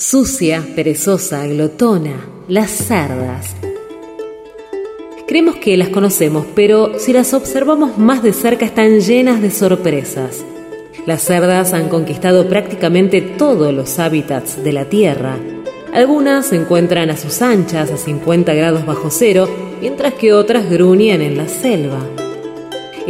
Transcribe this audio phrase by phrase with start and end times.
[0.00, 3.56] Sucia, perezosa, glotona, las cerdas.
[5.26, 10.44] Creemos que las conocemos, pero si las observamos más de cerca están llenas de sorpresas.
[11.04, 15.36] Las cerdas han conquistado prácticamente todos los hábitats de la Tierra.
[15.92, 19.48] Algunas se encuentran a sus anchas a 50 grados bajo cero,
[19.80, 22.06] mientras que otras gruñen en la selva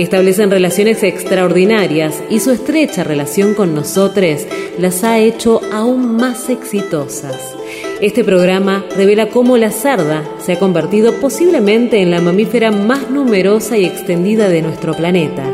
[0.02, 4.46] establecen relaciones extraordinarias y su estrecha relación con nosotros
[4.78, 7.56] las ha hecho aún más exitosas.
[8.00, 13.76] Este programa revela cómo la sarda se ha convertido posiblemente en la mamífera más numerosa
[13.76, 15.44] y extendida de nuestro planeta,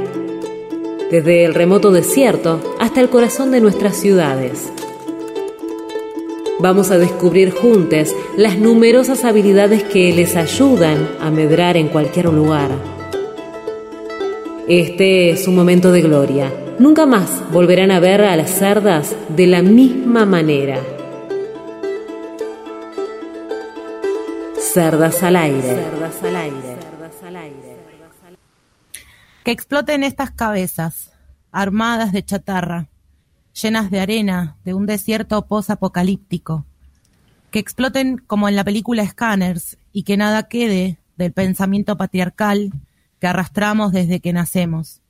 [1.11, 4.71] desde el remoto desierto hasta el corazón de nuestras ciudades.
[6.61, 12.94] Vamos a descubrir juntos las numerosas habilidades que les ayudan a medrar en cualquier lugar.
[14.69, 16.51] Este es un momento de gloria.
[16.79, 20.81] Nunca más volverán a ver a las cerdas de la misma manera.
[24.59, 25.61] Cerdas al aire.
[25.61, 26.79] Cerdas al aire.
[29.45, 31.13] Que exploten estas cabezas,
[31.53, 32.89] armadas de chatarra,
[33.53, 36.65] llenas de arena de un desierto post-apocalíptico.
[37.51, 42.73] Que exploten como en la película Scanners y que nada quede del pensamiento patriarcal
[43.25, 45.01] que arrastramos desde que nacemos.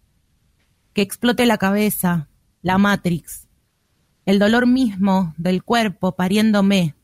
[0.92, 2.28] Que explote la cabeza,
[2.62, 3.48] la Matrix,
[4.24, 6.94] el dolor mismo del cuerpo pariéndome,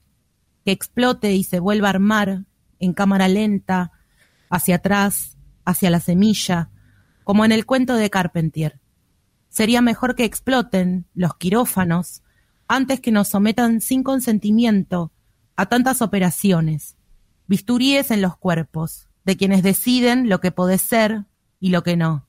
[0.65, 2.45] que explote y se vuelva a armar
[2.79, 3.91] en cámara lenta,
[4.51, 6.71] hacia atrás, hacia la semilla,
[7.25, 8.79] como en el cuento de Carpentier.
[9.49, 12.23] Sería mejor que exploten los quirófanos
[12.69, 15.11] antes que nos sometan sin consentimiento
[15.57, 16.97] a tantas operaciones,
[17.49, 21.25] bisturíes en los cuerpos, de quienes deciden lo que puede ser
[21.59, 22.27] y lo que no.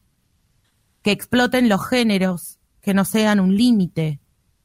[1.01, 4.19] Que exploten los géneros, que no sean un límite,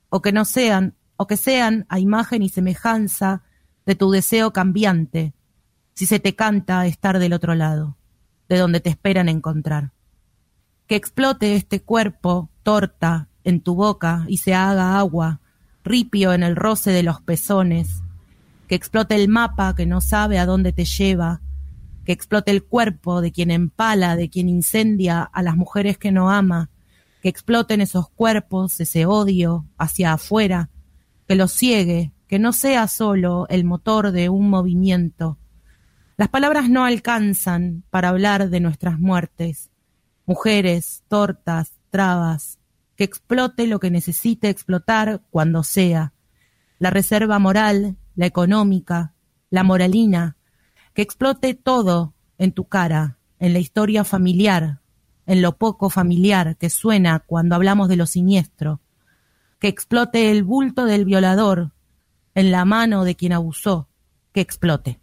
[0.08, 3.42] o que no sean, o que sean a imagen y semejanza
[3.84, 5.34] de tu deseo cambiante,
[5.94, 7.96] si se te canta estar del otro lado,
[8.48, 9.92] de donde te esperan encontrar.
[10.86, 15.40] Que explote este cuerpo, torta, en tu boca y se haga agua,
[15.84, 18.02] ripio en el roce de los pezones,
[18.66, 21.40] que explote el mapa que no sabe a dónde te lleva,
[22.06, 26.30] que explote el cuerpo de quien empala, de quien incendia a las mujeres que no
[26.30, 26.70] ama,
[27.20, 30.70] que exploten esos cuerpos, ese odio hacia afuera,
[31.26, 35.38] que los ciegue, que no sea solo el motor de un movimiento.
[36.16, 39.70] Las palabras no alcanzan para hablar de nuestras muertes.
[40.26, 42.60] Mujeres, tortas, trabas,
[42.94, 46.14] que explote lo que necesite explotar cuando sea.
[46.78, 49.14] La reserva moral, la económica,
[49.50, 50.36] la moralina,
[50.96, 54.80] que explote todo en tu cara, en la historia familiar,
[55.26, 58.80] en lo poco familiar que suena cuando hablamos de lo siniestro,
[59.58, 61.72] que explote el bulto del violador
[62.34, 63.90] en la mano de quien abusó,
[64.32, 64.98] que explote.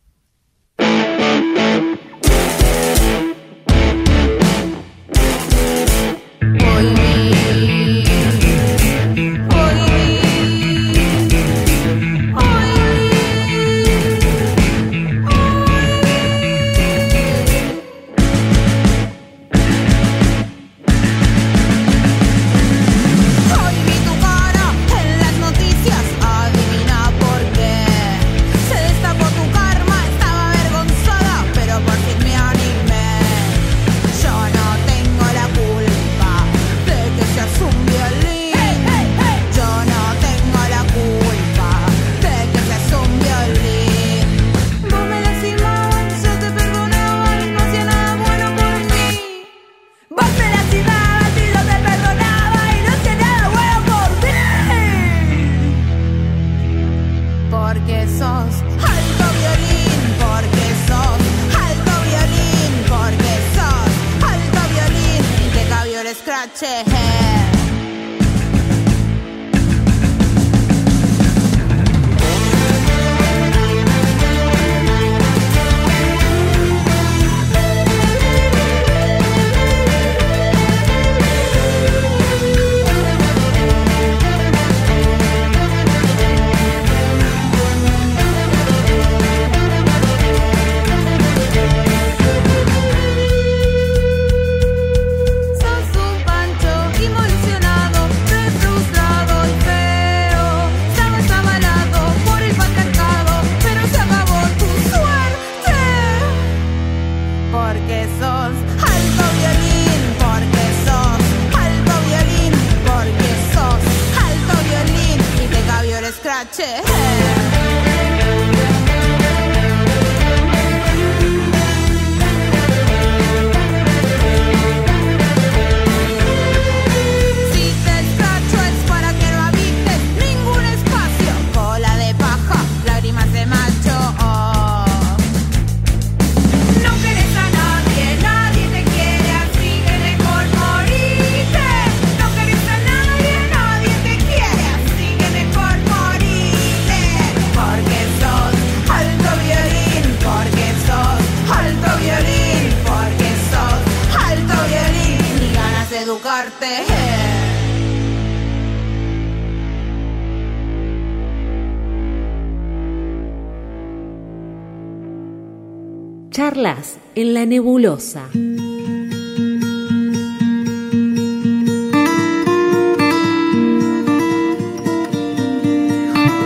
[167.44, 168.30] La nebulosa.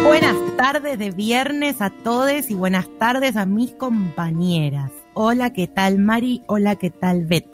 [0.03, 4.91] Buenas tardes de viernes a todos y buenas tardes a mis compañeras.
[5.13, 6.41] Hola, ¿qué tal Mari?
[6.47, 7.45] Hola, ¿qué tal Bet?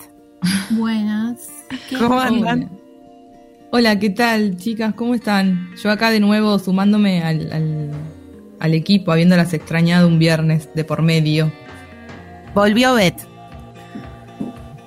[0.69, 1.50] Buenas.
[2.00, 2.69] ¿Cómo andan?
[3.72, 4.94] Hola, ¿qué tal chicas?
[4.94, 5.75] ¿Cómo están?
[5.84, 7.92] Yo acá de nuevo sumándome al, al,
[8.60, 11.51] al equipo, habiéndolas extrañado un viernes de por medio.
[12.54, 13.33] Volvió Bet.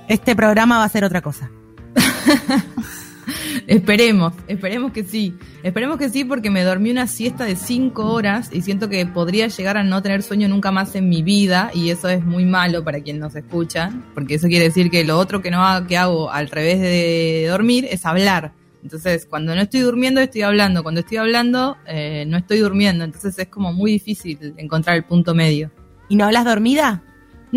[0.08, 1.50] Este programa va a ser otra cosa.
[3.67, 5.35] esperemos, esperemos que sí.
[5.64, 9.49] Esperemos que sí porque me dormí una siesta de cinco horas y siento que podría
[9.49, 12.85] llegar a no tener sueño nunca más en mi vida y eso es muy malo
[12.85, 15.97] para quien nos escucha, porque eso quiere decir que lo otro que no hago, que
[15.97, 18.52] hago al revés de dormir es hablar.
[18.85, 20.85] Entonces, cuando no estoy durmiendo, estoy hablando.
[20.85, 23.02] Cuando estoy hablando, eh, no estoy durmiendo.
[23.02, 25.73] Entonces es como muy difícil encontrar el punto medio.
[26.09, 27.02] ¿Y no hablas dormida?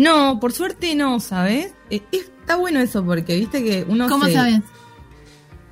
[0.00, 1.72] No, por suerte no, ¿sabes?
[1.90, 4.60] Eh, está bueno eso porque viste que uno ¿Cómo se- sabes?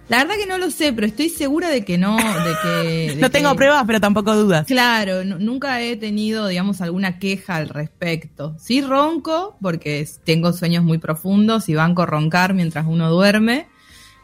[0.08, 2.68] La verdad que no lo sé, pero estoy segura de que no, de que...
[3.14, 4.66] de No tengo que- pruebas, pero tampoco dudas.
[4.66, 8.56] Claro, nu- nunca he tenido, digamos, alguna queja al respecto.
[8.58, 13.66] Sí ronco, porque tengo sueños muy profundos y banco roncar mientras uno duerme.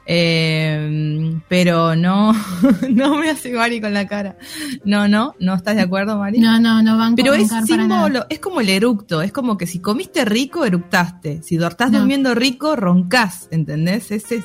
[0.07, 2.33] Eh, pero no,
[2.91, 4.37] no me hace Mari con la cara.
[4.85, 6.39] No, no, ¿no estás de acuerdo, Mari?
[6.39, 9.67] No, no, no van Pero a es símbolo, es como el eructo, es como que
[9.67, 11.43] si comiste rico, eructaste.
[11.43, 12.01] Si estás No.
[12.01, 14.11] durmiendo rico, roncás, ¿entendés?
[14.11, 14.45] Ese,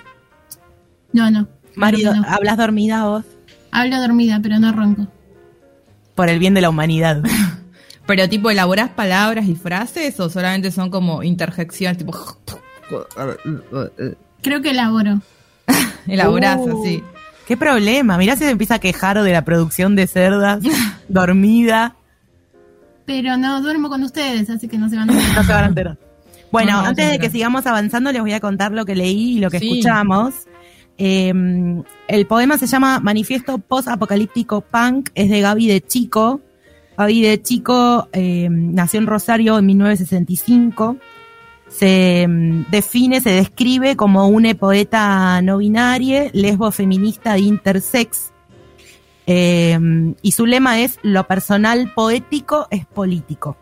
[1.12, 1.48] No, no.
[1.76, 2.24] Mari, no.
[2.28, 3.26] ¿hablas dormida vos?
[3.72, 5.08] Hablo dormida, pero no ronco.
[6.16, 7.22] Por el bien de la humanidad.
[8.06, 12.14] pero tipo, ¿elaborás palabras y frases o solamente son como interjecciones, tipo...
[14.42, 15.22] Creo que elaboro.
[16.08, 16.82] Elaborás Uh.
[16.82, 17.04] así.
[17.48, 18.18] ¿Qué problema?
[18.18, 20.60] Mirá si se empieza a quejar de la producción de cerdas,
[21.10, 21.96] dormida.
[23.06, 25.68] Pero no duermo con ustedes, así que no se van a No se van a
[25.68, 25.98] enterar.
[26.52, 29.38] Bueno, No, no, antes de que sigamos avanzando, les voy a contar lo que leí
[29.38, 29.70] y lo que Sí.
[29.80, 30.34] escuchamos.
[30.98, 31.34] Eh,
[32.08, 36.42] el poema se llama Manifiesto Post-Apocalíptico Punk, es de Gaby de Chico.
[36.98, 40.98] Gaby de Chico eh, nació en Rosario en 1965.
[41.70, 48.32] Se mm, define, se describe como una poeta no binaria, lesbo feminista intersex.
[49.28, 49.78] Eh,
[50.22, 53.58] y su lema es lo personal poético es político.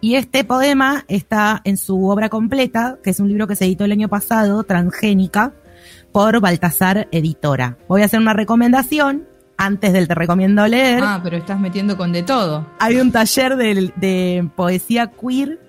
[0.00, 3.84] Y este poema está en su obra completa, que es un libro que se editó
[3.84, 5.52] el año pasado, Transgénica,
[6.12, 7.76] por Baltasar Editora.
[7.88, 9.26] Voy a hacer una recomendación
[9.56, 11.02] antes del te recomiendo leer.
[11.02, 12.66] Ah, pero estás metiendo con de todo.
[12.78, 15.60] Hay un taller de, de poesía queer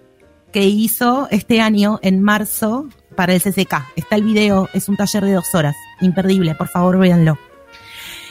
[0.57, 3.75] que hizo este año, en marzo, para el CCK.
[3.95, 5.75] Está el video, es un taller de dos horas.
[6.01, 7.37] Imperdible, por favor, véanlo.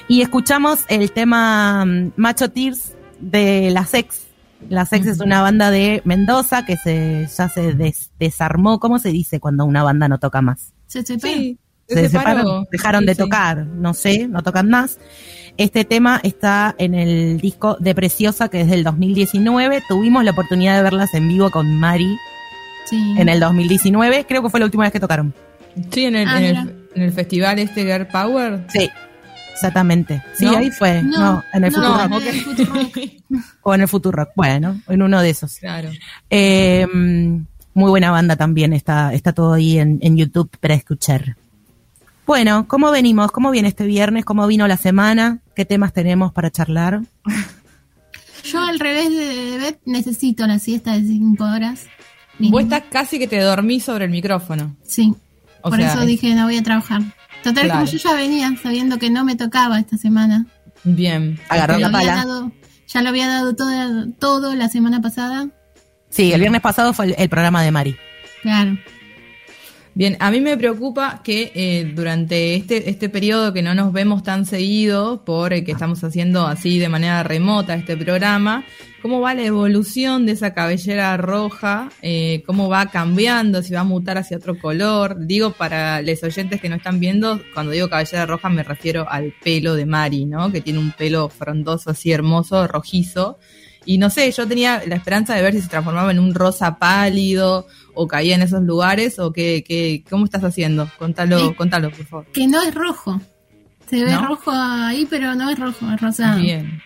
[0.09, 4.25] Y escuchamos el tema mm, Macho Tears de La Sex.
[4.68, 8.80] La Sex es una banda de Mendoza que se, ya se des- desarmó.
[8.80, 10.73] ¿Cómo se dice cuando una banda no toca más?
[10.88, 11.04] Se.
[11.04, 13.18] Sí, separaron, dejaron Sí, de sí.
[13.21, 14.99] tocar, no sé, no tocan más.
[15.56, 19.82] Este tema está en el disco de Preciosa, que es del 2019.
[19.88, 22.16] Tuvimos la oportunidad de verlas en vivo con Mari
[22.84, 23.14] Sí.
[23.18, 24.26] en el 2019.
[24.28, 25.32] Creo que fue la última vez que tocaron.
[25.90, 26.76] Sí, en el, Ah, en el, mira.
[26.94, 28.64] en el festival este Girl Power.
[28.68, 28.88] Sí,
[29.52, 30.22] exactamente.
[30.34, 30.56] Sí, ¿No?
[30.58, 31.02] ahí fue.
[31.02, 32.22] No, No, en el no, Futurock.
[32.22, 32.98] en el Futurock.
[33.62, 34.28] O en el Futurock.
[34.36, 35.56] Bueno, en uno de esos.
[35.56, 35.90] claro.
[36.30, 36.86] Eh,
[37.75, 38.72] muy buena banda también.
[38.72, 41.36] Está, está todo ahí en, en YouTube para escuchar.
[42.26, 43.30] Bueno, ¿cómo venimos?
[43.30, 44.25] ¿Cómo viene este viernes?
[44.25, 45.38] ¿Cómo vino la semana?
[45.54, 47.00] ¿Qué temas tenemos para charlar?
[48.45, 51.87] Yo al revés de Beth necesito la siesta de cinco horas.
[52.38, 52.52] Bien.
[52.52, 54.76] Vos estás casi que te dormís sobre el micrófono.
[54.85, 55.14] Sí.
[55.62, 57.02] O Por sea, eso es- dije no voy a trabajar.
[57.42, 57.80] Total, Claro.
[57.80, 60.47] como yo ya venía sabiendo que no me tocaba esta semana.
[60.85, 61.38] Bien.
[61.49, 62.16] Agarró Ya la pala.
[62.16, 62.52] dado,
[62.88, 65.49] ya lo había dado todo, todo la semana pasada.
[66.11, 67.97] Sí, el viernes pasado fue el, el programa de Mari.
[68.42, 68.78] Claro.
[69.96, 74.22] Bien, a mí me preocupa que eh, durante este, este periodo que no nos vemos
[74.22, 78.62] tan seguido, por el que estamos haciendo así de manera remota este programa,
[79.00, 83.84] cómo va la evolución de esa cabellera roja, eh, cómo va cambiando, si va a
[83.84, 85.16] mutar hacia otro color.
[85.26, 89.32] Digo, para los oyentes que no están viendo, cuando digo cabellera roja me refiero al
[89.42, 90.52] pelo de Mari, ¿no?
[90.52, 93.38] Que tiene un pelo frondoso así hermoso, rojizo.
[93.86, 96.76] Y no sé, yo tenía la esperanza de ver si se transformaba en un rosa
[96.76, 100.88] pálido o caía en esos lugares o qué, qué cómo estás haciendo.
[100.98, 102.26] Contalo, contalo, por favor.
[102.32, 103.20] Que no es rojo.
[103.90, 104.26] Se ve ¿No?
[104.28, 106.40] rojo ahí, pero no es rojo, es rosado.
[106.40, 106.80] Bien.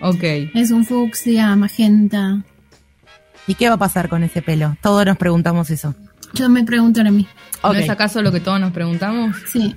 [0.00, 0.22] Ok.
[0.54, 2.42] Es un fucsia, magenta.
[3.46, 4.76] ¿Y qué va a pasar con ese pelo?
[4.82, 5.94] Todos nos preguntamos eso.
[6.34, 7.30] Yo me pregunto ahora mismo.
[7.62, 7.76] ¿No Ok.
[7.76, 9.36] es acaso lo que todos nos preguntamos?
[9.46, 9.74] Sí.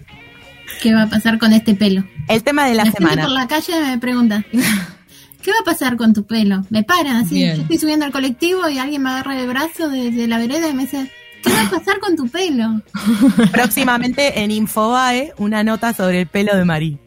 [0.81, 2.03] ¿Qué va a pasar con este pelo?
[2.27, 3.23] El tema de la semana.
[3.23, 4.43] por la calle me pregunta,
[5.41, 6.65] ¿qué va a pasar con tu pelo?
[6.69, 7.55] Me paran así, Bien.
[7.55, 10.73] yo estoy subiendo al colectivo y alguien me agarra el brazo desde la vereda y
[10.73, 11.11] me dice,
[11.43, 12.81] ¿qué va a pasar con tu pelo?
[13.51, 16.97] Próximamente en Infobae, una nota sobre el pelo de Marí.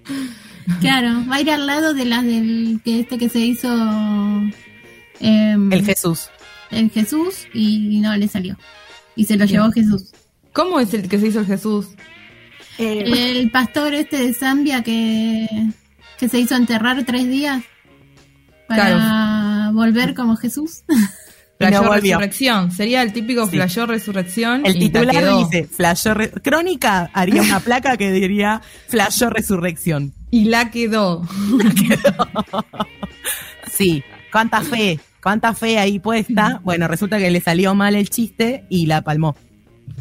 [0.81, 3.69] Claro, va a ir al lado de las del que este que se hizo
[5.21, 6.29] em, El Jesús.
[6.71, 8.57] el Jesús y no le salió.
[9.15, 10.11] Y se lo llevó Jesús.
[10.53, 11.89] ¿Cómo es el que se hizo el Jesús?
[12.79, 15.47] El pastor este de Zambia que,
[16.19, 17.63] que se hizo enterrar tres días
[18.77, 20.83] para volver como Jesús.
[21.61, 22.19] No Flayó volvió.
[22.19, 22.73] Resurrección.
[22.73, 23.53] Sería el típico Sí.
[23.53, 24.67] Flayó Resurrección.
[24.67, 25.39] El la titular quedó.
[25.39, 30.13] dice, Flashó Re- Crónica haría una placa que diría Flashó Resurrección.
[30.33, 31.23] Y la quedó.
[33.71, 34.03] Sí,
[34.33, 36.61] cuánta fe, cuánta fe ahí puesta.
[36.65, 39.37] Bueno, resulta que le salió mal el chiste y la palmó.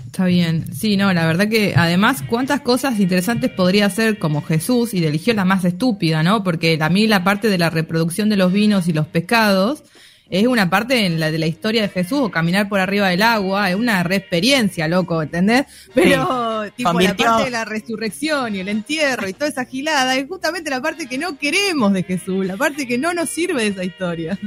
[0.06, 0.74] Está bien.
[0.74, 5.34] Sí, no, la verdad que además, cuántas cosas interesantes podría hacer como Jesús y eligió
[5.34, 6.44] la más estúpida, ¿no?
[6.44, 9.84] Porque a mí la parte de la reproducción de los vinos y los pescados
[10.32, 13.22] es una parte en la de la historia de Jesús o caminar por arriba del
[13.22, 15.66] agua, es una re experiencia, loco, ¿entendés?
[15.94, 20.16] Pero tipo Convirtió- la parte de la resurrección y el entierro y toda esa gilada
[20.16, 23.64] es justamente la parte que no queremos de Jesús, la parte que no nos sirve
[23.64, 24.40] de esa historia.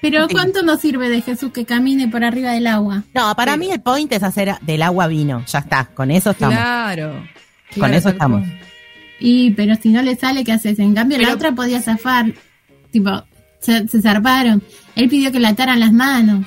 [0.00, 3.04] Pero ¿cuánto nos sirve de Jesús que camine por arriba del agua?
[3.14, 3.58] No, para Sí.
[3.60, 5.44] mí el point es hacer del agua vino.
[5.46, 6.56] Ya está, con eso estamos.
[6.56, 7.12] Claro.
[7.12, 7.28] Con
[7.74, 8.46] Claro, eso estamos.
[9.20, 10.78] Y pero si no le sale, ¿qué haces?
[10.80, 12.32] En cambio la otra podía zafar.
[12.90, 13.24] Tipo,
[13.62, 14.62] se, se zarparon.
[14.94, 16.44] Él pidió que le ataran las manos.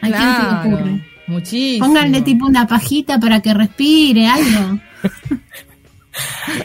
[0.00, 1.06] ¿A quién se le Claro, ocurre?
[1.26, 1.86] muchísimo.
[1.86, 4.80] Pónganle tipo una pajita para que respire, algo.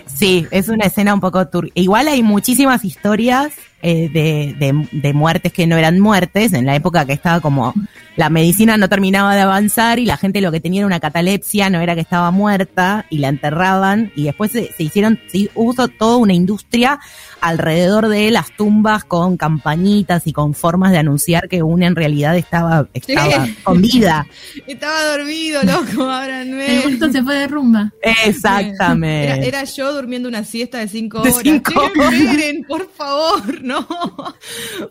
[0.05, 5.13] Sí, es una escena un poco tur Igual hay muchísimas historias eh, de, de- de
[5.13, 7.73] muertes que no eran muertes, en la época que estaba como
[8.17, 11.69] la medicina no terminaba de avanzar y la gente lo que tenía era una catalepsia,
[11.69, 15.87] no era que estaba muerta y la enterraban y después se, se hicieron, se hubo
[15.87, 16.99] toda una industria
[17.39, 22.35] alrededor de las tumbas con campañitas y con formas de anunciar que una en realidad
[22.37, 23.55] estaba, estaba Sí.
[23.63, 24.27] con vida.
[24.67, 26.83] Estaba dormido, loco, ábranme.
[26.83, 27.91] El gusto se fue de rumba.
[28.25, 29.23] Exactamente.
[29.23, 31.41] Era, era yo durmiendo una siesta de cinco De horas.
[31.43, 32.13] cinco Che, horas.
[32.13, 33.87] esperen, por favor, no.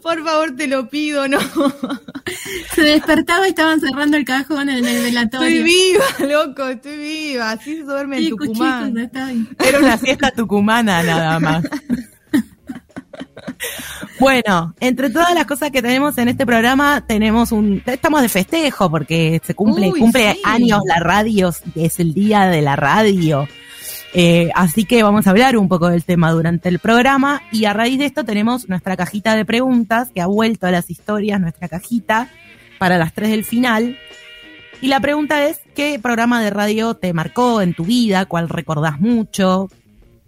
[0.02, 1.38] Por favor, te lo pido, no.
[2.74, 5.64] Se despertaba y estaban cerrando el cajón en el Estoy velatorio.
[5.64, 7.50] viva, loco, estoy viva.
[7.52, 8.96] Así se duerme en Y Tucumán.
[8.98, 9.48] estoy.
[9.66, 11.64] Era una fiesta tucumana nada más.
[14.18, 18.90] Bueno, entre todas las cosas que tenemos en este programa, tenemos un, estamos de festejo
[18.90, 20.40] porque se cumple, Uy, cumple sí.
[20.44, 23.48] años la radio, es el día de la radio.
[24.12, 27.72] Eh, así que vamos a hablar un poco del tema durante el programa y a
[27.72, 31.68] raíz de esto tenemos nuestra cajita de preguntas que ha vuelto a las historias, nuestra
[31.68, 32.28] cajita
[32.78, 33.96] para las tres del final.
[34.80, 38.24] Y la pregunta es, ¿qué programa de radio te marcó en tu vida?
[38.24, 39.68] ¿Cuál recordás mucho?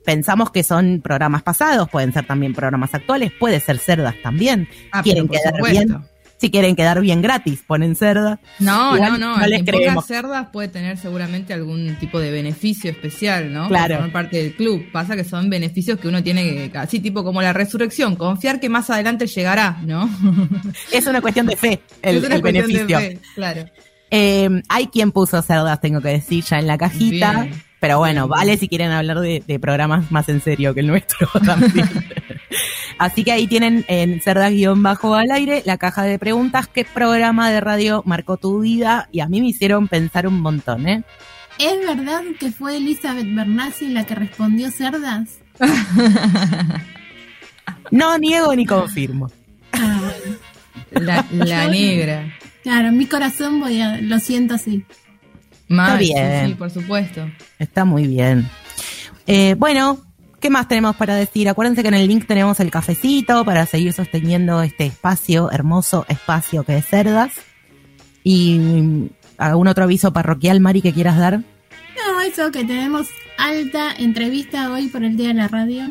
[0.04, 4.68] Pensamos que son programas pasados, pueden ser también programas actuales, puede ser cerdas también.
[4.92, 5.86] Ah, quieren quedar supuesto.
[5.86, 6.12] bien,
[6.42, 8.38] si quieren quedar bien gratis, ponen cerda.
[8.58, 9.38] No, Igual no, no.
[9.38, 10.04] no el les que creemos.
[10.04, 13.68] ponga cerdas puede tener seguramente algún tipo de beneficio especial, ¿no?
[13.68, 13.94] Claro.
[13.94, 14.84] Por formar parte del club.
[14.92, 18.68] Pasa que son beneficios que uno tiene que, así tipo como la resurrección, confiar que
[18.68, 20.11] más adelante llegará, ¿no?
[20.92, 22.99] Es una cuestión de fe, el, Es una el beneficio.
[22.99, 23.64] fe, claro.
[24.11, 27.42] Eh, hay quien puso cerdas, tengo que decir, ya en la cajita.
[27.44, 27.62] Bien.
[27.82, 28.38] Pero bueno, Bien.
[28.38, 31.90] vale si quieren hablar de, de programas más en serio que el nuestro también.
[32.96, 36.68] Así que ahí tienen en cerdas-bajo al aire la caja de preguntas.
[36.68, 39.08] ¿Qué programa de radio marcó tu vida?
[39.10, 41.02] Y a mí me hicieron pensar un montón, ¿eh?
[41.58, 45.40] ¿Es verdad que fue Elizabeth Bernassi la que respondió cerdas?
[47.90, 49.30] No niego ni confirmo.
[49.72, 51.06] Ah, bueno.
[51.06, 52.32] La, la negra.
[52.62, 54.84] Claro, en mi corazón voy a, lo siento así.
[55.72, 56.48] Mal, sí, bien.
[56.48, 57.28] sí, por supuesto.
[57.58, 58.48] Está muy bien.
[59.26, 59.98] Eh, bueno,
[60.40, 61.48] ¿qué más tenemos para decir?
[61.48, 66.64] Acuérdense que en el link tenemos el cafecito para seguir sosteniendo este espacio, hermoso espacio
[66.64, 67.32] que es Cerdas.
[68.24, 71.40] Y algún otro aviso parroquial, Mari, que quieras dar.
[72.26, 75.88] eso, que tenemos alta entrevista hoy por el Día de la Radio.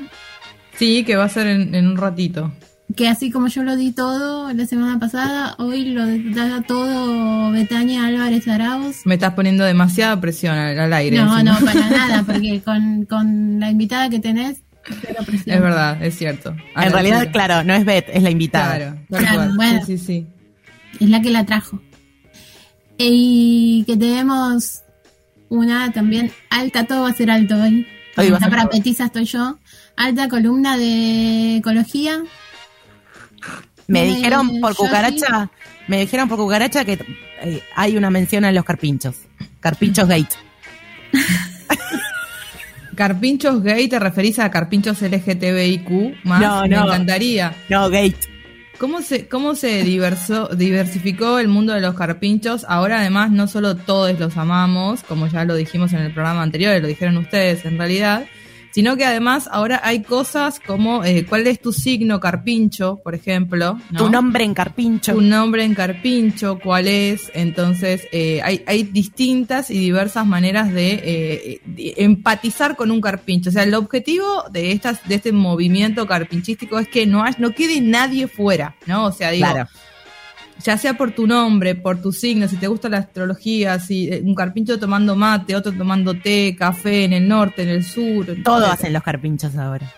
[0.76, 2.52] Sí, que va a ser en, un ratito.
[2.96, 8.06] Que así como yo lo di todo la semana pasada, hoy lo da todo Betania
[8.06, 9.06] Álvarez Arauz.
[9.06, 11.18] Me estás poniendo demasiada presión al, aire.
[11.18, 16.56] No, no, para nada, porque con, con la invitada que tenés, es verdad, es cierto.
[16.76, 18.98] en realidad, claro, no es Bet, es la invitada.
[19.10, 20.26] Claro, bueno, sí, sí,
[21.00, 21.80] Es la que la trajo.
[22.98, 24.82] Y que tenemos
[25.50, 27.88] una también alta, todo va a ser alto hoy.
[28.18, 29.60] hoy va para petiza estoy yo.
[29.96, 32.24] Alta columna de ecología.
[33.92, 35.50] Me dijeron por cucaracha,
[35.88, 36.94] me dijeron por cucaracha que
[37.42, 39.16] eh, hay una mención a los carpinchos.
[39.60, 40.36] Carpinchos Gate.
[42.96, 46.42] Carpinchos gay, ¿te referís a carpinchos LGTBIQ más?
[46.42, 46.68] No, no.
[46.68, 47.56] Me encantaría.
[47.70, 48.14] No, gay.
[48.78, 52.66] ¿Cómo se, cómo se diversificó el mundo de los carpinchos?
[52.68, 56.82] Ahora además no solo todos los amamos, como ya lo dijimos en el programa anterior,
[56.82, 58.26] lo dijeron ustedes en realidad,
[58.72, 63.78] sino que además ahora hay cosas como eh, cuál es tu signo carpincho, por ejemplo.
[63.96, 65.14] Tu nombre en carpincho.
[65.14, 67.32] Tu nombre en carpincho, cuál es.
[67.34, 71.62] Entonces eh, hay, hay distintas y diversas maneras de, eh,
[71.98, 73.50] empatizar con un carpincho.
[73.50, 77.82] O sea, el objetivo de, estas, de este movimiento carpinchístico es que no, no quede
[77.82, 79.06] nadie fuera, ¿no?
[79.06, 79.48] O sea, digo...
[79.52, 79.70] Claro
[80.64, 84.22] ya sea por tu nombre, por tu signo, si te gusta la astrología, si eh,
[84.24, 88.26] un carpincho tomando mate, otro tomando té, café en el norte, en el sur.
[88.44, 89.92] Todo hacen los carpinchos ahora.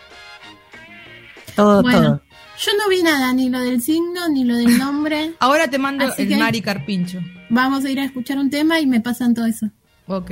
[1.56, 2.22] Todo, todo.
[2.60, 5.34] Yo no vi nada, ni lo del signo, ni lo del nombre.
[5.40, 7.20] ahora te mando el Mari Carpincho.
[7.50, 9.70] Vamos a ir a escuchar un tema y me pasan todo eso.
[10.08, 10.32] Ok.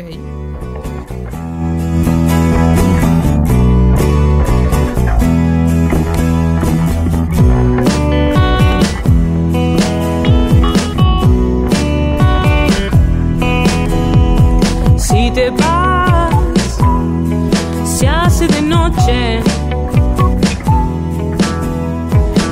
[15.33, 16.77] Te vas,
[17.85, 19.39] se hace de noche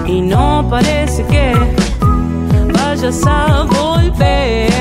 [0.07, 1.53] y no parece que
[2.74, 4.78] vayas a volver.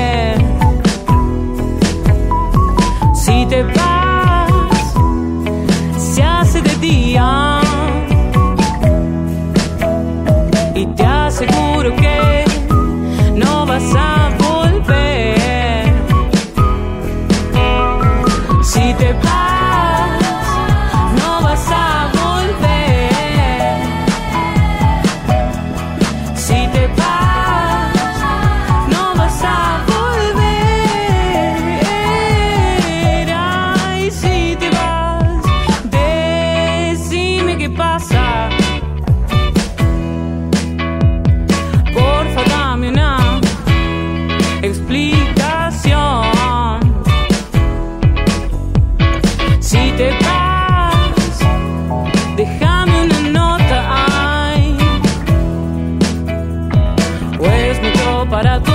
[58.29, 58.68] para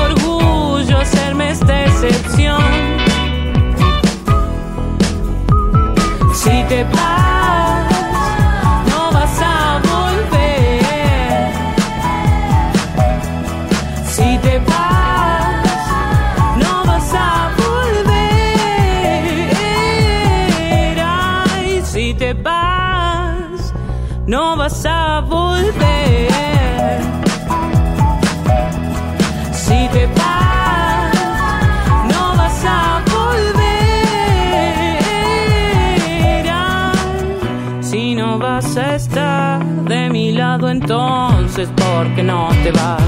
[40.84, 43.00] entonces ¿por qué no te vas?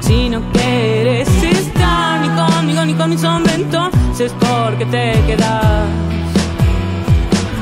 [0.00, 5.88] Si no quieres estar ni conmigo ni con mi sombra, entonces ¿por qué te quedas?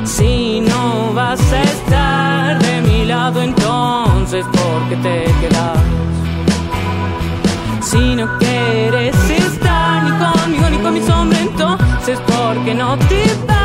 [0.05, 5.79] Si no vas a estar de mi lado, entonces ¿por qué te quedas?
[7.81, 13.25] Si no quieres estar ni conmigo ni con mi sombra, entonces ¿por qué no te
[13.47, 13.62] vas?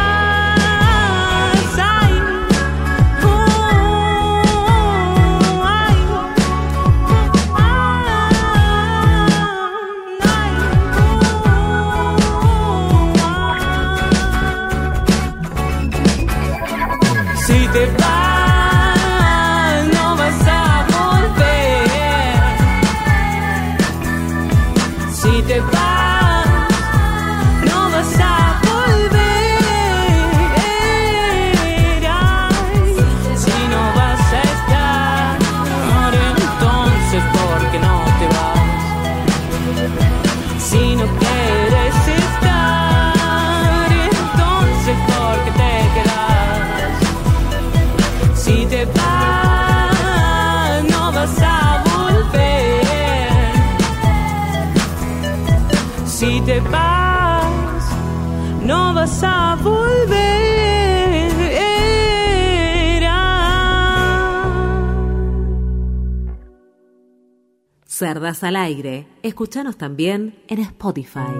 [67.98, 69.08] Cerdas al aire.
[69.24, 71.34] Escúchanos también en Spotify.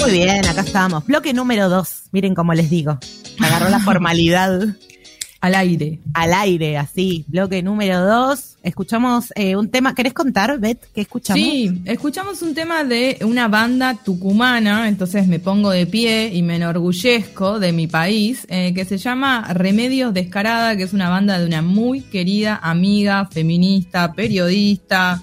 [0.00, 1.04] Muy bien, acá estamos.
[1.04, 2.04] Bloque número 2.
[2.12, 2.98] Miren cómo les digo.
[3.40, 4.58] Agarró la formalidad.
[5.40, 6.00] Al aire.
[6.14, 7.24] Al aire, así.
[7.28, 8.56] Bloque número 2.
[8.62, 9.94] Escuchamos eh, un tema.
[9.94, 11.42] ¿Querés contar, Beth, qué escuchamos?
[11.42, 16.56] Sí, escuchamos un tema de una banda tucumana, entonces me pongo de pie y me
[16.56, 21.46] enorgullezco de mi país, eh, que se llama Remedios Descarada, que es una banda de
[21.46, 25.22] una muy querida amiga, feminista, periodista,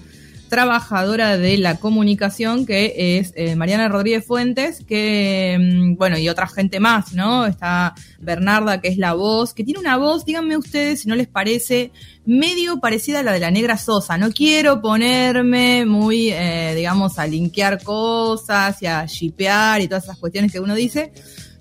[0.54, 6.46] trabajadora de la comunicación, que es eh, Mariana Rodríguez Fuentes, que, mm, bueno, y otra
[6.46, 7.44] gente más, ¿no?
[7.44, 11.26] Está Bernarda, que es la voz, que tiene una voz, díganme ustedes si no les
[11.26, 11.90] parece,
[12.24, 14.16] medio parecida a la de la negra Sosa.
[14.16, 20.18] No quiero ponerme muy, eh, digamos, a linkear cosas y a shipear y todas esas
[20.18, 21.12] cuestiones que uno dice,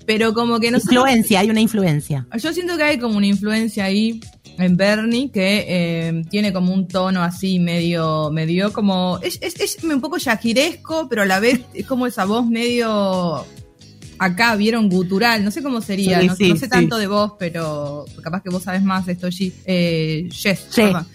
[0.06, 2.28] pero como que no sé- Influencia, hay una influencia.
[2.38, 4.20] yo siento que hay como una influencia ahí
[4.58, 9.84] en Bernie que eh, tiene como un tono así medio, medio como, es, es, es
[9.84, 13.46] un poco yaquiresco, pero a la vez es como esa voz medio
[14.20, 16.70] acá, vieron gutural, no sé cómo sería, Sí, no, sí, no sé sí.
[16.70, 19.52] tanto de voz, pero capaz que vos sabes más de esto, G.
[19.66, 20.30] Eh,
[20.76, 21.08] perdón.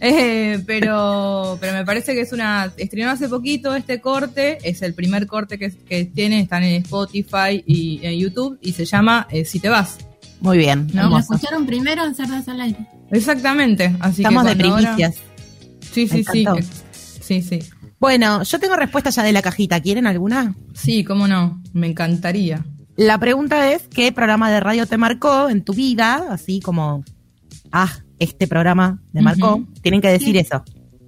[0.00, 2.72] Eh, pero, pero me parece que es una.
[2.76, 7.62] Estrenó hace poquito este corte, es el primer corte que, que tiene, están en Spotify
[7.66, 9.98] y en YouTube, y se llama eh, Si te vas.
[10.40, 12.86] Muy bien, No, escucharon primero en Cerdas al aire.
[13.10, 13.96] Exactamente.
[14.00, 15.14] Así Estamos que de ahora- primicias.
[15.92, 16.44] Sí, Me sí, sí.
[17.22, 17.58] Sí, sí.
[17.98, 19.80] Bueno, yo tengo respuesta ya de la cajita.
[19.80, 20.54] ¿Quieren alguna?
[20.74, 21.62] Sí, cómo no.
[21.72, 22.64] Me encantaría.
[22.96, 26.26] La pregunta es, ¿qué programa de radio te marcó en tu vida?
[26.30, 27.02] Así como,
[27.72, 29.64] ah, este programa me marcó.
[29.82, 30.62] Tienen que decir eso.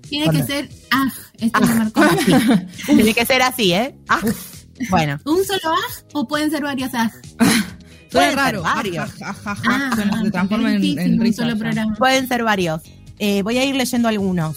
[0.09, 1.07] Tiene que ser, ah,
[1.39, 2.01] esto me marcó.
[2.03, 2.33] Así.
[2.87, 3.95] Tiene que ser así, ¿eh?
[4.09, 4.21] Ah,
[4.91, 5.19] bueno.
[5.27, 7.11] ¿Un solo ah o pueden ser varios ah?
[8.11, 9.13] Suena Pueden ser varios.
[9.13, 9.63] Ja, ja, ja, ja.
[9.67, 11.95] Ah, se transforma en, solo programa.
[11.97, 12.81] Pueden ser varios.
[13.19, 14.57] Eh, voy a ir leyendo algunos.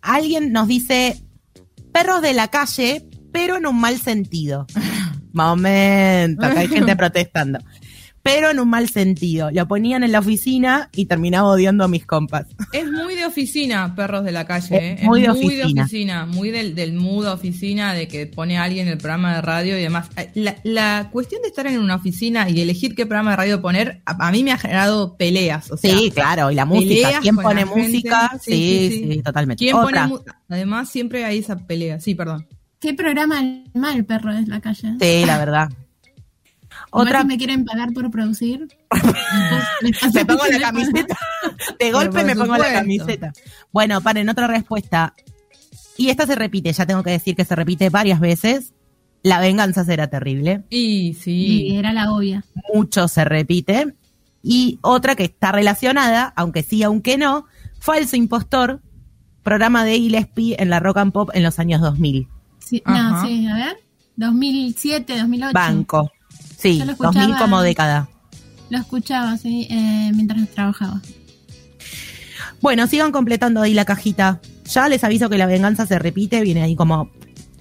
[0.00, 1.22] Alguien nos dice
[1.92, 4.66] perros de la calle, pero en un mal sentido.
[5.32, 7.58] Momento, acá hay gente protestando.
[8.32, 9.50] Pero en un mal sentido.
[9.50, 12.46] Lo ponían en la oficina y terminaba odiando a mis compas.
[12.72, 14.94] Es muy de oficina, perros de la calle.
[14.94, 15.04] Es ¿eh?
[15.04, 15.64] muy de muy oficina.
[15.74, 16.26] de oficina.
[16.26, 19.78] Muy del, del mood oficina, de que pone a alguien en el programa de radio
[19.78, 20.08] y demás.
[20.34, 24.02] La, la cuestión de estar en una oficina y elegir qué programa de radio poner,
[24.06, 25.70] a, a mí me ha generado peleas.
[25.70, 27.20] O sea, Sí, claro, y la música.
[27.22, 27.80] ¿Quién pone gente.
[27.80, 28.30] música?
[28.40, 29.22] Sí, Sí, sí, sí, sí.
[29.22, 29.64] totalmente.
[29.64, 30.08] ¿Quién Otra.
[30.08, 32.00] pone mu- Además, siempre hay esa pelea.
[32.00, 32.46] Sí, perdón.
[32.80, 33.42] ¿Qué programa
[33.74, 34.94] mal perro es la calle?
[35.00, 35.68] Sí, la verdad.
[36.90, 38.68] Otra, si me quieren pagar por producir.
[40.14, 41.18] me pongo la camiseta.
[41.78, 43.32] De golpe me pongo la camiseta.
[43.72, 45.14] Bueno, paren, otra respuesta.
[45.96, 48.72] Y esta se repite, ya tengo que decir que se repite varias veces.
[49.22, 50.64] La venganza será terrible.
[50.70, 51.76] Y Y sí.
[51.76, 52.44] era la obvia.
[52.72, 53.94] Mucho se repite.
[54.42, 57.46] Y otra que está relacionada, aunque sí, aunque no,
[57.80, 58.80] Falso Impostor,
[59.42, 62.28] programa de Gillespie en la Rock and Pop en los años 2000.
[62.58, 63.76] Sí, no, sí, a ver.
[64.16, 65.52] 2007, 2008.
[65.52, 66.12] Banco.
[66.58, 68.08] Sí, Yo lo 2000 escuchaba- como década.
[68.70, 71.00] Lo escuchaba, sí, eh, mientras trabajaba.
[72.60, 74.40] Bueno, sigan completando ahí la cajita.
[74.66, 77.10] Ya les aviso que la venganza se repite, viene ahí como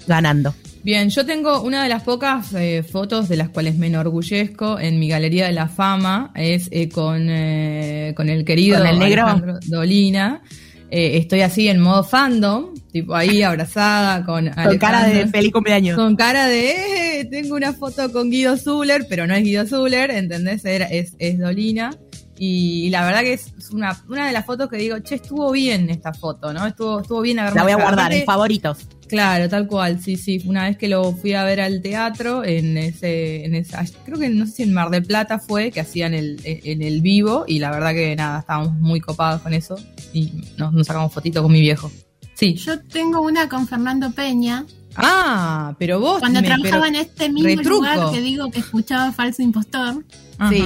[0.08, 0.54] ganando.
[0.84, 5.00] Bien, yo tengo una de las pocas eh, fotos de las cuales me enorgullezco en
[5.00, 9.24] mi galería de la fama, es eh, con, eh, con el querido ¿Con el negro?
[9.28, 10.42] Alejandro Dolina.
[10.90, 12.68] Eh, estoy así en modo fandom,
[13.02, 15.96] tipo ahí abrazada con Con cara de feliz cumpleaños.
[15.96, 20.12] Con cara de, eh, tengo una foto con Guido Zuller, pero no es Guido Zuller,
[20.12, 20.66] ¿entendés?
[20.66, 21.96] Era- es, es Dolina.
[22.40, 25.90] Y la verdad que es una, una de las fotos que digo, che, estuvo bien
[25.90, 26.68] esta foto, ¿no?
[26.68, 28.78] Estuvo, estuvo bien haberme La voy a guardar Aparte, en favoritos.
[29.08, 30.44] Claro, tal cual, sí, sí.
[30.46, 34.30] Una vez que lo fui a ver al teatro, en ese, en esa, creo que
[34.30, 37.58] no sé si en Mar del Plata fue, que hacían el, en el vivo, y
[37.58, 39.76] la verdad que nada, estábamos muy copados con eso,
[40.14, 41.90] y nos, nos sacamos fotito con mi viejo.
[42.38, 42.54] Sí.
[42.56, 44.66] Yo tengo una con Fernando Peña.
[44.96, 47.70] Ah, pero vos Cuando me- trabajaba en este mismo retruco.
[47.86, 50.06] lugar que digo que escuchaba Falso Impostor.
[50.50, 50.64] Sí.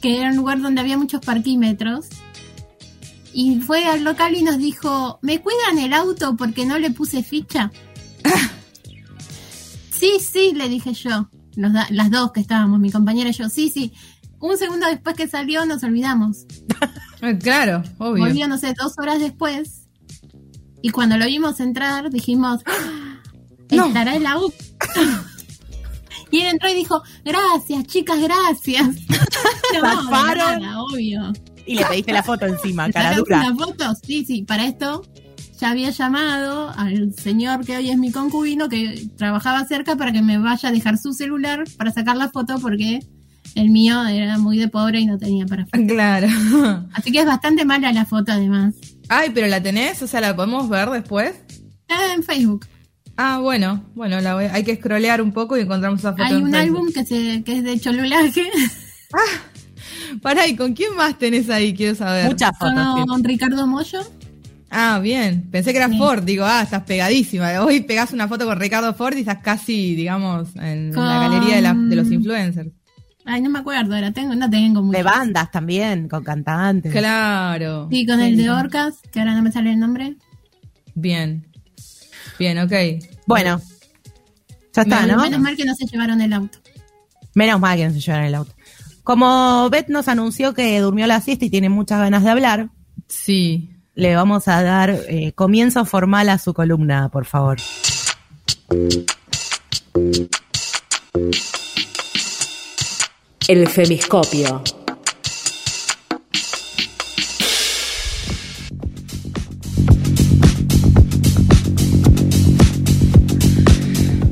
[0.00, 2.06] que era un lugar donde había muchos parquímetros.
[3.32, 7.22] Y fue al local y nos dijo, ¿me cuidan el auto porque no le puse
[7.22, 7.70] ficha?
[9.90, 11.28] sí, sí, le dije yo.
[11.54, 13.92] Los da- las dos que estábamos, mi compañera y yo, sí, sí.
[14.40, 16.46] Un segundo después que salió nos olvidamos.
[17.40, 18.24] Claro, obvio.
[18.24, 19.81] Volvió, no sé, dos horas después.
[20.82, 23.20] Y cuando lo vimos entrar, dijimos, "Ah,
[23.70, 23.86] No.
[23.86, 24.54] estará el auto.
[26.30, 28.88] y él entró y dijo, gracias, chicas, gracias.
[29.82, 31.32] no, nada, obvio.
[31.64, 33.38] Y le pediste la foto encima, cara ¿Sacaste dura.
[33.50, 33.94] una foto?
[34.04, 35.02] Sí, sí, para esto
[35.60, 40.20] ya había llamado al señor que hoy es mi concubino, que trabajaba cerca, para que
[40.20, 42.98] me vaya a dejar su celular para sacar la foto, porque
[43.54, 45.86] el mío era muy de pobre y no tenía para foto.
[45.86, 46.26] Claro.
[46.94, 48.74] Así que es bastante mala la foto, además.
[49.08, 51.34] Ay, pero la tenés, o sea, la podemos ver después.
[51.88, 52.66] Está en Facebook.
[53.16, 56.24] Ah, bueno, bueno, la voy- hay que scrollear un poco y encontramos esa foto.
[56.24, 56.76] Hay en un Facebook.
[56.78, 58.30] álbum que, se, que es de cholulaje
[60.22, 61.74] Pará, ¿y con quién más tenés ahí?
[61.74, 62.26] Quiero saber.
[62.26, 63.06] Muchas fotos.
[63.06, 64.00] con Ricardo Mollo.
[64.70, 65.48] Ah, bien.
[65.50, 65.98] Pensé que era Sí.
[65.98, 66.22] Ford.
[66.24, 67.60] Digo, ah, estás pegadísima.
[67.62, 71.56] Hoy pegás una foto con Ricardo Ford y estás casi, digamos, en Con- la galería
[71.56, 72.70] de, la- de los influencers.
[73.24, 74.96] Ay, no me acuerdo, ahora tengo, no tengo mucho.
[74.98, 76.90] De bandas también, con cantantes.
[76.92, 77.88] Claro.
[77.90, 80.16] Sí, con el de Orcas, que ahora no me sale el nombre.
[80.94, 81.46] Bien.
[82.38, 82.72] Bien, ok.
[83.26, 83.60] Bueno,
[84.72, 85.22] ya está, Menos- ¿no?
[85.22, 86.58] Menos mal que no se llevaron el auto.
[87.34, 88.52] Menos mal que no se llevaron el auto.
[89.04, 92.70] Como Beth nos anunció que durmió la siesta y tiene muchas ganas de hablar,
[93.08, 93.70] Sí.
[93.94, 97.58] le vamos a dar eh, comienzo formal a su columna, por favor.
[103.48, 104.62] El femiscopio.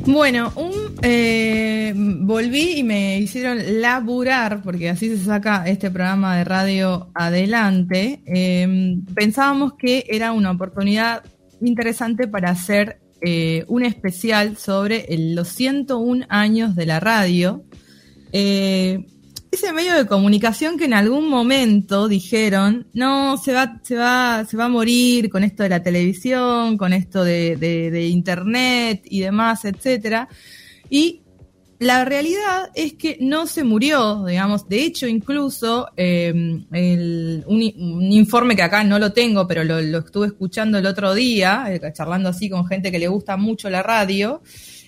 [0.05, 0.51] Bueno,
[1.03, 8.21] eh, volví y me hicieron laburar, porque así se saca este programa de radio adelante.
[8.25, 11.23] Eh, pensábamos que era una oportunidad
[11.61, 17.63] interesante para hacer eh, un especial sobre el- los 101 años de la radio.
[18.31, 19.05] Eh,
[19.51, 24.55] ese medio de comunicación que en algún momento dijeron, no, se va, se va, se
[24.55, 30.29] va a morir con esto de la televisión, con esto de, internet y demás, etcétera.
[30.89, 31.21] Y
[31.79, 34.69] la realidad es que no se murió, digamos.
[34.69, 40.27] De hecho, incluso el- un, informe que acá no lo tengo, pero lo, lo estuve
[40.27, 44.41] escuchando el otro día, eh, charlando así con gente que le gusta mucho la radio.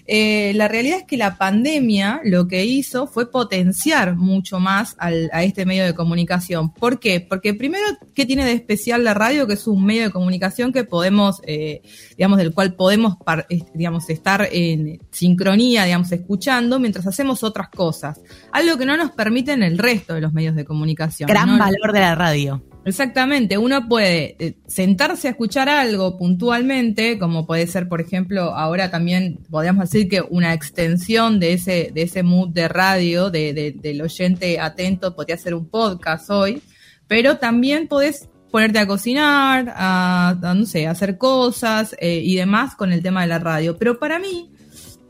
[0.06, 5.30] Eh, la realidad es que la pandemia lo que hizo fue potenciar mucho más al-
[5.34, 6.74] a este medio de comunicación.
[6.74, 7.22] ¿Por qué?
[7.22, 9.48] Porque primero, ¿qué tiene de especial la radio?
[9.48, 11.82] Que es un medio de comunicación que podemos, eh,
[12.18, 18.20] digamos, del cual podemos, par- digamos, estar en sincronía, digamos, escuchando mientras hacemos otras cosas.
[18.52, 21.28] Algo que no nos permiten el resto de los medios de comunicación.
[21.28, 21.58] Gran ¿no?
[21.60, 22.62] valor de la radio.
[22.86, 28.92] Exactamente, uno puede eh, sentarse a escuchar algo puntualmente, como puede ser, por ejemplo, ahora
[28.92, 33.72] también podríamos decir que una extensión de ese, de ese mood de radio, de, de-
[33.72, 36.62] del oyente atento, podría ser un podcast hoy,
[37.08, 42.76] pero también podés ponerte a cocinar, a, no sé, a hacer cosas eh, y demás
[42.76, 43.78] con el tema de la radio.
[43.78, 44.52] Pero para mí,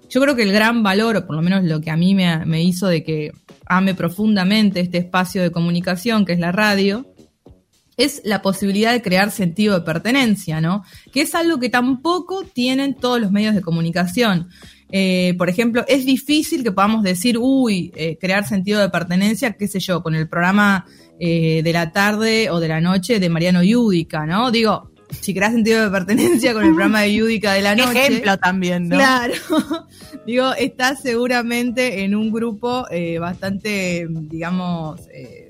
[0.09, 2.45] yo creo que el gran valor, o por lo menos lo que a mí me,
[2.45, 3.31] me hizo de que
[3.65, 7.12] ame profundamente este espacio de comunicación que es la radio,
[7.97, 10.83] es la posibilidad de crear sentido de pertenencia, ¿no?
[11.11, 14.49] Que es algo que tampoco tienen todos los medios de comunicación.
[14.91, 19.67] Eh, por ejemplo, es difícil que podamos decir, uy, eh, crear sentido de pertenencia, qué
[19.67, 20.85] sé yo, con el programa
[21.19, 24.51] eh, de la tarde o de la noche de Mariano Yudica, ¿no?
[24.51, 28.07] Digo, si creas sentido de pertenencia con el programa de Yudica de la noche.
[28.07, 28.97] Ejemplo también, ¿no?
[28.97, 29.33] Claro.
[30.25, 35.42] Digo, estás seguramente en un grupo eh, bastante, digamos, eh,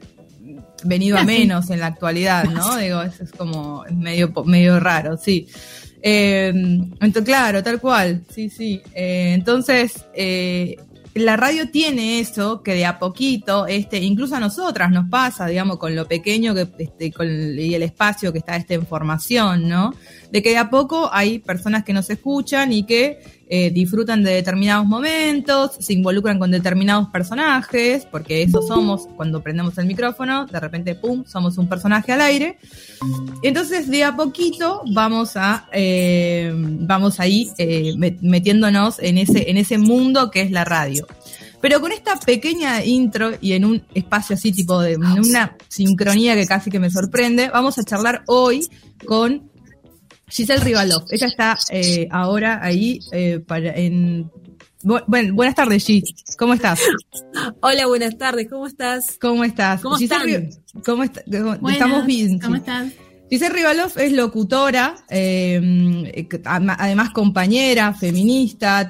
[0.85, 2.75] venido a menos en la actualidad, ¿no?
[2.77, 5.47] Digo, eso es como medio, medio raro, sí.
[6.01, 8.81] Eh, entonces, claro, tal cual, sí, sí.
[8.93, 10.75] Eh, entonces, eh,
[11.15, 15.77] la radio tiene eso que de a poquito, este, incluso a nosotras nos pasa, digamos,
[15.77, 19.93] con lo pequeño que, este, con el- y el espacio que está esta información, ¿no?
[20.31, 24.31] De que de a poco hay personas que nos escuchan y que eh, disfrutan de
[24.31, 30.59] determinados momentos, se involucran con determinados personajes, porque eso somos cuando prendemos el micrófono, de
[30.59, 32.57] repente, pum, somos un personaje al aire.
[33.43, 36.51] Entonces, de a poquito vamos a eh,
[36.91, 41.05] vamos ahí eh, met- metiéndonos en ese, en ese mundo que es la radio.
[41.61, 46.47] Pero con esta pequeña intro y en un espacio así, tipo de una sincronía que
[46.47, 48.67] casi que me sorprende, vamos a charlar hoy
[49.05, 49.52] con
[50.33, 51.03] Giselle Rivalov.
[51.11, 54.31] Ella está eh, ahora ahí eh, para, en...
[54.83, 56.03] Bu- bueno, buenas tardes, Gis.
[56.37, 56.79] ¿Cómo estás?
[57.61, 59.17] Hola, buenas tardes, ¿cómo estás?
[59.21, 59.81] ¿Cómo estás?
[59.81, 60.51] ¿Cómo Giselle están?
[60.51, 62.39] Ri- ¿Cómo está- Buenas, Estamos bien.
[62.39, 62.59] ¿Cómo sí.
[62.59, 62.87] estás?
[63.33, 68.87] Giselle Rivalov es locutora, eh, que- ama- además compañera, feminista,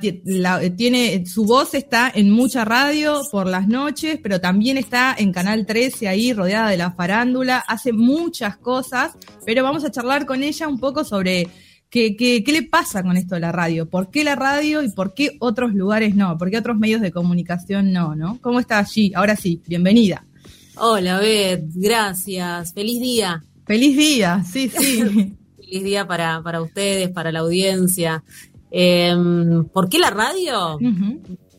[0.76, 5.66] tiene, su voz está en mucha radio por las noches, pero también está en Canal
[5.66, 9.14] 13 ahí rodeada de la farándula, hace muchas cosas,
[9.46, 11.48] pero vamos a charlar con ella un poco sobre
[11.90, 15.38] qué le pasa con esto de la radio, por qué la radio y por qué
[15.40, 18.40] otros lugares no, por qué otros medios de comunicación no, ¿no?
[18.42, 19.14] ¿Cómo está allí?
[19.16, 20.26] Ahora sí, bienvenida.
[20.76, 22.74] Hola, Beth, gracias.
[22.74, 23.42] Feliz día.
[23.66, 25.34] Feliz día, sí, sí.
[25.56, 28.24] feliz día para, para ustedes, para la audiencia.
[28.70, 30.78] Em, ¿Por qué la radio?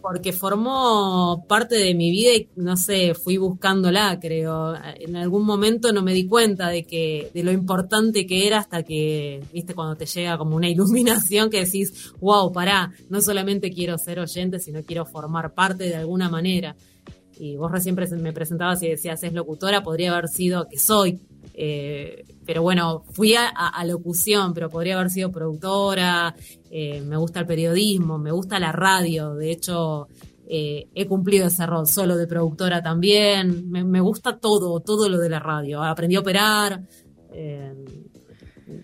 [0.02, 4.74] Porque formó parte de mi vida y no sé, fui buscándola, creo.
[4.96, 8.82] En algún momento no me di cuenta de que, de lo importante que era hasta
[8.82, 13.96] que, viste, cuando te llega como una iluminación que decís, wow, pará, no solamente quiero
[13.96, 16.76] ser oyente, sino quiero formar parte de alguna manera.
[17.38, 21.20] Y vos recién me presentabas y decías, es locutora, podría haber sido que soy,
[21.56, 26.34] eh, pero bueno, fui a, locución, pero podría haber sido productora,
[26.70, 30.08] eh, me gusta el periodismo, me gusta la radio, de hecho
[30.48, 35.28] eh, he cumplido ese rol solo de productora también, me, gusta todo, todo lo de
[35.28, 36.82] la radio, aprendí a operar,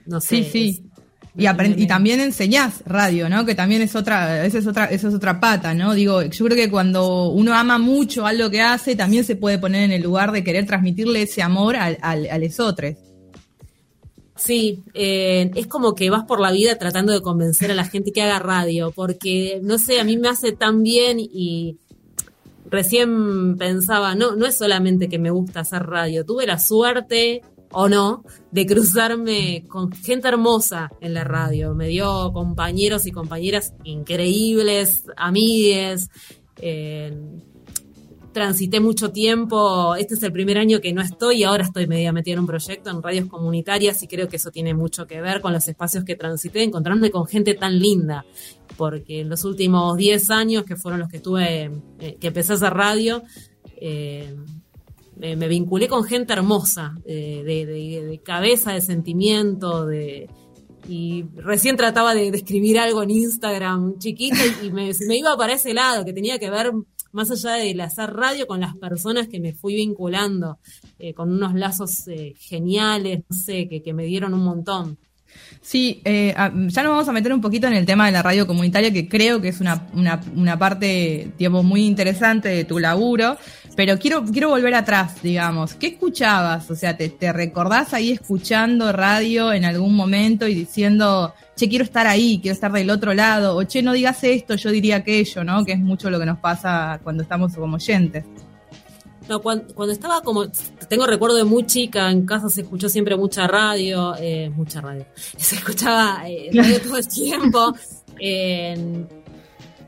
[0.06, 0.44] no sé.
[0.44, 0.89] Sí, sí.
[1.36, 3.46] Y, y también enseñás radio, ¿no?
[3.46, 5.94] Que también es otra, esa es otra, esa es otra pata, ¿no?
[5.94, 9.84] Digo, yo creo que cuando uno ama mucho algo que hace, también se puede poner
[9.84, 12.96] en el lugar de querer transmitirle ese amor al, al, a otros.
[14.36, 18.10] Sí, eh, es como que vas por la vida tratando de convencer a la gente
[18.10, 21.76] que haga radio, porque, no sé, a mí me hace tan bien y
[22.70, 27.88] recién pensaba, no, no es solamente que me gusta hacer radio, tuve la suerte o
[27.88, 31.74] no, de cruzarme con gente hermosa en la radio.
[31.74, 36.10] Me dio compañeros y compañeras increíbles, amigues.
[36.56, 37.12] Eh,
[38.32, 39.94] transité mucho tiempo.
[39.94, 42.90] Este es el primer año que no estoy ahora estoy media metida en un proyecto
[42.90, 46.16] en radios comunitarias y creo que eso tiene mucho que ver con los espacios que
[46.16, 48.24] transité, encontrarme con gente tan linda.
[48.76, 52.56] Porque en los últimos 10 años, que fueron los que tuve, eh, que empecé a
[52.56, 53.22] hacer radio,
[53.76, 54.34] eh,
[55.20, 60.28] me, vinculé con gente hermosa, eh, de, cabeza, de sentimiento, de...
[60.88, 66.04] Y recién trataba de, escribir algo en Instagram chiquito y me, iba para ese lado,
[66.04, 66.72] que tenía que ver
[67.12, 70.58] más allá de hacer radio con las personas que me fui vinculando,
[70.98, 74.98] eh, con unos lazos eh, geniales, no sé, que, que me dieron un montón.
[75.62, 78.46] Sí, eh, ya nos vamos a meter un poquito en el tema de la radio
[78.46, 83.36] comunitaria, que creo que es una, una, una parte, digamos, muy interesante de tu laburo,
[83.76, 85.74] pero quiero, quiero volver atrás, digamos.
[85.74, 86.70] ¿Qué escuchabas?
[86.70, 91.84] O sea, ¿te, ¿te recordás ahí escuchando radio en algún momento y diciendo, che, quiero
[91.84, 95.44] estar ahí, quiero estar del otro lado, o che, no digas esto, yo diría aquello,
[95.44, 95.64] ¿no?
[95.66, 98.24] Que es mucho lo que nos pasa cuando estamos como oyentes.
[99.30, 100.48] No, cuando, estaba como,
[100.88, 105.06] tengo recuerdo de muy chica, en casa se escuchó siempre mucha radio, eh, mucha radio,
[105.36, 107.72] se escuchaba eh, radio todo el tiempo.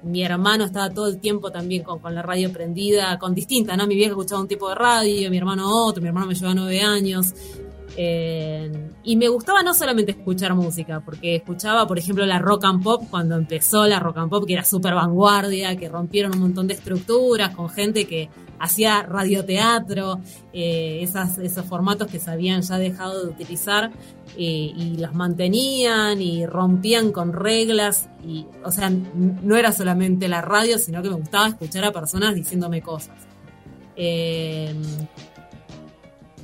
[0.04, 3.88] mi hermano estaba todo el tiempo también con, con, la radio prendida, con distinta, ¿no?
[3.88, 6.80] Mi vieja escuchaba un tipo de radio, mi hermano otro, mi hermano me lleva nueve
[6.80, 7.34] años.
[7.96, 13.04] Y me gustaba no solamente escuchar música, porque escuchaba, por ejemplo, la rock and pop
[13.10, 16.74] cuando empezó la rock and pop, que era súper vanguardia, que rompieron un montón de
[16.74, 20.20] estructuras con gente que hacía radioteatro,
[20.52, 23.90] eh, esas, esos formatos que se habían ya dejado de utilizar
[24.36, 28.08] y los mantenían y rompían con reglas.
[28.24, 32.34] Y, o sea, no era solamente la radio, sino que me gustaba escuchar a personas
[32.34, 33.16] diciéndome cosas.
[33.96, 34.74] Eh,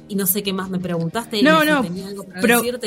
[0.09, 1.43] y no sé qué más me preguntaste.
[1.43, 1.85] No, no,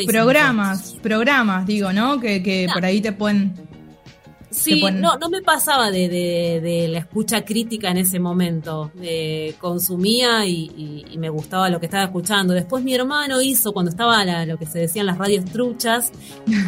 [0.07, 2.19] programas, programas, digo, ¿no?
[2.19, 3.70] Que, que por ahí te pueden
[4.51, 8.91] Sí, no, no me pasaba de, de, la escucha crítica en ese momento.
[9.59, 12.53] consumía y, me gustaba lo que estaba escuchando.
[12.53, 16.11] Después mi hermano hizo, cuando estaba lo que se decían las radios truchas,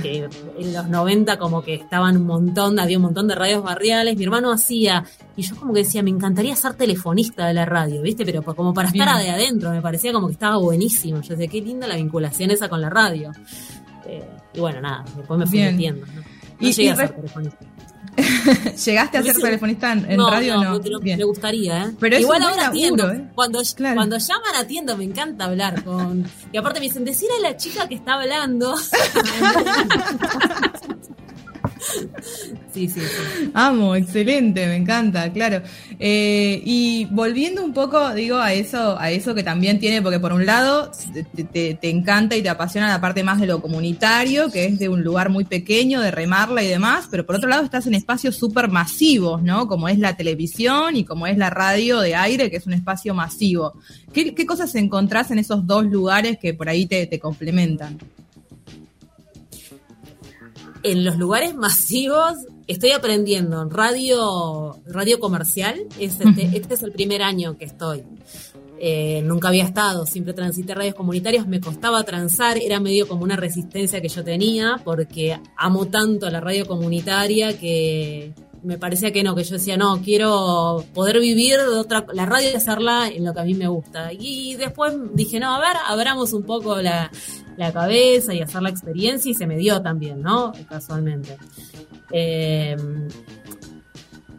[0.02, 4.16] que en los 90 como que estaban un montón, había un montón de radios barriales,
[4.16, 5.04] mi hermano hacía,
[5.36, 8.26] y yo como que decía, me encantaría ser telefonista de la radio, ¿viste?
[8.26, 11.22] Pero como para estar de adentro, me parecía como que estaba buenísimo.
[11.22, 13.32] Yo decía, qué linda la vinculación esa con la radio.
[14.06, 16.06] Eh, y bueno, nada, después me fui metiendo.
[16.06, 16.33] ¿no?
[16.64, 17.66] No llegué a ser telefonista.
[18.86, 20.80] ¿Llegaste a ser telefonista en, radio no?
[20.80, 21.92] No, me gustaría, ¿eh?
[22.00, 23.12] Pero Igual ahora atiendo.
[23.12, 23.28] ¿eh?
[23.34, 26.26] Cuando, cuando llaman atiendo, me encanta hablar con...
[26.52, 28.76] Y aparte me dicen, decir a la chica que está hablando.
[32.74, 33.02] Sí, sí,
[33.54, 35.62] Amo, excelente, me encanta, claro.
[36.00, 40.34] Eh, y volviendo un poco, digo, a eso, a eso que también tiene, porque por
[40.34, 40.92] un lado
[41.52, 45.04] te, encanta y te apasiona la parte más de lo comunitario, que es de un
[45.04, 48.70] lugar muy pequeño, de remarla y demás, pero por otro lado estás en espacios súper
[48.70, 49.68] masivos, ¿no?
[49.68, 53.14] Como es la televisión y como es la radio de aire, que es un espacio
[53.14, 53.74] masivo.
[54.14, 58.00] ¿Qué, cosas encontrás en esos dos lugares que por ahí te complementan?
[60.84, 62.36] En los lugares masivos
[62.68, 65.82] estoy aprendiendo radio, radio comercial.
[66.00, 66.24] Este,
[66.54, 68.04] este, es el primer año que estoy.
[68.80, 73.38] Eh, nunca había estado, siempre transité radios comunitarias, me costaba transar, era medio como una
[73.38, 78.34] resistencia que yo tenía, porque amo tanto a la radio comunitaria que
[78.64, 82.50] me parecía que no, que yo decía, no, quiero poder vivir de otra, la radio
[82.52, 84.12] y hacerla en lo que a mí me gusta.
[84.14, 87.12] Y después dije, no, a ver, abramos un poco la,
[87.58, 90.54] la cabeza y hacer la experiencia y se me dio también, ¿no?
[90.70, 91.38] Casualmente.
[92.12, 92.76] Eh,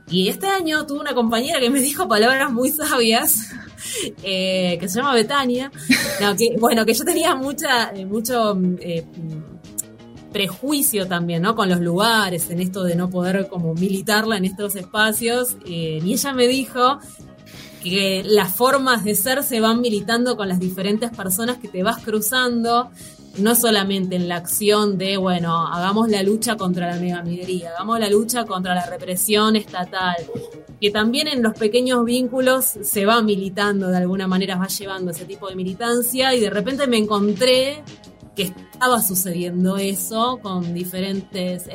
[0.08, 3.52] y este año tuve una compañera que me dijo palabras muy sabias,
[4.22, 5.70] eh, que se llama Betania.
[6.20, 9.04] No, que, bueno, que yo tenía mucha, eh, mucho eh,
[10.34, 11.54] prejuicio también, ¿no?
[11.54, 15.56] Con los lugares, en esto de no poder como militarla en estos espacios.
[15.64, 16.98] y ella me dijo
[17.82, 22.02] que las formas de ser se van militando con las diferentes personas que te vas
[22.02, 22.90] cruzando
[23.38, 28.08] no solamente en la acción de, bueno, hagamos la lucha contra la megaminería, hagamos la
[28.08, 30.16] lucha contra la represión estatal,
[30.80, 35.24] que también en los pequeños vínculos se va militando de alguna manera, va llevando ese
[35.24, 37.82] tipo de militancia y de repente me encontré
[38.34, 41.68] que estaba sucediendo eso con diferentes...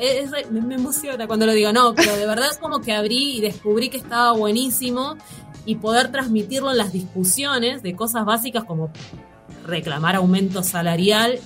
[0.50, 3.40] me, me emociona cuando lo digo, no, pero de verdad es como que abrí y
[3.40, 5.16] descubrí que estaba buenísimo
[5.64, 8.90] y poder transmitirlo en las discusiones de cosas básicas como
[9.66, 11.38] reclamar aumento salarial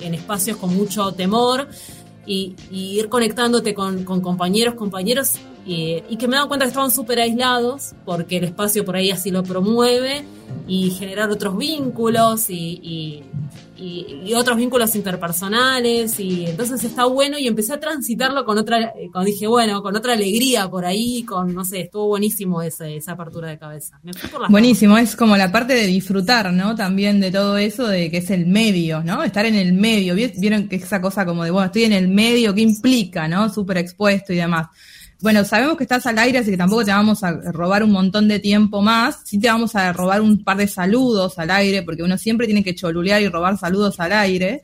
[0.00, 1.68] en espacios con mucho temor
[2.26, 5.36] y, ir conectándote con, compañeros, compañeros
[5.66, 9.30] y, que me dan cuenta que estaban súper aislados porque el espacio por ahí así
[9.30, 10.24] lo promueve
[10.66, 17.72] y generar otros vínculos y, y, otros vínculos interpersonales y entonces está bueno y empecé
[17.72, 21.82] a transitarlo con otra, cuando dije, bueno, con otra alegría por ahí, con, no sé,
[21.82, 23.98] estuvo buenísimo ese, esa apertura de cabeza.
[24.50, 26.74] buenísimo, es como la parte de disfrutar, ¿no?
[26.74, 29.22] También de todo eso, de que es el medio, ¿no?
[29.22, 32.54] Estar en el medio, vieron que esa cosa como de, bueno, estoy en el medio,
[32.54, 33.48] ¿qué implica, ¿no?
[33.48, 34.68] Súper expuesto y demás.
[35.22, 38.26] Bueno, sabemos que estás al aire, así que tampoco te vamos a robar un montón
[38.26, 39.20] de tiempo más.
[39.24, 42.64] Sí te vamos a robar un par de saludos al aire, porque uno siempre tiene
[42.64, 44.62] que cholulear y robar saludos al aire.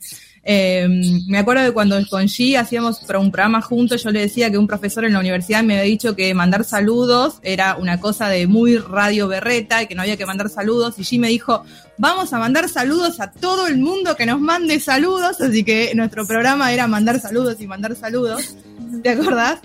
[0.49, 0.87] Eh,
[1.27, 4.69] me acuerdo de cuando con G hacíamos un programa juntos, yo le decía que un
[4.69, 8.79] profesor en la universidad me había dicho que mandar saludos era una cosa de muy
[8.79, 10.95] radio berreta y que no había que mandar saludos.
[10.99, 11.65] Y G me dijo,
[11.99, 15.41] vamos a mandar saludos a todo el mundo que nos mande saludos.
[15.41, 18.57] Así que nuestro programa era mandar saludos y mandar saludos.
[19.03, 19.61] ¿Te acordás?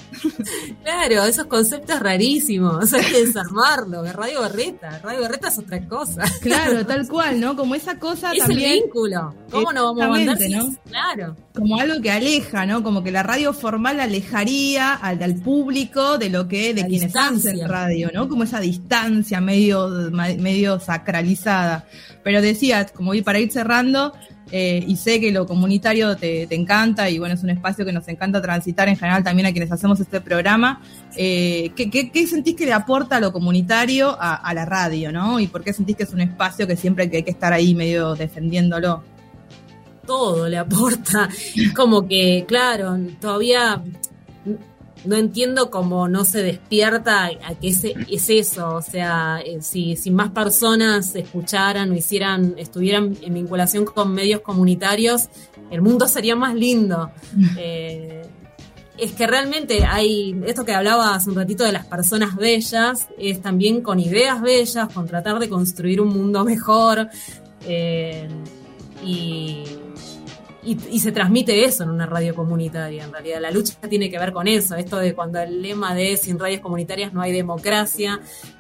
[0.84, 6.24] Claro, esos conceptos rarísimos, hay que desarmarlo, Radio Berreta, Radio Berreta es otra cosa.
[6.42, 7.56] Claro, tal cual, ¿no?
[7.56, 8.72] Como esa cosa es también...
[8.72, 10.38] el vínculo, ¿cómo no vamos a mandar?
[10.50, 10.71] ¿no?
[10.88, 11.36] Claro.
[11.54, 12.84] Como algo que aleja, ¿no?
[12.84, 18.10] Como que la radio formal alejaría al, público de lo que, de quienes hacen radio,
[18.14, 18.28] ¿no?
[18.28, 21.86] Como esa distancia medio, medio sacralizada.
[22.24, 24.14] Pero decías, como para ir cerrando,
[24.52, 28.08] eh, y sé que lo comunitario te, encanta y bueno, es un espacio que nos
[28.10, 30.82] encanta transitar en general también a quienes hacemos este programa.
[31.16, 35.40] Eh, ¿qué, sentís que le aporta lo comunitario a, la radio, no?
[35.40, 38.16] ¿Y por qué sentís que es un espacio que siempre hay que estar ahí medio
[38.16, 39.04] defendiéndolo?
[40.12, 41.30] Todo le aporta.
[41.74, 43.82] Como que, claro, todavía
[45.06, 49.96] no entiendo cómo no se despierta a que ese, es eso, o sea, eh, si,
[49.96, 55.30] si más personas escucharan o hicieran, estuvieran en vinculación con medios comunitarios,
[55.70, 57.12] el mundo sería más lindo.
[57.58, 58.22] Eh,
[58.98, 63.42] es que realmente hay, esto que hablaba hace un ratito de las personas bellas, es
[63.42, 67.10] también con ideas bellas, con tratar de construir un mundo mejor.
[67.66, 68.28] Eh,
[69.04, 69.64] y
[70.64, 73.42] y, se transmite eso en una radio comunitaria, en realidad.
[73.42, 76.62] La lucha tiene que ver con eso, esto de cuando el lema de sin radios
[76.62, 78.20] comunitarias no hay democracia,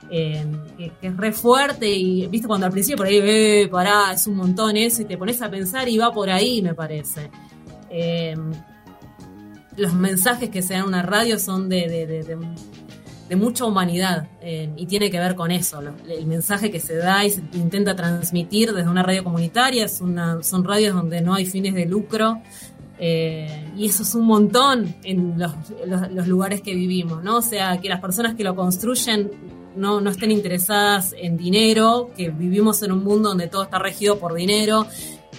[0.09, 0.45] eh,
[0.77, 4.35] que, es re fuerte y, viste, cuando al principio por ahí, eh, pará, es un
[4.35, 7.29] montón eso, y te pones a pensar y va por ahí, me parece.
[7.89, 8.35] Eh,
[9.77, 12.37] los mensajes que se dan en una radio son de de
[13.35, 17.29] mucha humanidad eh, y tiene que ver con eso, el mensaje que se da y
[17.29, 21.73] se intenta transmitir desde una radio comunitaria, es una, son radios donde no hay fines
[21.73, 22.41] de lucro
[23.03, 27.37] eh, y eso es un montón en los, lugares que vivimos, ¿no?
[27.37, 29.31] O sea, que las personas que lo construyen
[29.75, 34.19] no, no estén interesadas en dinero, que vivimos en un mundo donde todo está regido
[34.19, 34.85] por dinero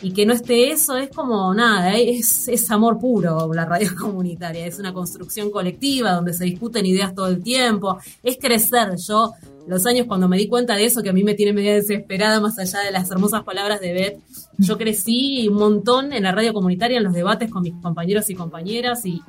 [0.03, 4.67] y que no esté eso es como nada, es, es amor puro la radio comunitaria,
[4.67, 8.97] es una construcción colectiva donde se discuten ideas todo el tiempo, es crecer.
[8.97, 9.33] Yo,
[9.69, 12.41] los años cuando me di cuenta de eso, que a mí me tiene media desesperada
[12.41, 14.19] más allá de las hermosas palabras de Beth,
[14.59, 18.35] yo crecí un montón en la radio comunitaria, en los debates con mis compañeros y
[18.35, 19.21] compañeras y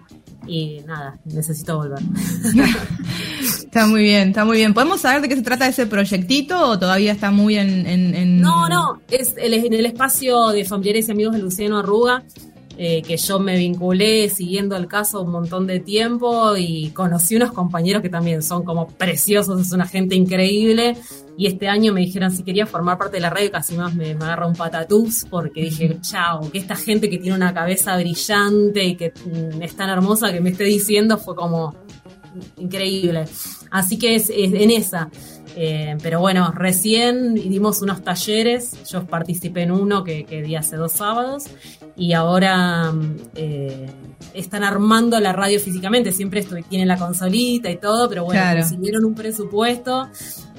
[0.85, 1.99] nada, necesito volver.
[3.73, 4.71] está muy bien, está muy bien.
[4.75, 8.39] ¿Podemos saber de qué se trata ese proyectito o todavía está muy en...
[8.39, 12.23] No, no, es el, en el espacio de familiares y amigos de Luciano Arruga.
[12.75, 17.51] Eh, que yo me vinculé siguiendo el caso un montón de tiempo y conocí unos
[17.51, 20.95] compañeros que también son como preciosos, es una gente increíble.
[21.37, 24.11] Y este año me dijeron si quería formar parte de la radio, casi más me,
[24.11, 28.95] agarra un patatús porque dije, chao, que esta gente que tiene una cabeza brillante y
[28.95, 31.75] que mm, es tan hermosa que me esté diciendo fue como,
[32.57, 33.25] increíble.
[33.71, 35.09] Así que es, es en esa.
[35.55, 40.77] Eh, pero bueno, recién dimos unos talleres, yo participé en uno que, que di hace
[40.77, 41.43] dos sábados
[41.95, 42.91] y ahora
[43.35, 43.85] eh,
[44.33, 48.61] están armando la radio físicamente, siempre estoy, tienen la consolita y todo, pero bueno, Claro.
[48.61, 50.07] consiguieron un presupuesto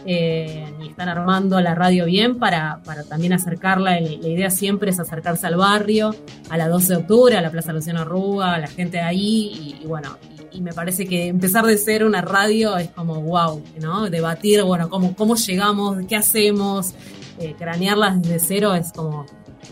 [0.06, 5.00] eh, y están armando la radio bien para, para también acercarla, la, idea siempre es
[5.00, 6.14] acercarse al barrio,
[6.50, 9.76] a la 12 de octubre, a la Plaza Luciano Arruga, a la gente de ahí
[9.80, 10.16] y, y bueno,
[10.54, 14.08] y, me parece que empezar de ser una radio es como wow, ¿no?
[14.08, 16.94] Debatir, bueno, cómo, cómo llegamos, qué hacemos,
[17.38, 19.26] eh, cranearlas desde cero es como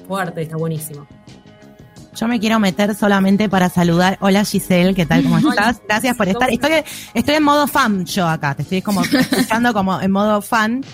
[0.06, 1.06] fuerte, está buenísimo.
[2.14, 4.18] Yo me quiero meter solamente para saludar.
[4.20, 5.22] Hola Giselle, ¿qué tal?
[5.22, 5.80] ¿Cómo estás?
[5.88, 6.48] Gracias por estar.
[6.48, 10.42] ¿Cómo Estoy, estoy en modo fan yo acá, te estoy como escuchando como en modo
[10.42, 10.84] fan.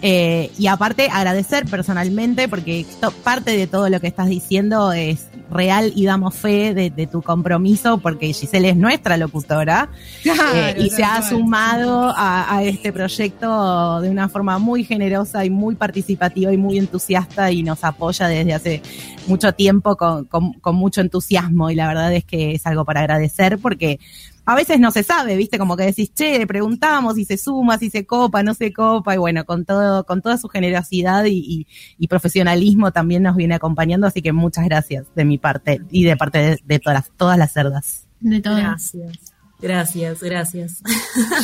[0.00, 2.86] Eh, y aparte agradecer personalmente porque
[3.22, 7.20] parte de todo lo que estás diciendo es real y damos fe de, de tu
[7.20, 9.90] compromiso porque Giselle es nuestra locutora
[10.24, 15.50] eh, y se ha sumado a, a este proyecto de una forma muy generosa y
[15.50, 18.82] muy participativa y muy entusiasta y nos apoya desde hace
[19.26, 23.00] mucho tiempo con, con- con mucho entusiasmo y la verdad es que es algo para
[23.00, 24.00] agradecer porque
[24.44, 27.78] a veces no se sabe, viste, como que decís, che, le preguntamos si se suma,
[27.78, 31.36] si se copa, no se copa, y bueno, con todo, con toda su generosidad y,
[31.38, 31.66] y-
[31.98, 36.16] y profesionalismo también nos viene acompañando, así que muchas gracias de mi parte y de
[36.16, 38.06] parte de, de todas, las- todas las cerdas.
[38.20, 38.56] De todo.
[38.56, 39.31] Gracias.
[39.62, 40.82] Gracias, gracias.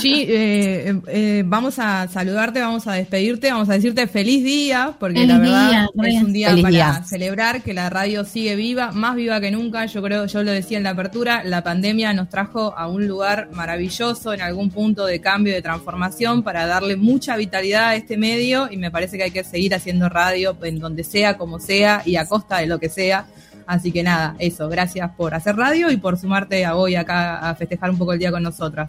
[0.00, 4.94] Sí, eh, eh, eh, vamos a saludarte, vamos a despedirte, vamos a decirte feliz día,
[4.98, 7.02] porque Feliz la verdad día, es un día Feliz para día.
[7.04, 9.84] celebrar que la radio sigue viva, más viva que nunca.
[9.86, 13.50] Yo creo, yo lo decía en la apertura, la pandemia nos trajo a un lugar
[13.52, 18.68] maravilloso, en algún punto de cambio, de transformación, para darle mucha vitalidad a este medio
[18.70, 22.16] y me parece que hay que seguir haciendo radio en donde sea, como sea y
[22.16, 23.26] a costa de lo que sea.
[23.68, 27.54] Así que nada, eso, gracias por hacer radio y por sumarte a hoy acá a
[27.54, 28.88] festejar un poco el día con nosotras.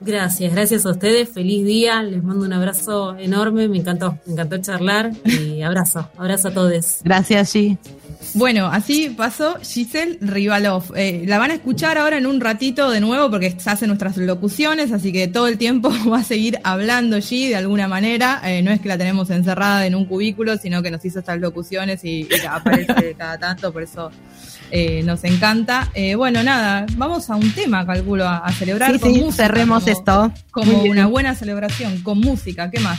[0.00, 1.28] Gracias, gracias a ustedes.
[1.28, 2.02] Feliz día.
[2.02, 3.68] Les mando un abrazo enorme.
[3.68, 5.10] Me encantó, me encantó charlar.
[5.24, 7.00] Y abrazo, abrazo a todos.
[7.02, 7.78] Gracias, G.
[8.34, 10.92] Bueno, así pasó Giselle Rivalov.
[10.96, 14.16] Eh, la van a escuchar ahora en un ratito de nuevo porque se hacen nuestras
[14.16, 18.40] locuciones, así que todo el tiempo va a seguir hablando G de alguna manera.
[18.44, 21.40] Eh, no es que la tenemos encerrada en un cubículo, sino que nos hizo estas
[21.40, 24.10] locuciones y, y aparece cada tanto, por eso
[24.70, 25.90] eh, nos encanta.
[25.94, 29.44] Eh, bueno, nada, vamos a un tema, calculo, a, a celebrar Sí, con sí, música.
[29.46, 30.32] cerremos como- esto.
[30.50, 32.98] Como una buena celebración, con música, ¿qué más?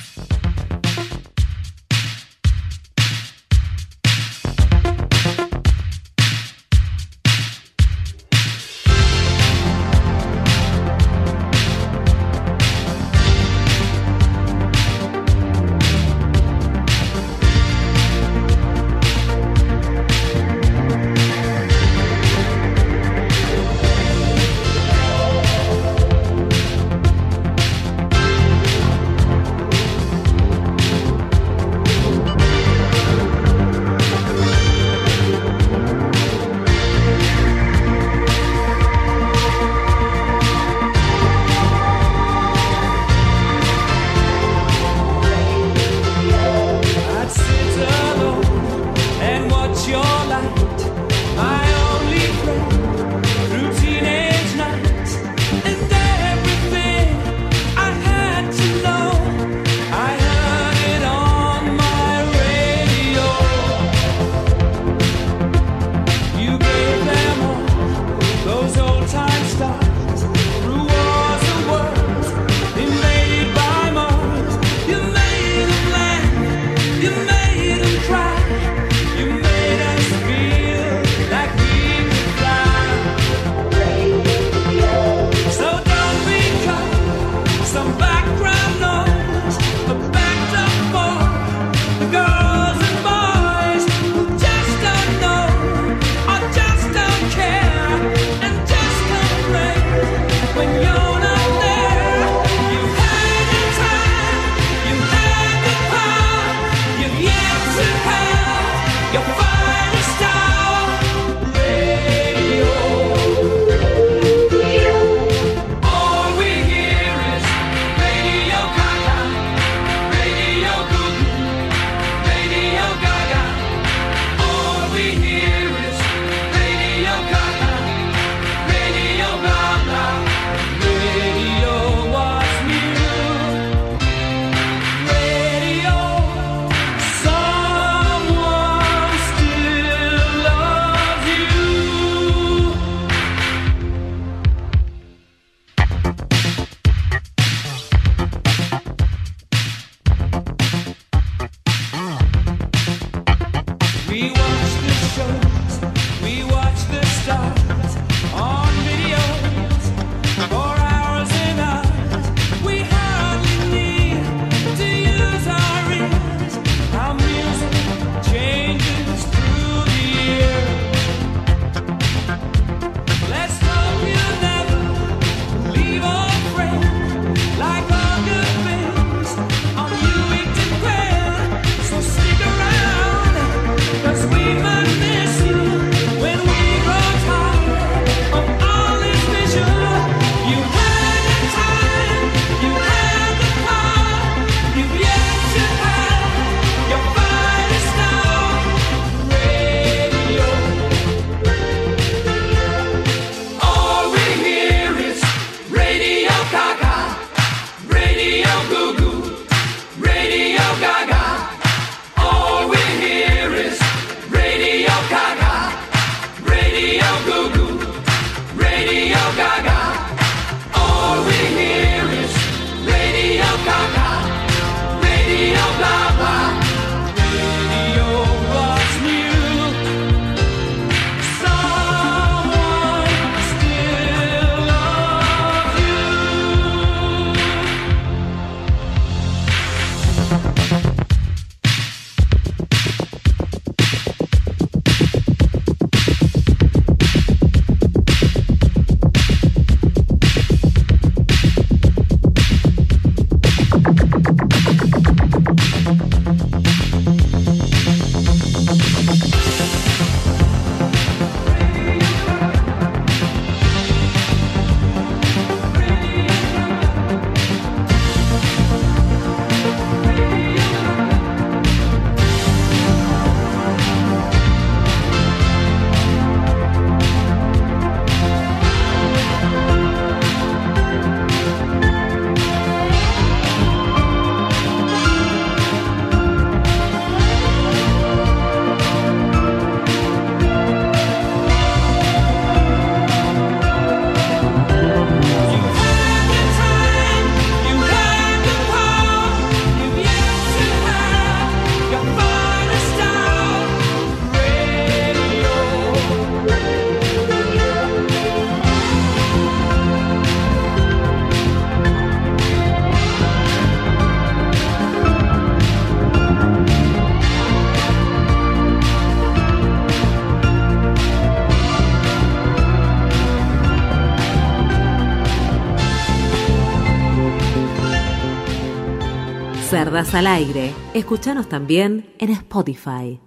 [330.00, 330.74] Al aire.
[330.94, 333.20] Escuchanos también en Spotify.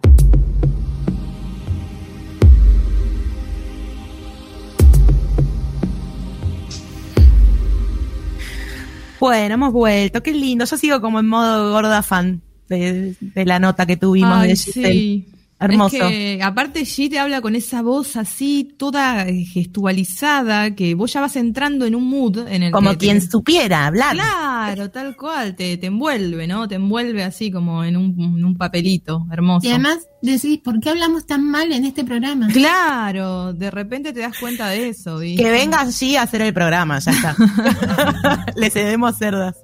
[9.20, 10.22] Bueno, hemos vuelto.
[10.22, 10.64] Qué lindo.
[10.64, 14.56] Yo sigo como en modo gorda fan de, de la nota que tuvimos Ay, de
[14.56, 14.92] Giselle.
[14.92, 15.28] sí.
[15.64, 15.96] Hermoso.
[15.96, 21.12] Es que, aparte, G te habla con esa voz así, toda eh, gestualizada, que vos
[21.12, 24.14] ya vas entrando en un mood en el Como que te- quien supiera hablar.
[24.14, 26.66] Claro, tal cual, te, te envuelve, ¿no?
[26.68, 29.66] Te envuelve así como en un, en un papelito hermoso.
[29.66, 32.48] Y además decís, ¿por qué hablamos tan mal en este programa?
[32.52, 35.18] Claro, de repente te das cuenta de eso.
[35.18, 35.42] ¿viste?
[35.42, 37.36] Que venga allí a hacer el programa, ya está.
[38.56, 39.56] Le cedemos cerdas.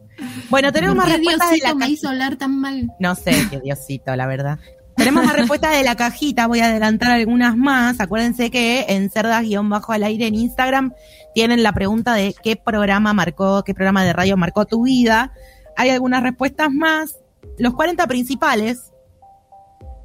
[0.51, 2.89] Bueno, tenemos ¿Por más respuestas de Diosito la me hizo hablar tan mal?
[2.99, 4.59] No sé, qué Diosito, la verdad.
[4.99, 8.01] Tenemos más respuestas de la cajita, voy a adelantar algunas más.
[8.01, 10.93] Acuérdense que en cerdas-bajo al aire en Instagram
[11.35, 15.33] tienen la pregunta de qué programa marcó, qué programa de radio marcó tu vida.
[15.77, 17.17] Hay algunas respuestas más.
[17.59, 18.93] Los 40 principales.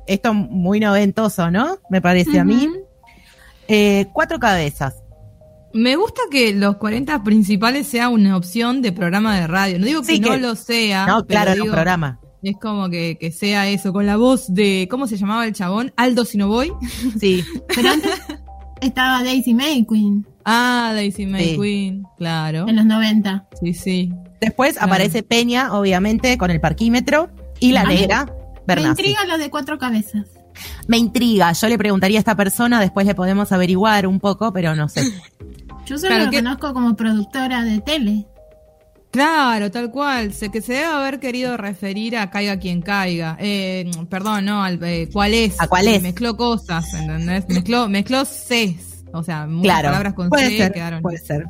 [0.06, 1.78] Esto muy noventoso, ¿no?
[1.90, 2.70] Me parece a mí.
[3.68, 4.96] Eh, cuatro cabezas.
[5.74, 9.80] Me gusta que los 40 principales sea una opción de programa de radio.
[9.80, 11.08] No digo que Sí, no que- lo sea.
[11.08, 12.20] no, pero claro, digo, programa.
[12.44, 15.94] Es como que, que sea eso, con la voz de, ¿cómo se llamaba el chabón?
[15.96, 16.72] Aldo Sinoboy.
[17.20, 17.44] Sí.
[17.74, 18.12] Pero antes
[18.82, 21.58] estaba Daisy May Queen Ah, Daisy May Sí.
[21.60, 22.68] Queen, claro.
[22.68, 23.48] en los 90.
[23.62, 24.12] Sí, sí.
[24.42, 24.88] Después Claro.
[24.88, 27.30] aparece Peña, obviamente, con el parquímetro.
[27.62, 28.26] Y la negra,
[28.68, 30.26] Me intriga lo de cuatro cabezas.
[30.88, 31.54] Me intriga.
[31.54, 35.02] Yo le preguntaría a esta persona, después le podemos averiguar un poco, pero no sé.
[35.86, 38.28] Yo solo Claro, lo que- conozco como productora de tele.
[39.14, 40.34] Claro, tal cual.
[40.34, 43.38] Sé que se debe haber querido referir a Caiga quien caiga.
[43.40, 45.62] Eh, perdón, no, al, eh, ¿cuál es?
[45.62, 46.02] ¿A cuál es?
[46.02, 47.48] Mezcló cosas, ¿entendés?
[47.48, 49.04] Mezcló, mezcló Cs.
[49.14, 49.88] O sea, muchas Claro.
[49.90, 51.02] palabras con puede C ser, quedaron.
[51.04, 51.46] puede ser.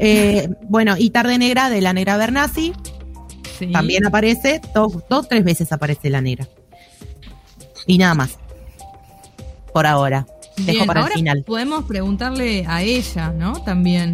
[0.00, 2.72] Eh, bueno, y Tarde Negra de la Negra Bernasi
[3.60, 3.70] Sí.
[3.70, 6.48] también aparece, dos, dos, tres veces aparece la negra.
[7.86, 8.36] Y nada más.
[9.72, 10.26] por ahora.
[10.56, 11.44] Dejo Bien, para ahora el final.
[11.46, 13.52] podemos preguntarle a ella, ¿no?
[13.62, 14.10] También.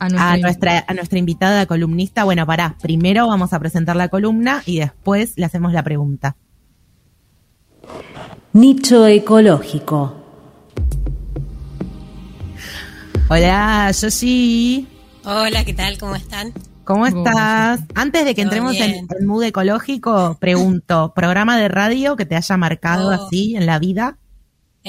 [0.00, 4.62] A A nuestra, a nuestra invitada columnista, bueno, pará, primero vamos a presentar la columna
[4.66, 6.36] y después le hacemos la pregunta.
[8.52, 10.14] Nicho ecológico.
[13.28, 14.86] Hola, Yoshi.
[15.24, 15.98] Hola, ¿qué tal?
[15.98, 16.52] ¿Cómo están?
[16.84, 17.80] ¿Cómo estás?
[17.94, 22.34] Antes de que Todo entremos en el mood ecológico, pregunto, ¿programa de radio que te
[22.36, 23.26] haya marcado Oh.
[23.26, 24.16] así en la vida?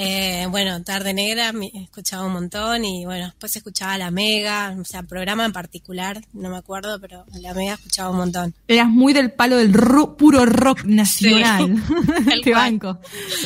[0.02, 4.84] Eh, bueno, Tarde Negra me escuchaba un montón y bueno, después escuchaba La Mega, o
[4.86, 8.54] sea, programa en particular, no me acuerdo, pero La Mega escuchaba un montón.
[8.66, 11.74] Eras muy del palo del ro- puro rock nacional.
[12.44, 12.98] te banco.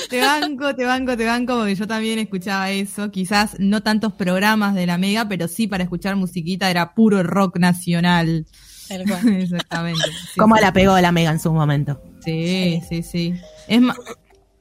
[0.08, 3.10] Te banco, te banco, te banco, porque yo también escuchaba eso.
[3.10, 7.58] Quizás no tantos programas de la Mega, pero sí para escuchar musiquita era puro rock
[7.58, 8.46] nacional.
[8.86, 9.28] Tal cual.
[9.40, 10.00] Exactamente.
[10.34, 10.62] Sí, ¿Cómo sí.
[10.62, 12.00] la pegó la Mega en su momento?
[12.24, 13.34] Sí, sí, sí.
[13.66, 13.96] Es más,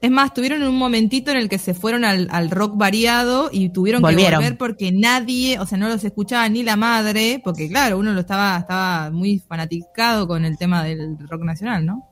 [0.03, 3.69] es más, tuvieron un momentito en el que se fueron al, al rock variado y
[3.69, 4.31] tuvieron Volvieron.
[4.31, 8.11] que volver porque nadie, o sea, no los escuchaba ni la madre, porque claro, uno
[8.11, 12.05] lo estaba, estaba muy fanaticado con el tema del rock nacional, ¿no?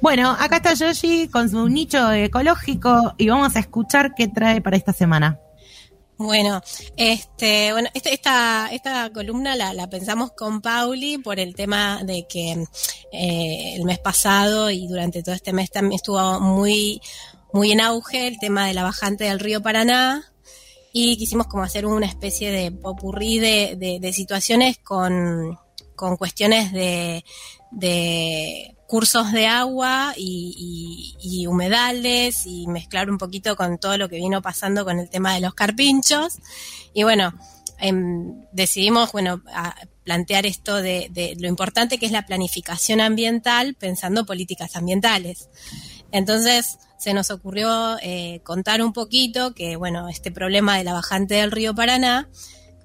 [0.00, 4.76] Bueno, acá está Yoshi con su nicho ecológico y vamos a escuchar qué trae para
[4.76, 5.38] esta semana.
[6.22, 6.62] Bueno,
[6.96, 12.26] este, bueno, esta, esta, esta columna la, la pensamos con Pauli por el tema de
[12.28, 12.64] que
[13.12, 17.00] eh, el mes pasado y durante todo este mes también estuvo muy,
[17.52, 20.32] muy en auge el tema de la bajante del río Paraná
[20.92, 25.58] y quisimos como hacer una especie de popurrí de, de, de situaciones con,
[25.96, 27.24] con cuestiones de,
[27.72, 34.42] de cursos de agua y, humedales y mezclar un poquito con todo lo que vino
[34.42, 36.34] pasando con el tema de los carpinchos.
[36.92, 37.32] Y bueno,
[37.78, 39.74] em, decidimos bueno, a-
[40.04, 45.48] plantear esto de, de lo importante que es la planificación ambiental pensando políticas ambientales.
[46.10, 51.36] Entonces se nos ocurrió eh, contar un poquito que, bueno, este problema de la bajante
[51.36, 52.28] del río Paraná,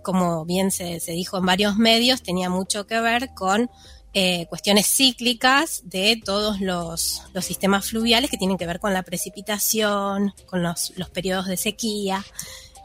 [0.03, 3.69] como bien se, se dijo en varios medios, tenía mucho que ver con
[4.19, 9.03] eh, cuestiones cíclicas de todos los, los sistemas fluviales que tienen que ver con la
[9.03, 12.25] precipitación, con los, los periodos de sequía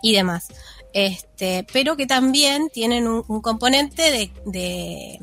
[0.03, 0.49] y demás.
[0.93, 5.19] Este, pero que también tienen un, componente de, de-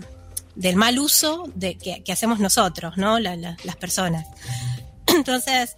[0.56, 3.20] del mal uso de, que, hacemos nosotros, ¿no?
[3.20, 4.26] La- la- las personas.
[5.16, 5.78] Entonces,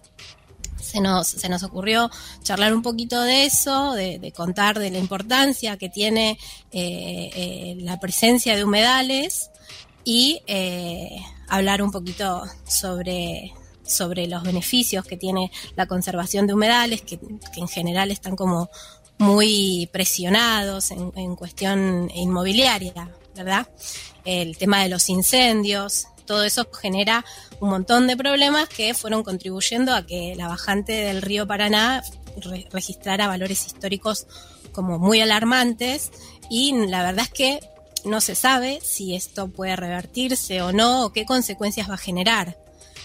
[0.82, 2.10] se nos, se nos ocurrió
[2.42, 6.38] charlar un poquito de eso, de, de contar de la importancia que tiene
[6.72, 9.50] eh, eh, la presencia de humedales
[10.04, 11.16] y eh,
[11.48, 13.52] hablar un poquito sobre,
[13.84, 17.18] sobre los beneficios que tiene la conservación de humedales, que,
[17.56, 18.70] en general están como
[19.18, 23.68] muy presionados en, cuestión inmobiliaria, ¿verdad?
[24.24, 27.24] El tema de los incendios, todo eso genera
[27.60, 32.02] un montón de problemas que fueron contribuyendo a que la bajante del río Paraná
[32.36, 34.26] re- registrara valores históricos
[34.72, 36.10] como muy alarmantes
[36.48, 37.60] y la verdad es que
[38.04, 42.58] no se sabe si esto puede revertirse o no o qué consecuencias va a generar.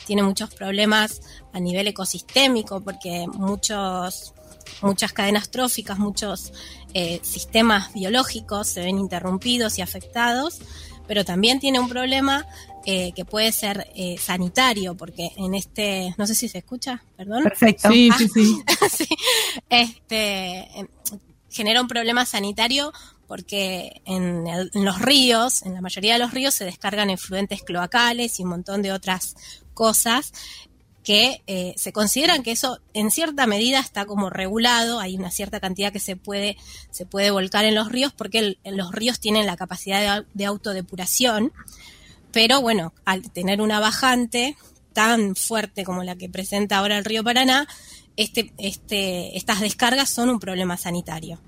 [0.05, 1.21] Tiene muchos problemas
[1.53, 4.33] a nivel ecosistémico porque muchos
[4.81, 6.53] muchas cadenas tróficas, muchos
[6.93, 10.59] eh, sistemas biológicos se ven interrumpidos y afectados,
[11.07, 12.45] pero también tiene un problema
[12.85, 17.43] eh, que puede ser eh, sanitario, porque en este, no sé si se escucha, perdón.
[17.43, 17.89] Perfecto.
[17.89, 18.63] Sí, sí, sí.
[18.89, 19.07] Sí,
[19.69, 20.87] este, em,
[21.49, 22.93] genera un problema sanitario
[23.27, 27.61] porque en, el- en los ríos, en la mayoría de los ríos se descargan efluentes
[27.63, 29.35] cloacales y un montón de otras
[29.73, 30.31] cosas
[31.03, 35.59] que eh, se consideran que eso en cierta medida está como regulado, hay una cierta
[35.61, 36.57] cantidad que se puede,
[36.91, 40.45] se puede volcar en los ríos porque el- los ríos tienen la capacidad de, de
[40.45, 41.53] autodepuración,
[42.33, 44.57] pero bueno, al tener una bajante
[44.93, 47.67] tan fuerte como la que presenta ahora el río Paraná,
[48.17, 51.39] este, este, estas descargas son un problema sanitario.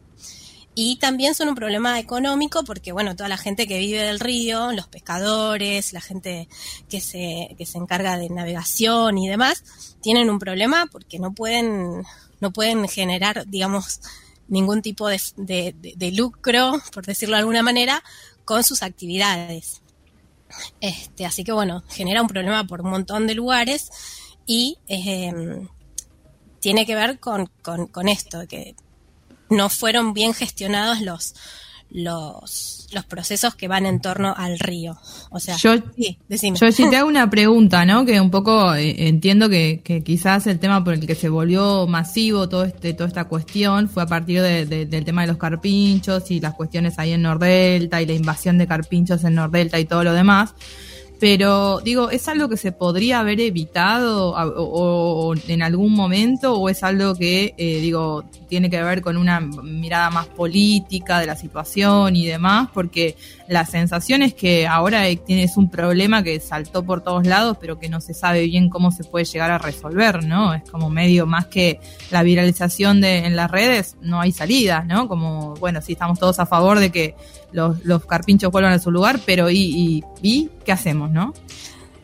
[0.75, 4.71] Y también son un problema económico porque, bueno, toda la gente que vive del río,
[4.71, 6.47] los pescadores, la gente
[6.87, 9.63] que se, que se encarga de navegación y demás,
[10.01, 12.03] tienen un problema porque no pueden,
[12.39, 13.99] no pueden generar, digamos,
[14.47, 18.01] ningún tipo de, de- lucro, por decirlo de alguna manera,
[18.45, 19.81] con sus actividades.
[20.79, 23.89] Este, así que bueno, genera un problema por un montón de lugares
[24.45, 25.33] y eh,
[26.59, 28.75] tiene que ver con, con, con esto, que
[29.49, 31.33] no fueron bien gestionados los,
[31.91, 34.97] los, los procesos que van en torno al río.
[35.31, 36.17] O sea, Yo- sí.
[36.59, 38.05] Yo sí te hago una pregunta, ¿no?
[38.05, 41.87] Que un poco eh, entiendo que, que quizás el tema por el que se volvió
[41.87, 45.37] masivo todo este, toda esta cuestión fue a partir de- de- del tema de los
[45.37, 49.85] carpinchos y las cuestiones ahí en Nordelta y la invasión de carpinchos en Nordelta y
[49.85, 50.53] todo lo demás.
[51.19, 56.81] Pero digo, ¿es algo que se podría haber evitado o, en algún momento o es
[56.81, 62.15] algo que, eh, digo, tiene que ver con una mirada más política de la situación
[62.15, 62.69] y demás?
[62.73, 63.17] Porque
[63.49, 67.89] la sensación es que ahora tienes un problema que saltó por todos lados, pero que
[67.89, 70.53] no se sabe bien cómo se puede llegar a resolver, ¿no?
[70.53, 75.09] Es como medio más que la viralización de, en las redes, no hay salida, ¿no?
[75.09, 77.15] Como, bueno, sí estamos todos a favor de que
[77.51, 81.33] los, los carpinchos vuelvan a su lugar, pero ¿y, y, qué hacemos, no?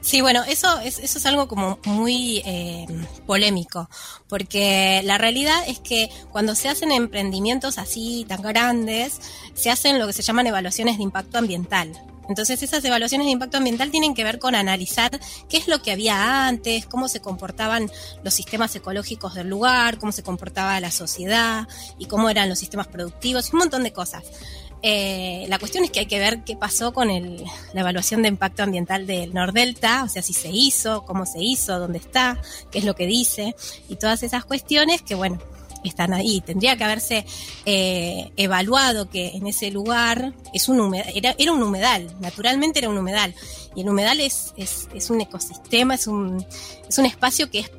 [0.02, 2.86] Sí, bueno, eso es, eso es algo como muy eh,
[3.26, 3.90] polémico,
[4.30, 9.20] porque la realidad es que cuando se hacen emprendimientos así tan grandes,
[9.56, 11.92] se hacen lo que se llaman evaluaciones de impacto ambiental.
[12.28, 15.20] Entonces esas evaluaciones de impacto ambiental tienen que ver con analizar
[15.50, 17.92] qué es lo que había antes, cómo se comportaban
[18.24, 21.68] los sistemas ecológicos del lugar, cómo se comportaba la sociedad
[21.98, 24.24] y cómo eran los sistemas productivos, un montón de cosas.
[24.88, 28.62] Eh, la cuestión es que hay que ver qué pasó con la evaluación de impacto
[28.62, 32.86] ambiental del Nordelta, o sea, si se hizo, cómo se hizo, dónde está, qué es
[32.86, 33.56] lo que dice,
[33.90, 35.40] y todas esas cuestiones que, bueno,
[35.84, 36.40] están ahí.
[36.42, 37.26] Tendría que haberse
[37.66, 42.98] eh, evaluado que en ese lugar es un era, era un humedal, naturalmente era un
[43.00, 43.34] humedal,
[43.76, 46.46] y el humedal es, es, es un ecosistema, es un,
[46.88, 47.72] es un espacio que es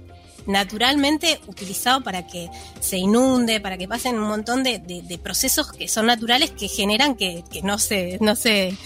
[0.47, 2.49] naturalmente utilizado para que
[2.81, 7.15] se inunde, para que pasen un montón de, de- procesos que son naturales que generan
[7.17, 8.77] que, que no se, no se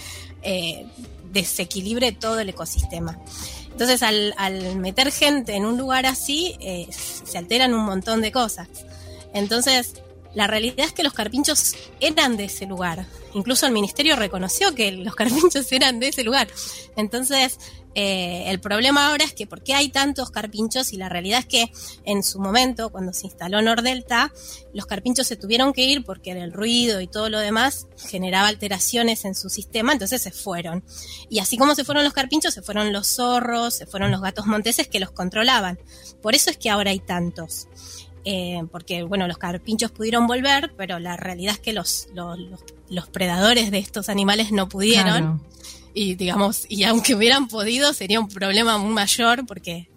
[0.41, 0.85] eh,
[1.31, 3.19] desequilibre todo el ecosistema.
[3.71, 8.31] Entonces, al, al meter gente en un lugar así, eh, se alteran un montón de
[8.31, 8.67] cosas.
[9.33, 10.01] Entonces,
[10.33, 13.05] la realidad es que los carpinchos eran de ese lugar.
[13.33, 16.47] Incluso el ministerio reconoció que los carpinchos eran de ese lugar.
[16.95, 17.57] Entonces,
[17.93, 21.45] eh, el problema ahora es que por qué hay tantos carpinchos y la realidad es
[21.45, 21.71] que
[22.05, 24.31] en su momento, cuando se instaló Nordelta,
[24.73, 29.25] los carpinchos se tuvieron que ir porque el ruido y todo lo demás generaba alteraciones
[29.25, 30.85] en su sistema, entonces se fueron.
[31.29, 34.45] Y así como se fueron los carpinchos, se fueron los zorros, se fueron los gatos
[34.45, 35.77] monteses que los controlaban.
[36.21, 37.67] Por eso es que ahora hay tantos.
[38.23, 42.63] Eh, porque bueno, los carpinchos pudieron volver, pero la realidad es que los, los, los-
[42.89, 45.39] los predadores de estos animales no pudieron.
[45.39, 45.41] Claro.
[45.93, 49.89] Y digamos, y aunque hubieran podido, sería un problema muy mayor porque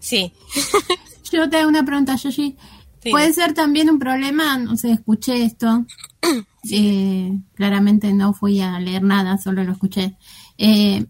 [0.00, 0.32] sí.
[1.32, 2.56] Yo te hago una pregunta, Yoshi.
[3.02, 3.10] Sí.
[3.10, 5.84] Puede ser también un problema, no sé, escuché esto.
[6.70, 10.16] Eh, claramente no fui a leer nada, solo lo escuché.
[10.58, 11.06] Eh,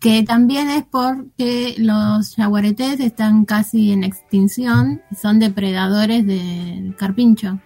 [0.00, 7.60] que también es porque los yaguaretés están casi en extinción y son depredadores del carpincho.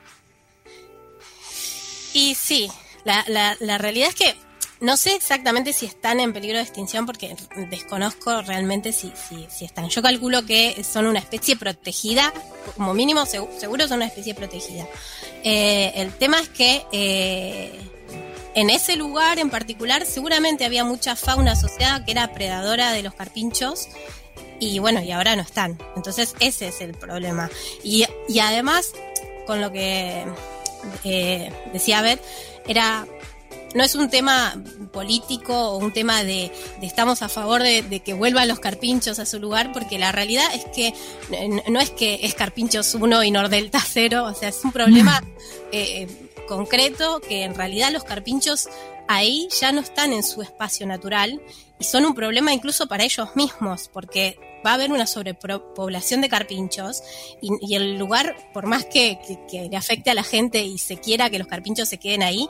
[2.12, 2.68] Y sí,
[3.04, 4.34] la, la, la realidad es que
[4.80, 7.36] no sé exactamente si están en peligro de extinción porque
[7.70, 9.88] desconozco realmente si, si, si están.
[9.88, 12.32] Yo calculo que son una especie protegida,
[12.76, 14.86] como mínimo segu- seguro son una especie protegida.
[15.44, 17.80] Eh, el tema es que eh,
[18.54, 23.14] en ese lugar en particular seguramente había mucha fauna asociada que era predadora de los
[23.14, 23.88] carpinchos
[24.60, 25.78] y bueno, y ahora no están.
[25.96, 27.50] Entonces ese es el problema.
[27.82, 28.92] Y, y además,
[29.46, 30.24] con lo que
[31.04, 32.20] eh, decía Beth,
[32.66, 33.06] era
[33.74, 34.54] no es un tema
[34.92, 39.18] político o un tema de, de estamos a favor de, de que vuelvan los carpinchos
[39.18, 40.94] a su lugar, porque la realidad es que
[41.68, 45.22] no es que es carpinchos 1 y Nordelta 0, o sea, es un problema
[45.72, 46.06] eh,
[46.46, 48.68] concreto que en realidad los carpinchos
[49.08, 51.40] ahí ya no están en su espacio natural
[51.78, 56.28] y son un problema incluso para ellos mismos, porque va a haber una sobrepoblación de
[56.30, 57.02] carpinchos
[57.42, 59.18] y, el lugar, por más que-
[59.50, 62.48] que le afecte a la gente y se quiera que los carpinchos se queden ahí,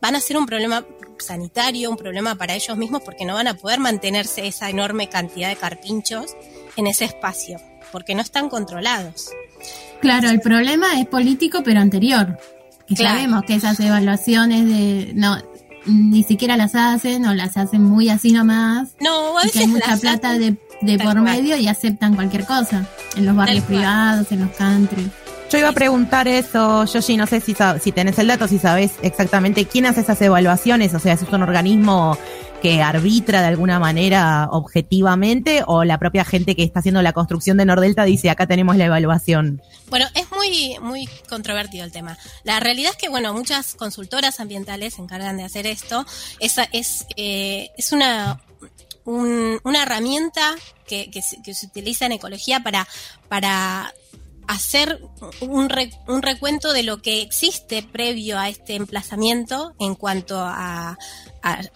[0.00, 0.84] van a ser un problema
[1.18, 5.48] sanitario, un problema para ellos mismos porque no van a poder mantenerse esa enorme cantidad
[5.48, 6.34] de carpinchos
[6.76, 7.60] en ese espacio,
[7.92, 9.30] porque no están controlados.
[10.00, 12.38] Claro, el problema es político, pero anterior.
[12.86, 13.14] Que Claro.
[13.16, 15.36] sabemos que esas evaluaciones de no
[15.86, 18.90] ni siquiera las hacen o las hacen muy así nomás.
[19.00, 21.22] No, a y que hay mucha plata hacen- de, de por cual.
[21.24, 22.86] medio y aceptan cualquier cosa.
[23.16, 25.10] En los barrios privados, en los country.
[25.50, 28.92] Yo iba a preguntar eso, Yoshi, no sé si, si tenés el dato, si sabés
[29.02, 32.16] exactamente quién hace esas evaluaciones, o sea, si es un organismo
[32.64, 37.58] que arbitra de alguna manera objetivamente o la propia gente que está haciendo la construcción
[37.58, 39.60] de Nordelta dice, acá tenemos la evaluación.
[39.90, 42.16] Bueno, es muy, muy controvertido el tema.
[42.42, 46.06] La realidad es que, bueno, muchas consultoras ambientales se encargan de hacer esto.
[46.40, 48.40] Esa es, eh, es una,
[49.04, 50.54] un- una herramienta
[50.86, 52.88] que, que se utiliza en ecología para,
[53.28, 53.92] para
[54.46, 55.00] hacer
[55.42, 60.96] un, re- un recuento de lo que existe previo a este emplazamiento en cuanto a,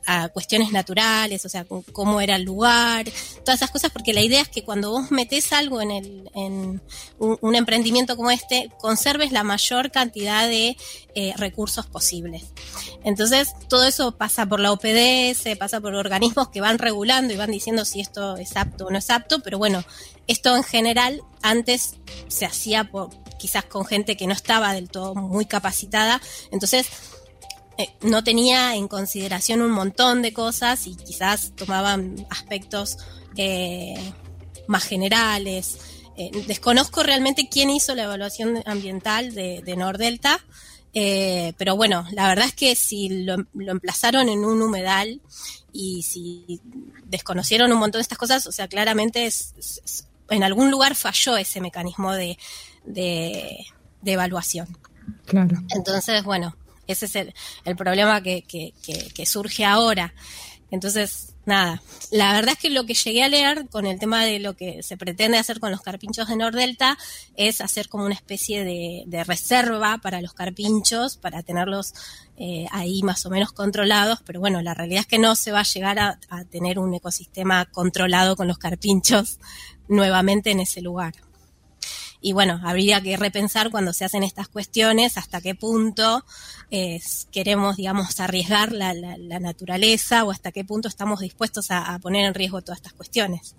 [0.07, 3.05] a- cuestiones naturales, o sea, cómo era el lugar,
[3.45, 6.83] todas esas cosas, porque la idea es que cuando vos metés algo en, el, en
[7.19, 10.77] un, un emprendimiento como este, conserves la mayor cantidad de
[11.15, 12.45] eh, recursos posibles.
[13.05, 17.51] Entonces, todo eso pasa por la OPDS, pasa por organismos que van regulando y van
[17.51, 19.85] diciendo si esto es apto o no es apto, pero bueno,
[20.27, 21.95] esto en general antes
[22.29, 26.87] se hacía por, quizás con gente que no estaba del todo muy capacitada, entonces
[27.79, 32.99] eh, no tenía en consideración un montón de cosas y quizás tomaban aspectos
[33.37, 33.95] eh,
[34.67, 35.79] más generales.
[36.17, 40.41] Eh, desconozco realmente quién hizo la evaluación ambiental de, de Nordelta,
[40.93, 45.21] eh, pero bueno, la verdad es que si lo, lo emplazaron en un humedal
[45.73, 46.61] y si
[47.05, 50.95] desconocieron un montón de estas cosas, o sea, claramente es- es- es- en algún lugar
[50.97, 52.37] falló ese mecanismo de,
[52.85, 53.65] de,
[54.03, 54.77] de evaluación.
[55.25, 55.63] Claro.
[55.71, 56.57] Entonces, bueno,
[56.89, 57.35] ese es el,
[57.65, 60.15] el problema que, que, surge ahora.
[60.71, 64.39] Entonces, nada, la verdad es que lo que llegué a leer con el tema de
[64.39, 66.99] lo que se pretende hacer con los carpinchos de Nordelta
[67.37, 71.95] es hacer como una especie de, de reserva para los carpinchos, para tenerlos
[72.37, 75.61] eh, ahí más o menos controlados, pero bueno, la realidad es que no se va
[75.61, 79.39] a llegar a, a tener un ecosistema controlado con los carpinchos
[79.89, 81.15] nuevamente en ese lugar.
[82.21, 86.25] Y bueno, habría que repensar cuando se hacen estas cuestiones hasta qué punto
[86.71, 87.01] eh,
[87.31, 91.99] queremos, digamos, arriesgar la, la- la naturaleza o hasta qué punto estamos dispuestos a, a
[92.01, 93.55] poner en riesgo todas estas cuestiones.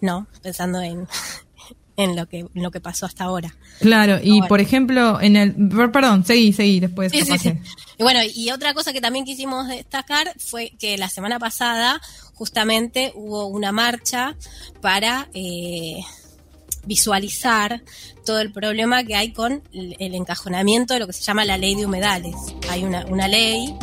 [0.00, 1.06] No, pensando en,
[1.96, 3.54] en, lo, que, en lo que pasó hasta ahora.
[3.80, 5.54] Claro, y por ejemplo, en el.
[5.68, 7.12] per- Perdón, seguí, seguí después.
[7.12, 7.52] Sí, sí,
[7.98, 12.00] Y bueno, y otra cosa que también quisimos destacar fue que la semana pasada
[12.34, 14.36] justamente hubo una marcha
[14.80, 15.98] para eh,
[16.84, 17.82] visualizar
[18.24, 21.74] todo el problema que hay con el encajonamiento de lo que se llama la ley
[21.74, 22.34] de humedales.
[22.70, 23.74] Hay una, una ley,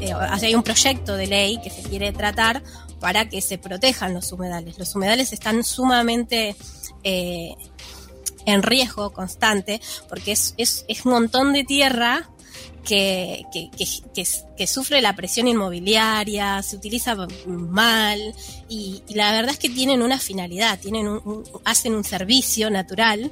[0.00, 2.62] eh, hay un proyecto de ley que se quiere tratar
[3.00, 4.78] para que se protejan los humedales.
[4.78, 6.56] Los humedales están sumamente
[7.02, 7.54] eh,
[8.46, 12.30] en riesgo constante porque es, es, es un montón de tierra
[12.84, 17.16] que, sufre la presión inmobiliaria, se utiliza
[17.46, 18.34] mal
[18.68, 23.30] y, la verdad es que tienen una finalidad, tienen un, hacen un servicio natural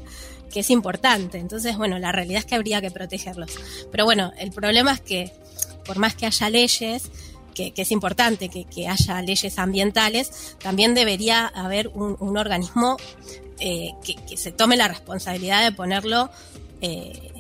[0.53, 1.39] que es importante.
[1.39, 3.53] Entonces, bueno, la realidad es que habría que protegerlos.
[3.91, 5.33] Pero bueno, el problema es que
[5.85, 7.11] por más que haya leyes,
[7.55, 12.97] que, es importante que, haya leyes ambientales, también debería haber un, organismo
[13.61, 16.31] eh, que, que se tome la responsabilidad de ponerlo
[16.85, 17.32] eh,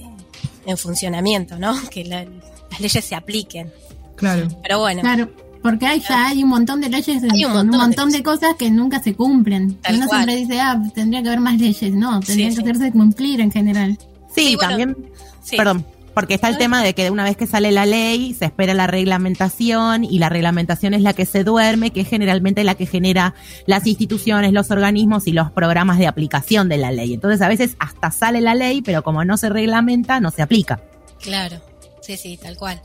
[0.66, 1.74] en funcionamiento, ¿no?
[1.90, 2.24] Que la-
[2.70, 3.72] las leyes se apliquen.
[4.16, 4.48] Claro.
[4.62, 5.30] Pero bueno, Claro,
[5.62, 8.10] porque hay ya hay un montón de leyes Hay un con un montón de montón
[8.12, 9.74] de, cosas que nunca se cumplen.
[9.76, 10.24] Tal Uno cual.
[10.24, 11.92] siempre dice, ah, tendría que haber más leyes.
[11.94, 12.70] No, tendrían Sí, que sí.
[12.70, 13.98] hacerse cumplir en general.
[14.34, 14.96] Sí, Sí, bueno, también,
[15.42, 15.56] sí.
[15.56, 15.84] perdón,
[16.14, 18.86] porque está el tema de que una vez que sale la ley, se espera la
[18.86, 23.34] reglamentación y la reglamentación es la que se duerme, que es generalmente la que genera
[23.66, 27.14] las instituciones, los organismos y los programas de aplicación de la ley.
[27.14, 30.80] Entonces a veces hasta sale la ley, pero como no se reglamenta, no se aplica.
[31.20, 31.60] Claro,
[32.02, 32.82] sí, sí, tal cual.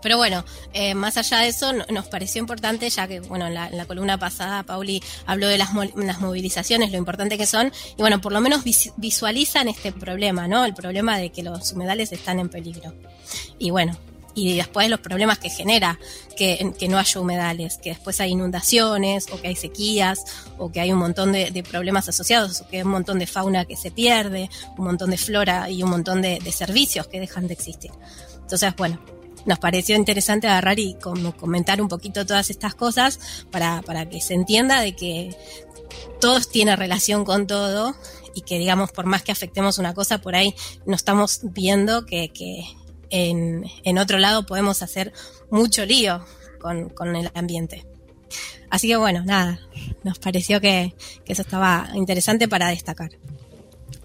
[0.00, 3.54] Pero bueno, eh, más allá de eso, no- nos pareció importante, ya que, bueno, en
[3.54, 8.20] la, columna pasada Pauli habló de las, las movilizaciones, lo importante que son, y bueno,
[8.20, 10.64] por lo menos vis- visualizan este problema, ¿no?
[10.64, 12.94] El problema de que los humedales están en peligro.
[13.58, 13.96] Y bueno,
[14.34, 15.98] y después los problemas que genera
[16.36, 20.24] que, no haya humedales, que después hay inundaciones, o que hay sequías,
[20.58, 23.64] o que hay un montón de, problemas asociados, o que hay un montón de fauna
[23.64, 27.54] que se pierde, un montón de flora y un montón de servicios que dejan de
[27.54, 27.90] existir.
[28.48, 28.98] Entonces, bueno,
[29.44, 34.22] nos pareció interesante agarrar y como comentar un poquito todas estas cosas para, para que
[34.22, 35.36] se entienda de que
[36.18, 37.94] todo tiene relación con todo
[38.34, 40.54] y que digamos por más que afectemos una cosa por ahí
[40.86, 42.64] no estamos viendo que, que
[43.10, 45.12] en, en otro lado podemos hacer
[45.50, 46.24] mucho lío
[46.58, 47.84] con, con el ambiente.
[48.70, 49.60] Así que bueno, nada,
[50.04, 50.94] nos pareció que,
[51.26, 53.10] que eso estaba interesante para destacar.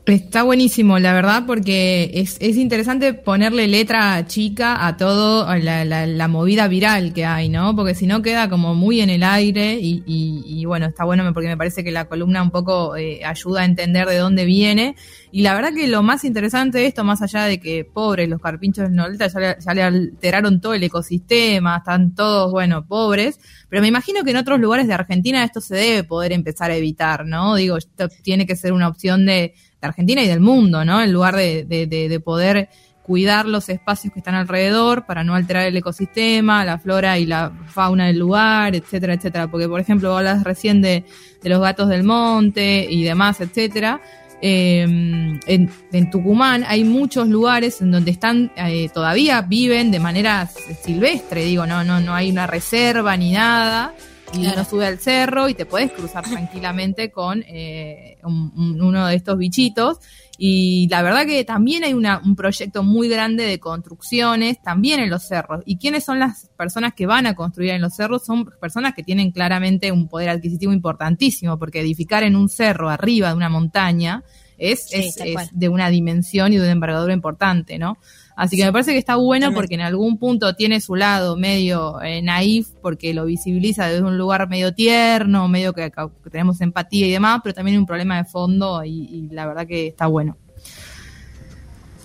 [0.05, 5.85] Está buenísimo, la verdad, porque es, es interesante ponerle letra chica a todo a la,
[5.85, 7.73] la, la movida viral que hay, ¿no?
[7.73, 11.23] Porque si no queda como muy en el aire y, y, y bueno, está bueno
[11.33, 14.97] porque me parece que la columna un poco eh, ayuda a entender de dónde viene.
[15.31, 18.41] Y la verdad que lo más interesante de esto, más allá de que, pobres, los
[18.41, 23.39] carpinchos de Noleta ya le, ya le alteraron todo el ecosistema, están todos, bueno, pobres,
[23.69, 26.75] pero me imagino que en otros lugares de Argentina esto se debe poder empezar a
[26.75, 27.55] evitar, ¿no?
[27.55, 29.53] Digo, esto tiene que ser una opción de,
[29.83, 31.01] de Argentina y del mundo, ¿no?
[31.01, 32.69] En lugar de, de, de, de poder
[33.03, 37.51] cuidar los espacios que están alrededor para no alterar el ecosistema, la flora y la
[37.67, 39.47] fauna del lugar, etcétera, etcétera.
[39.47, 41.03] Porque, por ejemplo, hablas recién de,
[41.41, 43.99] de los gatos del monte y demás, etcétera.
[44.45, 50.49] eh, en, en Tucumán hay muchos lugares en donde están eh, todavía viven de manera
[50.83, 53.93] silvestre, digo, no, no, no hay una reserva ni nada.
[54.33, 54.61] Y Claro.
[54.61, 59.15] uno sube al cerro y te puedes cruzar tranquilamente con eh, un- un- uno de
[59.15, 59.99] estos bichitos.
[60.39, 65.11] Y la verdad que también hay una- un proyecto muy grande de construcciones, también en
[65.11, 65.61] los cerros.
[65.67, 68.25] ¿Y quiénes son las personas que van a construir en los cerros?
[68.25, 73.29] Son personas que tienen claramente un poder adquisitivo importantísimo, porque edificar en un cerro arriba
[73.29, 74.23] de una montaña
[74.57, 77.97] es, Sí, es- es de una dimensión y de una envergadura importante, ¿no?
[78.35, 82.01] Así que me parece que está bueno porque en algún punto tiene su lado medio
[82.01, 87.05] eh, naif, porque lo visibiliza desde un lugar medio tierno, medio que, que tenemos empatía
[87.07, 90.07] y demás, pero también hay un problema de fondo y, y la verdad que está
[90.07, 90.37] bueno.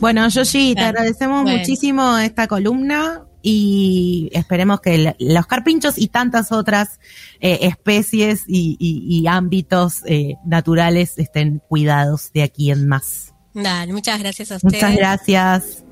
[0.01, 1.59] Bueno, Yoshi, te agradecemos Bueno.
[1.59, 7.01] muchísimo esta columna y esperemos que los carpinchos y tantas otras
[7.41, 13.35] eh, especies y, y- y ámbitos eh, naturales estén cuidados de aquí en más.
[13.55, 14.75] Dale, muchas gracias a ustedes.
[14.75, 15.85] Muchas gracias.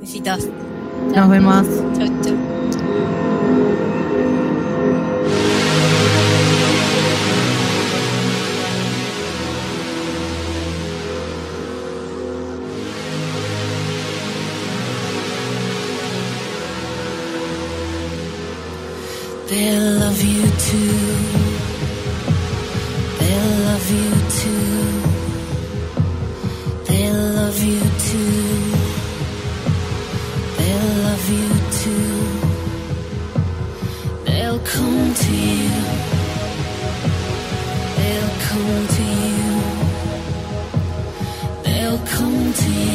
[0.00, 0.48] Besitos.
[1.14, 1.66] Nos vemos.
[1.96, 2.36] Chau, chau.
[19.48, 20.94] They love you too.
[23.18, 23.36] They
[23.66, 24.70] love you too.
[26.86, 27.89] They love you
[34.64, 35.32] come to
[42.70, 42.89] you.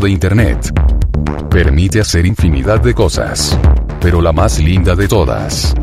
[0.00, 0.70] De Internet
[1.50, 3.58] permite hacer infinidad de cosas,
[4.00, 5.74] pero la más linda de todas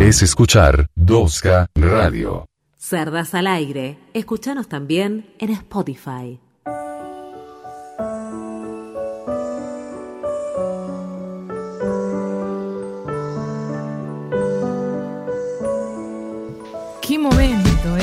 [0.00, 2.46] es escuchar 2K Radio.
[2.78, 3.98] Cerdas al aire.
[4.14, 6.40] Escúchanos también en Spotify.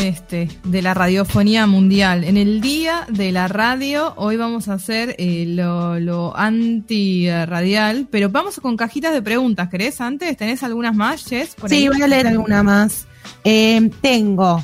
[0.04, 2.24] Este de la radiofonía mundial.
[2.24, 8.30] En el día de la radio, hoy vamos a hacer eh, lo, lo anti-radial, pero
[8.30, 9.70] vamos con cajitas de preguntas.
[9.70, 10.36] ¿Querés antes?
[10.38, 11.56] ¿Tenés algunas más, Jess?
[11.56, 11.88] por Sí, ahí?
[11.88, 13.08] voy a leer alguna más.
[13.44, 14.64] Eh, tengo.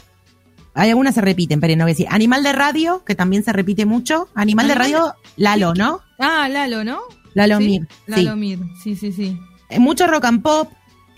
[0.75, 2.07] Hay algunas se repiten, pero no voy a decir.
[2.09, 4.29] Animal de radio, que también se repite mucho.
[4.35, 5.99] Animal de Animal de- radio, Lalo, ¿no?
[6.19, 6.99] Ah, Lalo, ¿no?
[7.33, 7.65] Lalo ¿Sí?
[7.65, 7.87] Mir.
[8.07, 8.39] Lalo sí.
[8.39, 9.37] Mir, sí, sí, sí.
[9.69, 10.69] Eh, Mucho rock and pop.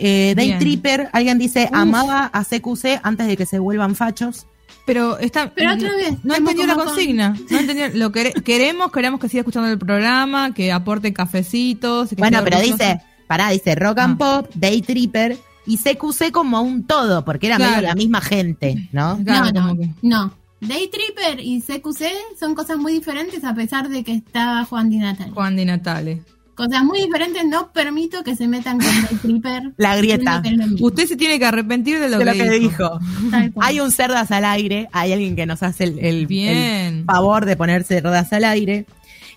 [0.03, 0.59] Eh, Day Bien.
[0.59, 1.77] Tripper, alguien dice, Uf.
[1.77, 4.47] amaba a CQC antes de que se vuelvan fachos.
[4.87, 5.53] Pero está.
[5.53, 7.35] Pero otra no- vez, No entendió la con- consigna.
[7.51, 7.89] No entendió.
[7.93, 12.09] Lo quere- queremos, queremos que siga escuchando el programa, que aporte cafecitos.
[12.09, 12.77] que Bueno, pero orgulloso.
[12.83, 14.41] dice, pará, dice rock and Ah.
[14.41, 15.37] pop, Day Tripper
[15.67, 17.71] y CQC como un todo, porque era Claro.
[17.75, 19.19] medio la misma gente, ¿no?
[19.23, 20.33] Claro, no, no, que- no.
[20.61, 24.97] Day Tripper y CQC son cosas muy diferentes a pesar de que está Juan Di
[24.97, 25.31] Natale.
[25.31, 26.21] Juan Di Natale.
[26.61, 29.71] Cosas muy diferentes, no permito que se metan con Day Tripper.
[29.77, 30.43] La grieta.
[30.79, 32.99] Usted se tiene que arrepentir de lo, De lo que, dijo.
[33.59, 36.55] Hay un cerdas al aire, hay alguien que nos hace el, el- Bien.
[36.99, 38.85] el favor de poner cerdas al aire.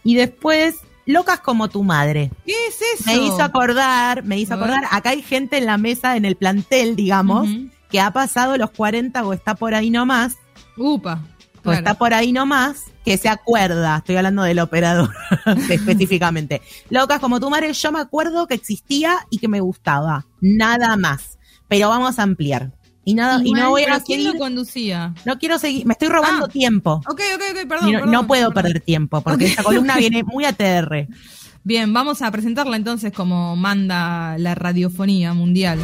[0.03, 0.75] Y después,
[1.07, 2.31] locas como tu madre.
[2.45, 3.05] ¿Qué es eso?
[3.11, 6.95] Me hizo acordar, me hizo acordar, acá hay gente en la mesa, en el plantel,
[6.95, 7.49] digamos,
[7.91, 10.37] que ha pasado los 40 o está por ahí nomás,
[10.77, 11.23] Upa.
[11.65, 11.79] O claro.
[11.79, 15.11] está por ahí nomás, que se acuerda, estoy hablando del operador
[15.71, 16.63] específicamente.
[16.91, 21.39] Locas como tu madre, yo me acuerdo que existía y que me gustaba, nada más.
[21.69, 22.73] Pero vamos a ampliar.
[23.07, 25.13] Y nada, y no voy ¿Pero a seguir, lo conducía?
[25.27, 26.49] no quiero seguir, me estoy robando Ah.
[26.49, 27.03] tiempo.
[27.07, 27.93] Ok, ok, ok, perdón.
[27.93, 28.63] No, perdón, no puedo perdón.
[28.63, 29.51] perder tiempo, porque Ok.
[29.51, 31.09] esta columna viene muy ATR.
[31.65, 35.79] Bien, vamos a presentarla entonces como manda la radiofonía mundial.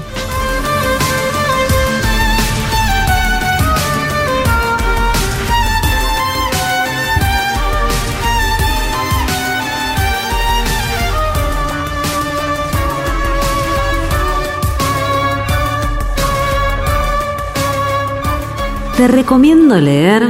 [19.01, 20.23] Te recomiendo leer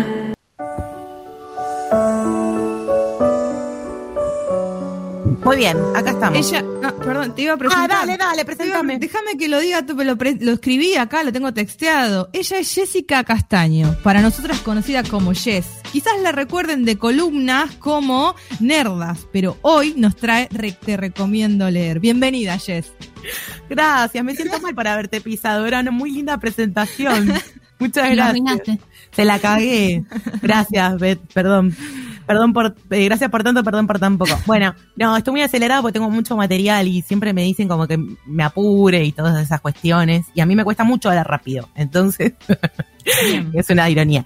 [5.44, 6.38] Muy bien, acá estamos.
[6.38, 7.88] Ella, ah, perdón, te iba a ah, presentar.
[7.88, 9.00] dale, dale, a- preséntame.
[9.00, 12.30] Déjame que lo diga, tú, lo, lo escribí acá, lo tengo texteado.
[12.32, 15.66] Ella es Jessica Castaño, para nosotras conocida como Jess.
[15.90, 21.98] Quizás la recuerden de columnas como Nerdas, pero hoy nos trae re- Te recomiendo leer.
[21.98, 22.92] Bienvenida, Jess.
[23.68, 25.66] Gracias, me siento mal por haberte pisado.
[25.66, 27.32] Era una muy linda presentación.
[27.80, 28.78] Muchas gracias.
[29.10, 30.04] Se la cagué.
[30.42, 31.74] Gracias, Beth, perdón.
[32.26, 34.38] Perdón por, eh, gracias por tanto, perdón por tan poco.
[34.46, 37.98] Bueno, no, estoy muy acelerada porque tengo mucho material y siempre me dicen como que
[38.24, 40.26] me apure y todas esas cuestiones.
[40.32, 41.68] Y a mí me cuesta mucho hablar rápido.
[41.74, 42.34] Entonces,
[43.52, 44.24] es una ironía.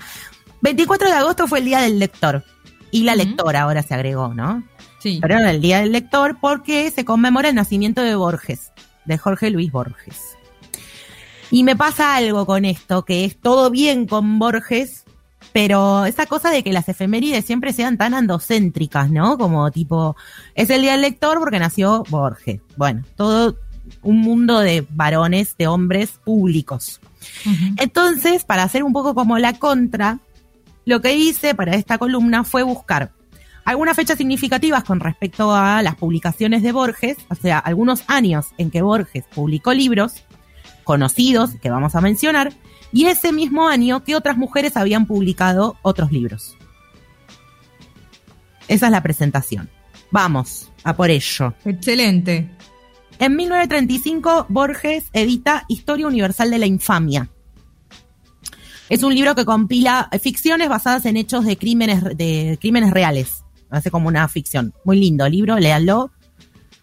[0.60, 2.44] 24 de agosto fue el día del lector.
[2.90, 4.62] Y la lectora ahora se agregó, ¿no?
[4.98, 5.18] Sí.
[5.20, 8.72] Pero era el Día del Lector porque se conmemora el nacimiento de Borges,
[9.04, 10.33] de Jorge Luis Borges.
[11.50, 15.04] Y me pasa algo con esto, que es todo bien con Borges,
[15.52, 19.38] pero esa cosa de que las efemérides siempre sean tan andocéntricas, ¿no?
[19.38, 20.16] Como tipo,
[20.54, 22.60] es el Día del Lector porque nació Borges.
[22.76, 23.56] Bueno, todo
[24.02, 27.00] un mundo de varones, de hombres públicos.
[27.78, 30.18] Entonces, para hacer un poco como la contra,
[30.84, 33.12] lo que hice para esta columna fue buscar
[33.64, 38.70] algunas fechas significativas con respecto a las publicaciones de Borges, o sea, algunos años en
[38.70, 40.24] que Borges publicó libros
[40.84, 42.52] conocidos que vamos a mencionar,
[42.92, 46.56] y ese mismo año que otras mujeres habían publicado otros libros.
[48.68, 49.68] Esa es la presentación.
[50.10, 51.54] Vamos, a por ello.
[51.64, 52.48] Excelente.
[53.18, 57.28] En 1935, Borges edita Historia Universal de la Infamia.
[58.88, 63.44] Es un libro que compila ficciones basadas en hechos de crímenes, de crímenes reales.
[63.70, 64.74] Hace como una ficción.
[64.84, 66.10] Muy lindo libro, léanlo.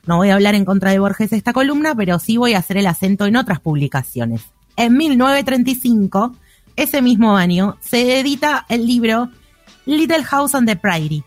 [0.05, 2.77] No voy a hablar en contra de Borges esta columna, pero sí voy a hacer
[2.77, 4.41] el acento en otras publicaciones.
[4.75, 6.35] En 1935,
[6.75, 9.29] ese mismo año, se edita el libro
[9.85, 11.23] Little House on the Prairie.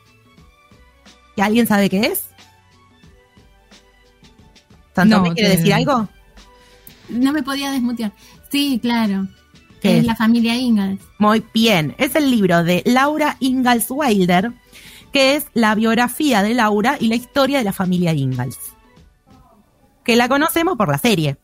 [1.37, 2.29] ¿Y alguien sabe qué es?
[4.95, 6.09] ¿Santo No, me quiere decir algo?
[7.09, 8.13] No me podía desmutear.
[8.51, 9.27] Sí, claro.
[9.81, 10.07] ¿Qué es es?
[10.07, 11.03] la familia Ingalls.
[11.19, 11.95] Muy bien.
[11.99, 14.53] Es el libro de Laura Ingalls Wilder,
[15.15, 18.59] que es la biografía de Laura y la historia de la familia Ingalls.
[20.03, 21.37] Que la conocemos por la serie.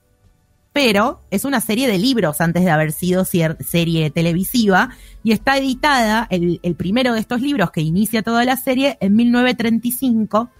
[0.72, 4.90] Pero es una serie de libros antes de haber sido serie televisiva
[5.22, 9.14] y está editada, el, el primero de estos libros que inicia toda la serie, en
[9.14, 10.50] 1935.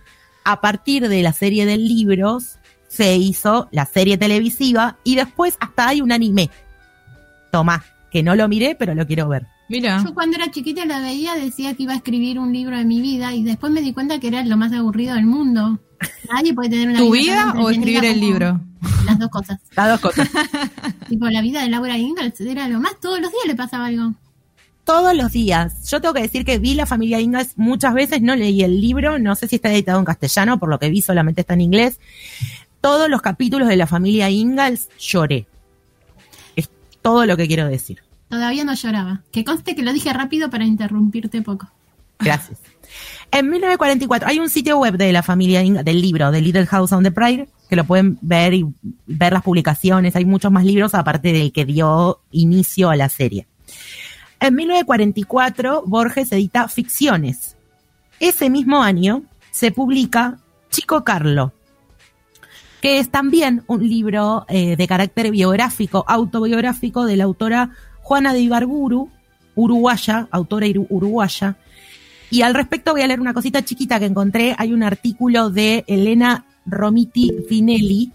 [0.45, 5.89] A partir de la serie de libros se hizo la serie televisiva y después hasta
[5.89, 6.49] hay un anime.
[7.51, 9.49] Tomá, que no lo miré, pero lo quiero ver.
[9.71, 10.03] Mira.
[10.05, 13.01] Yo cuando era chiquita la veía, decía que iba a escribir un libro de mi
[13.01, 15.79] vida y después me di cuenta que era lo más aburrido del mundo.
[16.35, 18.61] Nadie puede tener una ¿Tu vida, vida o escribir el libro?
[19.07, 19.61] Las dos cosas.
[19.77, 20.29] Las dos cosas.
[21.09, 24.13] tipo, la vida de Laura Ingalls era lo más, todos los días le pasaba algo.
[24.83, 25.89] Todos los días.
[25.89, 29.21] Yo tengo que decir que vi la familia Ingalls muchas veces, no leí el libro,
[29.21, 32.01] no sé si está editado en castellano, por lo que vi solamente está en inglés.
[32.81, 35.47] Todos los capítulos de la familia Ingalls lloré.
[36.57, 36.69] Es
[37.03, 38.03] todo lo que quiero decir.
[38.31, 39.23] Todavía no lloraba.
[39.32, 41.69] Que conste que lo dije rápido para interrumpirte poco.
[42.20, 42.61] Gracias.
[43.32, 47.02] En 1944 hay un sitio web de la familia del libro de Little House on
[47.02, 48.66] the Prairie, que lo pueden ver y
[49.07, 50.15] ver las publicaciones.
[50.15, 53.47] Hay muchos más libros aparte del que dio inicio a la serie.
[54.39, 57.57] En 1944 Borges edita Ficciones.
[58.20, 60.39] Ese mismo año se publica
[60.70, 61.52] Chico Carlo,
[62.81, 67.70] que es también un libro eh, de carácter biográfico, autobiográfico de la autora
[68.11, 69.09] Juana de Ibarburu,
[69.55, 71.57] uruguaya, autora uruguaya.
[72.28, 74.57] Y al respecto voy a leer una cosita chiquita que encontré.
[74.59, 78.11] Hay un artículo de Elena Romiti Finelli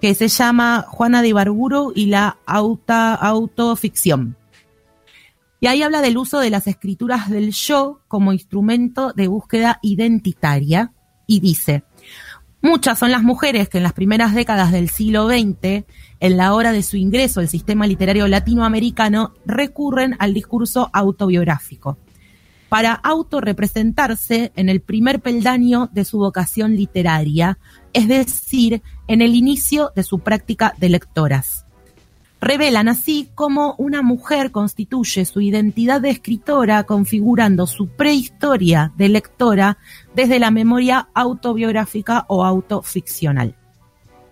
[0.00, 4.36] que se llama Juana de Ibarburu y la auta, autoficción.
[5.58, 10.92] Y ahí habla del uso de las escrituras del yo como instrumento de búsqueda identitaria
[11.26, 11.82] y dice,
[12.62, 15.84] muchas son las mujeres que en las primeras décadas del siglo XX,
[16.20, 21.98] en la hora de su ingreso al sistema literario latinoamericano, recurren al discurso autobiográfico
[22.68, 27.58] para autorrepresentarse en el primer peldaño de su vocación literaria,
[27.92, 31.66] es decir, en el inicio de su práctica de lectoras
[32.40, 39.78] revelan así cómo una mujer constituye su identidad de escritora configurando su prehistoria de lectora
[40.14, 43.54] desde la memoria autobiográfica o autoficcional.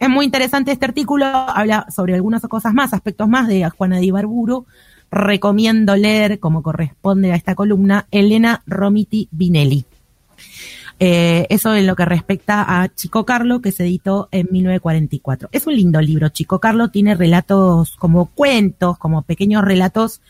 [0.01, 4.07] Es muy interesante este artículo, habla sobre algunas cosas más, aspectos más de Juana de
[4.07, 4.65] Ibarburu.
[5.11, 9.87] Recomiendo leer, como corresponde a esta columna, Elena Romiti Vinelli.
[11.01, 15.49] Eh, eso en lo que respecta a Chico Carlo, que se editó en 1944.
[15.53, 16.29] Es un lindo libro.
[16.31, 20.21] Chico Carlo tiene relatos como cuentos, como pequeños relatos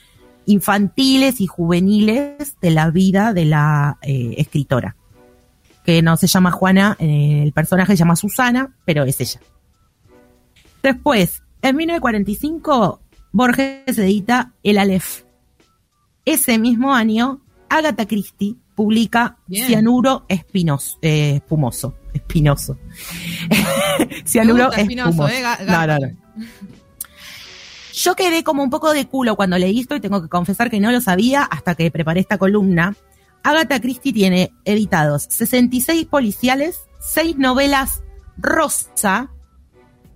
[0.45, 4.97] infantiles y juveniles de la vida de la eh, escritora.
[5.85, 9.41] Que no se llama Juana, eh, el personaje se llama Susana, pero es ella.
[10.83, 13.01] Después, en 1945,
[13.33, 15.23] Borges edita El Aleph.
[16.27, 17.41] Ese mismo año,
[17.71, 19.67] Agatha Christie publica Bien.
[19.67, 21.97] Cianuro espinos, eh, espumoso.
[22.15, 22.79] Espinoso.
[24.25, 25.35] Cianuro espinoso, espumoso.
[25.35, 26.09] eh, No, no, no.
[27.93, 30.79] Yo quedé como un poco de culo cuando leí esto y tengo que confesar que
[30.79, 32.95] no lo sabía hasta que preparé esta columna.
[33.43, 38.03] Agatha Christie tiene editados 66 policiales, 6 novelas
[38.37, 39.33] rosa.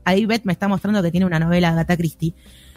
[0.04, 2.32] Ahí Beth me está mostrando que tiene una novela Agatha Christie.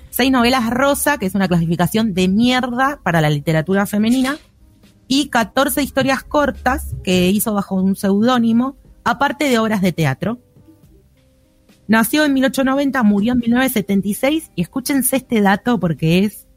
[0.09, 4.39] 6 novelas rosa, que es una clasificación de mierda para la literatura femenina.
[5.07, 10.39] Y 14 historias cortas que hizo bajo un seudónimo, aparte de obras de teatro.
[11.87, 16.47] Nació en 1890, murió en 1976 y escúchense este dato porque es...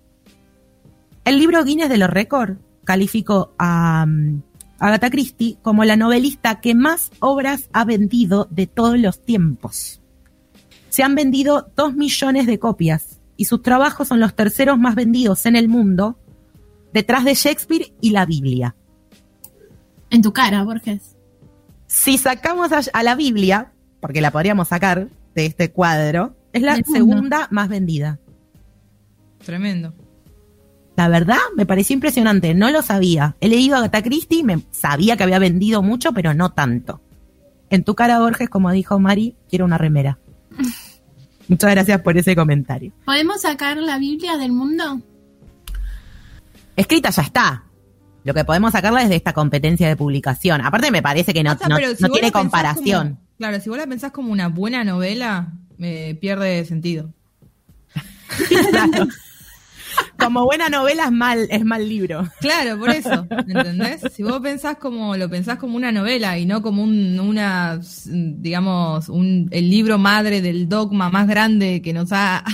[1.25, 4.41] El libro Guinness de los récords calificó a um,
[4.79, 10.01] Agatha Christie como la novelista que más obras ha vendido de todos los tiempos.
[10.89, 15.45] Se han vendido 2 millones de copias y sus trabajos son los terceros más vendidos
[15.47, 16.19] en el mundo,
[16.93, 18.75] detrás de Shakespeare y la Biblia.
[20.11, 21.17] En tu cara, Borges.
[21.87, 26.77] Si sacamos a, a la Biblia, porque la podríamos sacar de este cuadro, es la
[26.77, 28.19] segunda más vendida.
[29.45, 29.95] Tremendo.
[30.97, 33.37] La verdad, me pareció impresionante, no lo sabía.
[33.41, 37.01] He leído a Agatha Christie, me sabía que había vendido mucho, pero no tanto.
[37.71, 40.19] En tu cara, Borges, como dijo Mari, quiero una remera.
[41.49, 42.93] Muchas gracias por ese comentario.
[43.05, 45.01] ¿Podemos sacar la Biblia del mundo?
[46.79, 47.65] Escrita ya está.
[48.23, 50.61] Lo que podemos sacarla es de esta competencia de publicación.
[50.61, 51.57] Aparte me parece que no,
[51.97, 53.09] si tiene comparación.
[53.17, 57.13] como- claro, si vos la pensás como una buena novela, me pierde sentido.
[58.71, 59.07] Claro.
[60.19, 62.27] Como buena novela es mal, es mal libro.
[62.41, 64.01] Claro, por eso, ¿entendés?
[64.13, 69.09] Si vos pensás como, lo pensás como una novela y no como un, una, digamos,
[69.09, 72.45] un, el libro madre del dogma más grande que nos ha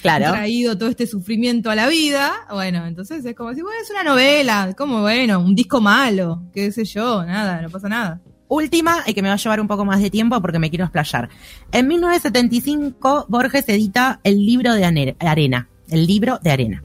[0.00, 0.30] Claro.
[0.30, 4.04] traído todo este sufrimiento a la vida, bueno, entonces es como si, bueno, es una
[4.04, 8.20] novela, como bueno, un disco malo, qué sé yo, nada, no pasa nada.
[8.48, 10.84] Última, y que me va a llevar un poco más de tiempo porque me quiero
[10.84, 11.30] explayar.
[11.72, 15.68] En 1975, Borges edita el libro de Arena.
[15.92, 16.82] El libro de Arena.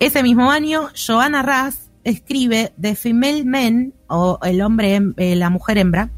[0.00, 5.78] Ese mismo año, Joanna Ras escribe The Female Men, o el hombre, eh, la mujer
[5.78, 6.10] hembra,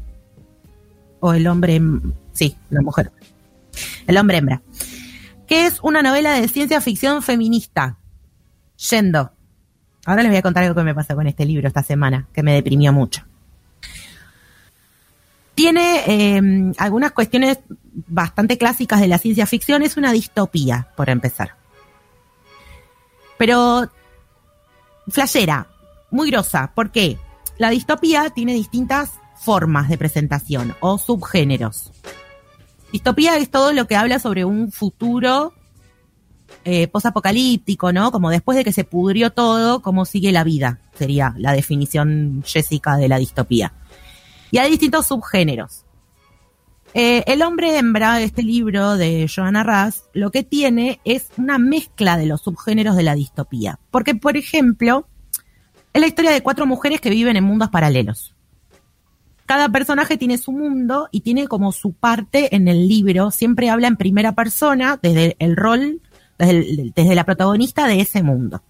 [1.19, 1.79] o el hombre,
[2.33, 3.11] sí, la mujer,
[4.07, 4.63] el hombre hembra,
[5.45, 7.99] que es una novela de ciencia ficción feminista.
[8.89, 9.31] Yendo.
[10.05, 12.41] Ahora les voy a contar algo que me pasó con este libro esta semana, que
[12.41, 13.28] me deprimió mucho.
[15.59, 16.41] Tiene eh,
[16.77, 17.59] algunas cuestiones
[18.07, 21.57] bastante clásicas de la ciencia ficción, es una distopía, por empezar.
[23.37, 23.89] Pero
[25.09, 25.67] flashera,
[26.11, 27.17] muy grosa, ¿por qué?
[27.57, 31.91] La distopía tiene distintas formas de presentación o subgéneros.
[32.93, 35.53] Distopía es todo lo que habla sobre un futuro
[36.63, 38.13] eh, posapocalíptico, ¿no?
[38.13, 42.95] Como después de que se pudrió todo, cómo sigue la vida, sería la definición Jessica
[42.95, 43.73] de la distopía.
[44.51, 45.85] Y hay distintos subgéneros.
[46.93, 52.17] Eh, el hombre hembra, este libro de Joanna Ras, lo que tiene es una mezcla
[52.17, 53.79] de los subgéneros de la distopía.
[53.91, 55.07] Porque, por ejemplo,
[55.93, 58.35] es la historia de cuatro mujeres que viven en mundos paralelos.
[59.45, 63.31] Cada personaje tiene su mundo y tiene como su parte en el libro.
[63.31, 66.01] Siempre habla en primera persona, desde el rol,
[66.37, 68.61] desde la protagonista de ese mundo.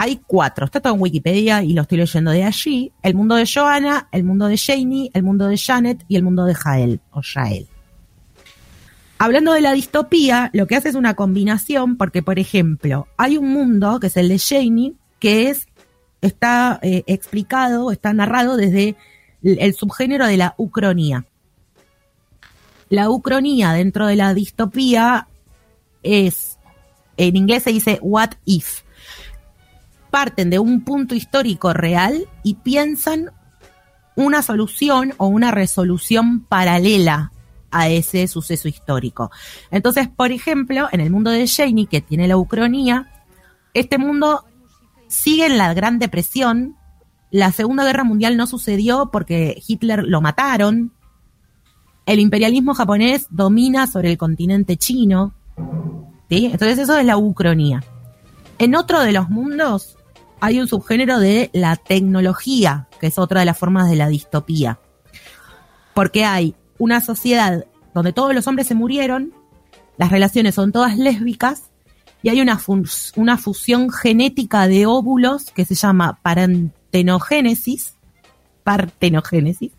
[0.00, 2.92] Hay cuatro, está todo en Wikipedia y lo estoy leyendo de allí.
[3.02, 6.44] El mundo de Joanna, el mundo de Janie, el mundo de Janet y el mundo
[6.44, 7.66] de Jael o Jael.
[9.18, 13.48] Hablando de la distopía, lo que hace es una combinación porque, por ejemplo, hay un
[13.48, 15.66] mundo que es el de Janie, que es,
[16.20, 18.94] está eh, explicado, está narrado desde
[19.42, 21.24] el, el subgénero de la ucronía.
[22.88, 25.26] La ucronía dentro de la distopía
[26.04, 26.56] es,
[27.16, 28.82] en inglés se dice what if,
[30.10, 33.30] parten de un punto histórico real y piensan
[34.16, 37.32] una solución o una resolución paralela
[37.70, 39.30] a ese suceso histórico.
[39.70, 43.10] Entonces, por ejemplo, en el mundo de Janie, que tiene la ucronía,
[43.74, 44.44] este mundo
[45.06, 46.76] sigue en la Gran Depresión.
[47.30, 50.92] La Segunda Guerra Mundial no sucedió porque Hitler lo mataron.
[52.06, 55.34] El imperialismo japonés domina sobre el continente chino.
[56.30, 56.46] ¿sí?
[56.46, 57.84] Entonces, eso es la ucronía.
[58.58, 59.97] En otro de los mundos
[60.40, 64.78] hay un subgénero de la tecnología, que es otra de las formas de la distopía.
[65.94, 69.32] Porque hay una sociedad donde todos los hombres se murieron,
[69.96, 71.70] las relaciones son todas lésbicas,
[72.22, 72.60] y hay una,
[73.16, 77.94] una fusión genética de óvulos que se llama parentenogénesis,
[78.64, 79.72] partenogénesis,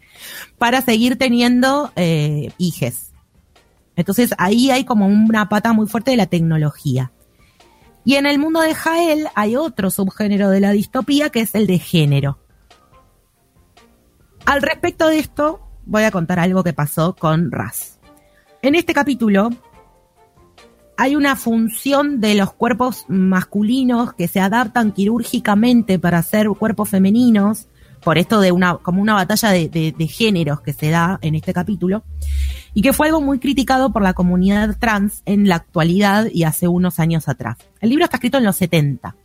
[0.58, 3.12] para seguir teniendo eh, hijes.
[3.96, 7.12] Entonces ahí hay como una pata muy fuerte de la tecnología.
[8.10, 11.68] Y en el mundo de Jael hay otro subgénero de la distopía que es el
[11.68, 12.40] de género.
[14.48, 18.00] Al respecto de esto, voy a contar algo que pasó con Raz.
[18.64, 19.52] En este capítulo
[20.98, 27.68] hay una función de los cuerpos masculinos que se adaptan quirúrgicamente para ser cuerpos femeninos,
[28.04, 31.54] por esto de una, como una batalla de, de- géneros que se da en este
[31.54, 32.04] capítulo,
[32.74, 36.68] y que fue algo muy criticado por la comunidad trans en la actualidad y hace
[36.68, 37.58] unos años atrás.
[37.82, 39.16] El libro está escrito en los 70.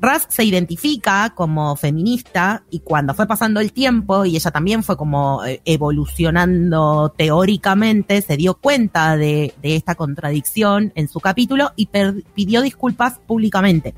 [0.00, 4.96] Raz se identifica como feminista y cuando fue pasando el tiempo y ella también fue
[4.96, 11.88] como eh, evolucionando teóricamente, se dio cuenta de, esta contradicción en su capítulo y
[12.34, 13.94] pidió disculpas públicamente.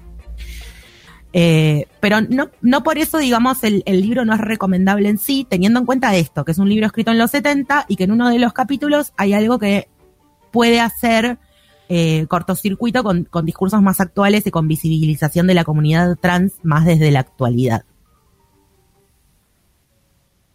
[1.38, 5.46] Eh, pero no, no por eso, digamos, el, el libro no es recomendable en sí,
[5.46, 8.12] teniendo en cuenta esto, que es un libro escrito en los 70 y que en
[8.12, 9.86] uno de los capítulos hay algo que
[10.50, 11.38] puede hacer
[11.90, 16.86] eh, cortocircuito con, con discursos más actuales y con visibilización de la comunidad trans más
[16.86, 17.84] desde la actualidad.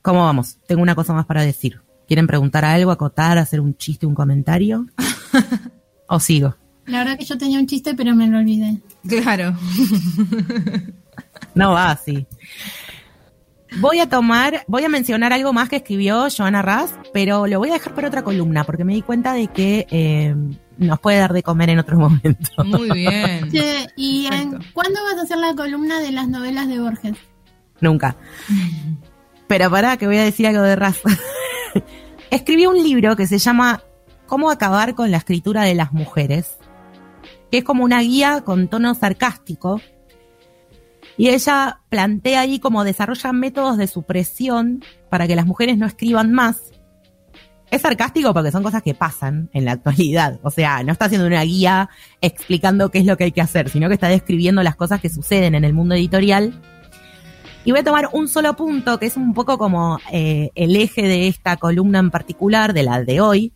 [0.01, 0.57] ¿Cómo vamos?
[0.65, 1.79] Tengo una cosa más para decir.
[2.07, 4.87] ¿Quieren preguntar algo, acotar, hacer un chiste, un comentario?
[6.07, 6.55] ¿O sigo?
[6.87, 8.81] La verdad que yo tenía un chiste, pero me lo olvidé.
[9.07, 9.55] Claro.
[11.53, 12.27] No va así.
[13.79, 17.69] Voy a tomar, voy a mencionar algo más que escribió Joana Raz, pero lo voy
[17.69, 20.35] a dejar para otra columna porque me di cuenta de que eh,
[20.77, 22.63] nos puede dar de comer en otro momento.
[22.65, 23.49] Muy bien.
[23.49, 27.15] Che, ¿y en, cuándo vas a hacer la columna de las novelas de Borges?
[27.79, 28.17] Nunca.
[29.47, 30.99] Pero pará, que voy a decir algo de Raz.
[32.29, 33.81] Escribió un libro que se llama
[34.27, 36.57] Cómo acabar con la escritura de las mujeres.
[37.51, 39.81] Que es como una guía con tono sarcástico.
[41.17, 46.31] Y ella plantea ahí como desarrolla métodos de supresión para que las mujeres no escriban
[46.31, 46.71] más.
[47.69, 50.39] Es sarcástico porque son cosas que pasan en la actualidad.
[50.43, 51.89] O sea, no está haciendo una guía
[52.21, 55.09] explicando qué es lo que hay que hacer, sino que está describiendo las cosas que
[55.09, 56.61] suceden en el mundo editorial.
[57.63, 61.03] Y voy a tomar un solo punto, que es un poco como eh, el eje
[61.03, 63.53] de esta columna en particular, de la de hoy,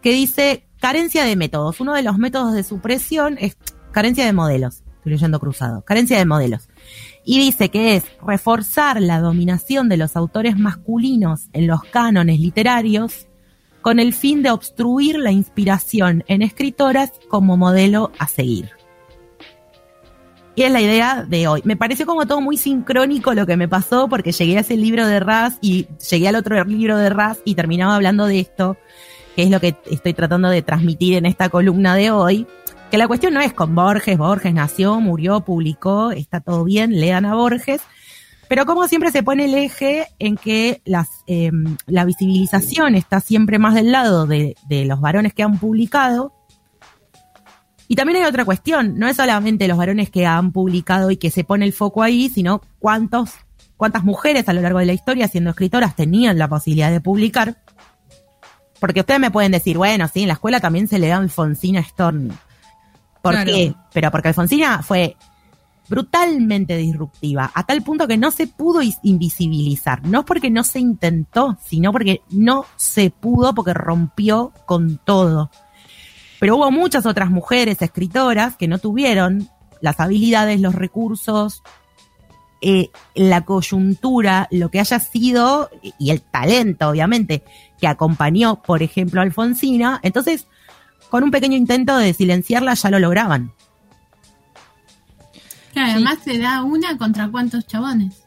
[0.00, 1.80] que dice carencia de métodos.
[1.80, 3.56] Uno de los métodos de supresión es
[3.90, 4.82] carencia de modelos.
[4.96, 5.80] Estoy leyendo cruzado.
[5.80, 6.68] Carencia de modelos.
[7.24, 13.28] Y dice que es reforzar la dominación de los autores masculinos en los cánones literarios
[13.80, 18.72] con el fin de obstruir la inspiración en escritoras como modelo a seguir.
[20.54, 21.62] Y es la idea de hoy.
[21.64, 25.06] Me pareció como todo muy sincrónico lo que me pasó porque llegué a ese libro
[25.06, 28.76] de Raz y llegué al otro libro de Raz y terminaba hablando de esto,
[29.36, 32.46] que es lo que estoy tratando de transmitir en esta columna de hoy.
[32.90, 37.24] Que la cuestión no es con Borges, Borges nació, murió, publicó, está todo bien, lean
[37.24, 37.80] a Borges,
[38.48, 40.82] pero como siempre se pone el eje en que
[41.26, 41.50] eh,
[41.86, 46.32] la visibilización está siempre más del lado de, de los varones que han publicado
[47.86, 51.30] y también hay otra cuestión, no es solamente los varones que han publicado y que
[51.30, 53.32] se pone el foco ahí, sino cuántos,
[53.76, 57.58] cuántas mujeres a lo largo de la historia, siendo escritoras, tenían la posibilidad de publicar.
[58.84, 61.82] Porque ustedes me pueden decir, bueno, sí, en la escuela también se le da Alfonsina
[61.82, 62.34] Storni.
[63.22, 63.50] ¿Por Claro.
[63.50, 63.74] qué?
[63.94, 65.16] Pero porque Alfonsina fue
[65.88, 70.04] brutalmente disruptiva, a tal punto que no se pudo is- invisibilizar.
[70.06, 75.50] No porque no se intentó, sino porque no se pudo, porque rompió con todo.
[76.38, 79.48] Pero hubo muchas otras mujeres escritoras que no tuvieron
[79.80, 81.62] las habilidades, los recursos,
[82.60, 87.44] eh, la coyuntura, lo que haya sido, y el talento, obviamente,
[87.84, 90.00] que acompañó, por ejemplo, a Alfonsina.
[90.02, 90.46] Entonces,
[91.10, 93.52] con un pequeño intento de silenciarla, ya lo lograban.
[95.74, 98.22] Claro, además se da una contra cuántos chabones.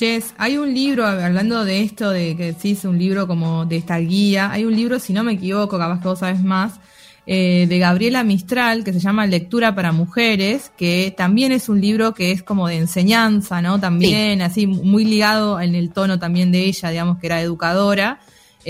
[0.00, 3.98] Yes, hay un libro, hablando de esto, de que decís un libro como de esta
[3.98, 6.80] guía, hay un libro, si no me equivoco, capaz que vos sabes más,
[7.24, 12.14] eh, de Gabriela Mistral, que se llama Lectura para Mujeres, que también es un libro
[12.14, 13.78] que es como de enseñanza, ¿no?
[13.78, 18.18] También, así, muy ligado en el tono también de ella, digamos que era educadora,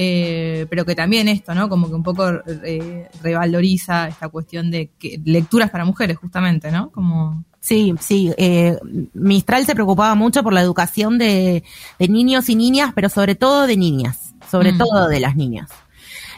[0.00, 1.68] eh, pero que también esto, ¿no?
[1.68, 6.90] Como que un poco eh, revaloriza esta cuestión de que, lecturas para mujeres, justamente, ¿no?
[6.92, 7.42] Como...
[7.58, 8.32] Sí, sí.
[8.38, 8.78] eh,
[9.12, 11.64] Mistral se preocupaba mucho por la educación de,
[11.98, 14.78] de niños y niñas, pero sobre todo de niñas, sobre Mm.
[14.78, 15.68] todo de las niñas.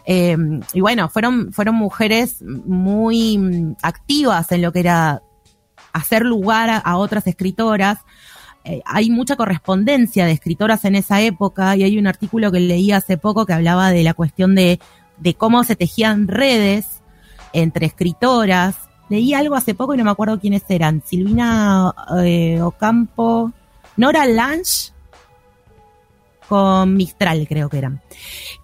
[0.06, 0.38] Eh,
[0.72, 5.20] y bueno, fueron, fueron mujeres muy mm, activas en lo que era
[5.92, 7.98] hacer lugar a, a otras escritoras.
[8.64, 12.92] Eh, hay mucha correspondencia de escritoras en esa época y hay un artículo que leí
[12.92, 14.80] hace poco que hablaba de la cuestión de,
[15.18, 17.00] de cómo se tejían redes
[17.52, 18.76] entre escritoras.
[19.08, 21.02] Leí algo hace poco y no me acuerdo quiénes eran.
[21.04, 21.92] Silvina
[22.22, 23.52] eh, Ocampo,
[23.96, 24.92] Nora Lange
[26.50, 28.02] con Mistral creo que eran,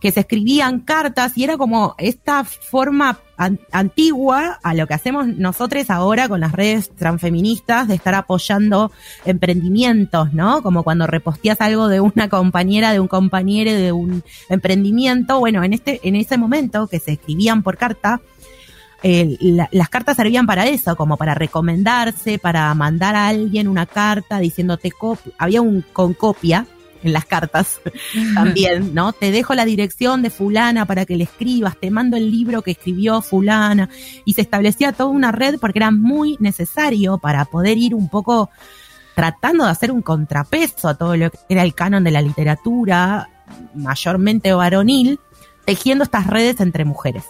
[0.01, 5.29] que se escribían cartas y era como esta forma an- antigua a lo que hacemos
[5.29, 8.91] nosotros ahora con las redes transfeministas de estar apoyando
[9.25, 10.63] emprendimientos, ¿no?
[10.65, 15.73] Como cuando reposteas algo de una compañera, de un compañero, de un emprendimiento, bueno, en
[15.73, 18.21] este, en ese momento que se escribían por carta,
[19.05, 23.87] eh, la- las cartas servían para eso, como para recomendarse, para mandar a alguien una
[23.87, 24.91] carta diciéndote
[25.39, 26.67] había un con copia
[27.03, 27.81] en las cartas
[28.35, 29.13] también, ¿no?
[29.13, 32.73] Te dejo la dirección de fulana para que le escribas, te mando el libro que
[32.73, 33.89] escribió fulana
[34.25, 38.51] y se establecía toda una red porque era muy necesario para poder ir un poco
[39.15, 43.31] tratando de hacer un contrapeso a todo lo que era el canon de la literatura,
[43.75, 45.19] mayormente varonil,
[45.65, 47.25] tejiendo estas redes entre mujeres.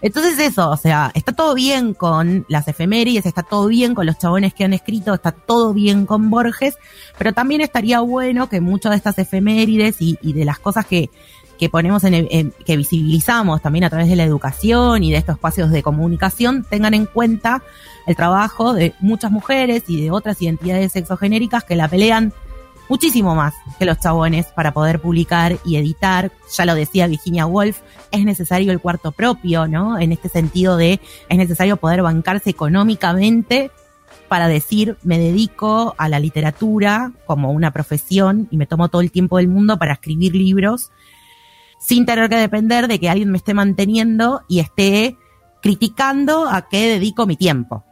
[0.00, 4.16] Entonces eso, o sea, está todo bien con las efemérides, está todo bien con los
[4.18, 6.76] chabones que han escrito, está todo bien con Borges,
[7.18, 11.10] pero también estaría bueno que muchas de estas efemérides y, y de las cosas que,
[11.58, 15.34] que ponemos en, en- que visibilizamos también a través de la educación y de estos
[15.34, 17.62] espacios de comunicación tengan en cuenta
[18.06, 22.32] el trabajo de muchas mujeres y de otras identidades sexogenéricas que la pelean
[22.88, 26.32] muchísimo más que los chabones para poder publicar y editar.
[26.56, 29.98] Ya lo decía Virginia Woolf, es necesario el cuarto propio, ¿no?
[29.98, 33.70] En este sentido de es necesario poder bancarse económicamente
[34.28, 39.10] para decir me dedico a la literatura como una profesión y me tomo todo el
[39.10, 40.90] tiempo del mundo para escribir libros
[41.78, 45.16] sin tener que depender de que alguien me esté manteniendo y esté
[45.62, 47.84] criticando a qué dedico mi tiempo.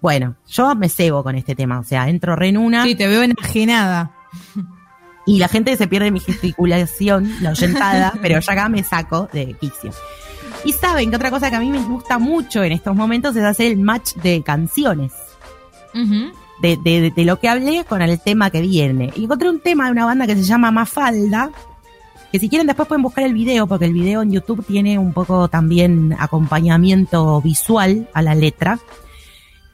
[0.00, 3.06] Bueno, yo me cebo con este tema, o sea, entro re en una Sí, te
[3.06, 4.12] veo enajenada.
[5.26, 9.54] y la gente se pierde mi gesticulación, la oyentada, pero ya acá me saco de
[9.60, 9.90] quicio.
[10.64, 13.44] Y saben que otra cosa que a mí me gusta mucho en estos momentos es
[13.44, 15.12] hacer el match de canciones.
[16.62, 19.12] De, de- de lo que hablé con el tema que viene.
[19.16, 21.50] Y encontré un tema de una banda que se llama Mafalda.
[22.30, 25.12] Que si quieren después pueden buscar el video, porque el video en YouTube tiene un
[25.12, 28.78] poco también acompañamiento visual a la letra.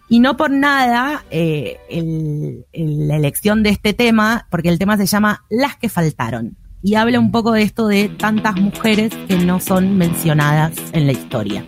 [0.09, 4.97] Y no por nada eh, el- el- la elección de este tema, porque el tema
[4.97, 6.57] se llama Las que faltaron.
[6.83, 11.12] Y habla un poco de esto de tantas mujeres que no son mencionadas en la
[11.12, 11.65] historia.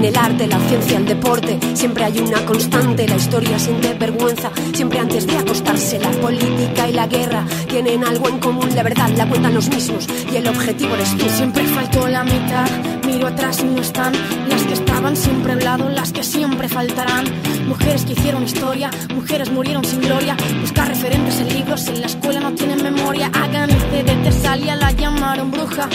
[0.00, 3.06] En el arte, la ciencia, el deporte, siempre hay una constante.
[3.06, 5.98] La historia siente vergüenza, siempre antes de acostarse.
[5.98, 8.74] La política y la guerra tienen algo en común.
[8.74, 11.28] La verdad la cuentan los mismos y el objetivo eres tú.
[11.28, 12.66] Siempre faltó la mitad,
[13.06, 14.14] miro atrás y no están
[14.48, 17.26] las que estaban siempre al lado, las que siempre faltarán.
[17.68, 20.34] Mujeres que hicieron historia, mujeres murieron sin gloria.
[20.62, 23.30] Buscar referentes en libros, en la escuela no tienen memoria.
[23.34, 25.90] Hagan este de Tesalia, la llamaron bruja.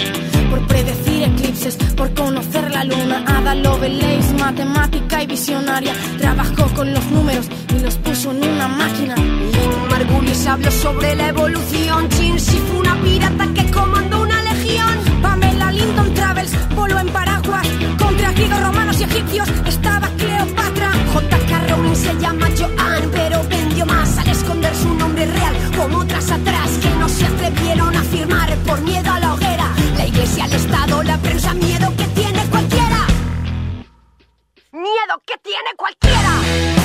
[0.52, 3.24] Por predecir eclipses, por conocer la luna.
[3.26, 3.56] Ada
[3.96, 5.94] Lovelace, matemática y visionaria.
[6.18, 9.16] Trabajó con los números y los puso en una máquina.
[9.90, 12.10] Margulis habló sobre la evolución.
[12.10, 15.22] Chinsi fue una pirata que comandó una legión.
[15.22, 17.68] Pamela Linton Travels voló en paraguas
[17.98, 19.50] contra griegos, romanos y egipcios.
[19.66, 20.92] Estaba Cleopatra.
[21.14, 21.68] J.K.
[21.70, 26.70] Rowling se llama Joan, pero vendió más al esconder su nombre real, como otras atrás
[26.82, 29.72] que no se atrevieron a firmar por miedo a la hoguera.
[29.98, 31.85] La iglesia, el Estado, la prensa, miedo
[34.86, 36.85] Miedo que tiene cualquiera.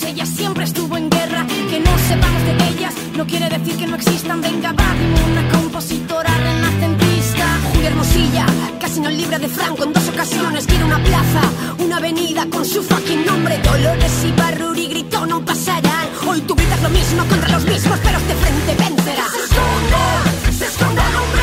[0.00, 1.46] Ella siempre estuvo en guerra.
[1.68, 4.40] Que no sepamos de ellas no quiere decir que no existan.
[4.40, 4.94] Venga, va,
[5.30, 7.44] una compositora renacentista.
[7.72, 8.46] Julia Hermosilla,
[8.80, 10.66] casi no libra de Franco en dos ocasiones.
[10.66, 11.42] Quiere una plaza,
[11.78, 13.58] una avenida con su fucking nombre.
[13.58, 16.08] Dolores y Barruri gritó, no pasarán.
[16.26, 19.26] Hoy tú gritas lo mismo contra los mismos, pero este frente vencerá.
[19.28, 21.41] Se esconda, se esconda hombre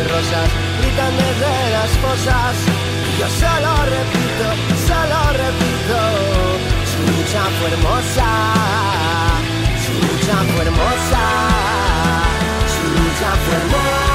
[0.00, 0.50] trece rosas
[0.80, 2.56] gritan desde las fosas.
[3.18, 4.46] Yo solo repito,
[4.86, 5.98] solo repito.
[6.90, 8.28] Su lucha fue hermosa,
[9.84, 11.22] su lucha fue hermosa,
[12.74, 14.09] su lucha fue hermosa.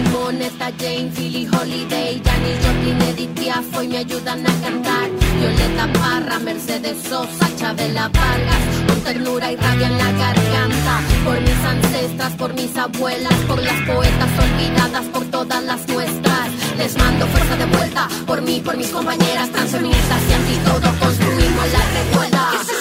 [0.00, 5.10] Etta Jane, Philly Holiday, Janis Joplin, Edith Piaf hoy me ayudan a cantar.
[5.38, 11.00] Violeta Parra, Mercedes Sosa, Chabela Vargas, con ternura y rabia en la garganta.
[11.24, 16.48] Por mis ancestras, por mis abuelas, por las poetas olvidadas, por todas las nuestras.
[16.78, 21.72] Les mando fuerza de vuelta, por mí, por mis compañeras transfeministas y anti todo construimos
[21.72, 22.79] la revuelta.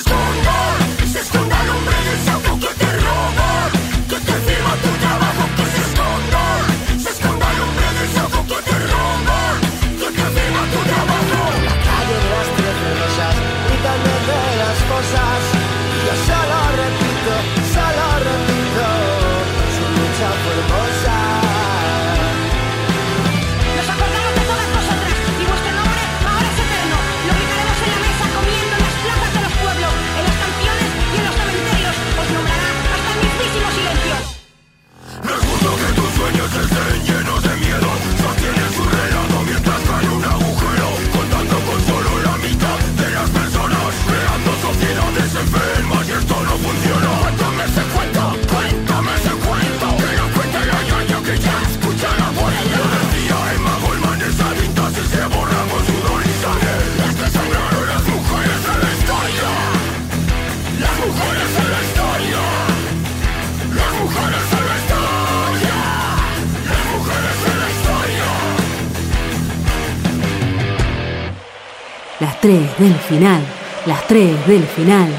[72.40, 73.41] Las tres del final.
[73.86, 75.10] Las tres del final.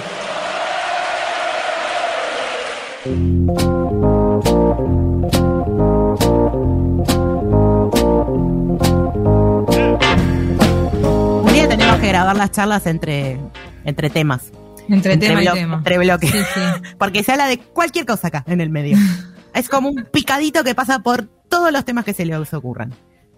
[11.43, 13.39] Un día tenemos que grabar las charlas entre,
[13.85, 14.51] entre temas.
[14.89, 15.35] Entre, entre.
[15.35, 16.33] Entre bloques.
[16.99, 18.97] Porque se habla de cualquier cosa acá en el medio.
[19.55, 22.95] es como un picadito que pasa por todos los temas que se les ocurran.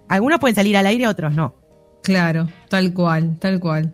[0.08, 1.61] Algunos pueden salir al aire, otros no.
[2.02, 3.92] Claro, tal cual, tal cual.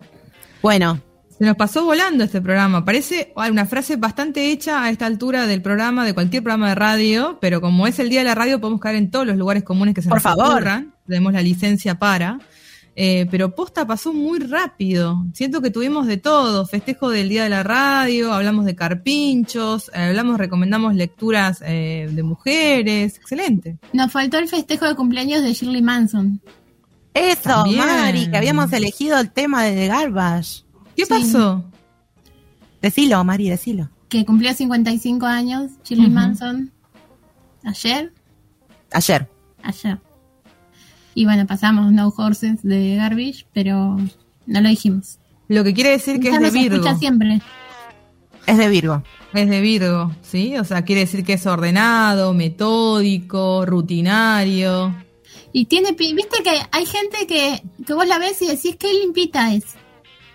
[0.61, 0.99] Bueno,
[1.37, 2.83] Se nos pasó volando este programa.
[2.83, 7.37] Parece una frase bastante hecha a esta altura del programa, de cualquier programa de radio,
[7.39, 9.95] pero como es el día de la radio, podemos caer en todos los lugares comunes
[9.95, 10.51] que se Por nos favor.
[10.51, 10.93] ocurran.
[11.07, 12.39] Tenemos la licencia para.
[12.93, 15.23] Eh, pero posta pasó muy rápido.
[15.33, 16.65] Siento que tuvimos de todo.
[16.65, 22.23] Festejo del día de la radio, hablamos de carpinchos, eh, hablamos, recomendamos lecturas eh, de
[22.23, 23.15] mujeres.
[23.15, 23.77] Excelente.
[23.93, 26.41] Nos faltó el festejo de cumpleaños de Shirley Manson.
[27.13, 27.79] Eso, También.
[27.79, 30.63] Mari, que habíamos elegido el tema de The Garbage.
[30.95, 31.63] ¿Qué pasó?
[32.81, 33.89] Decilo, Mari, decilo.
[34.09, 36.15] Que cumplió 55 años, Shirley Ujú.
[36.15, 36.71] Manson.
[37.63, 38.13] Ayer,
[38.91, 39.29] Ayer.
[39.63, 39.99] ayer.
[41.13, 43.97] Y bueno, pasamos No Horses de Garbage, pero
[44.45, 45.19] no lo dijimos.
[45.49, 46.75] Lo que quiere decir que es de Virgo.
[46.77, 47.41] escucha siempre.
[48.45, 49.03] Es de Virgo.
[49.33, 50.57] Es de Virgo, ¿sí?
[50.57, 54.95] O sea, quiere decir que es ordenado, metódico, rutinario.
[55.51, 58.93] Y tiene, pi- viste que hay gente que, que vos la ves y decís qué
[58.93, 59.63] limpita es.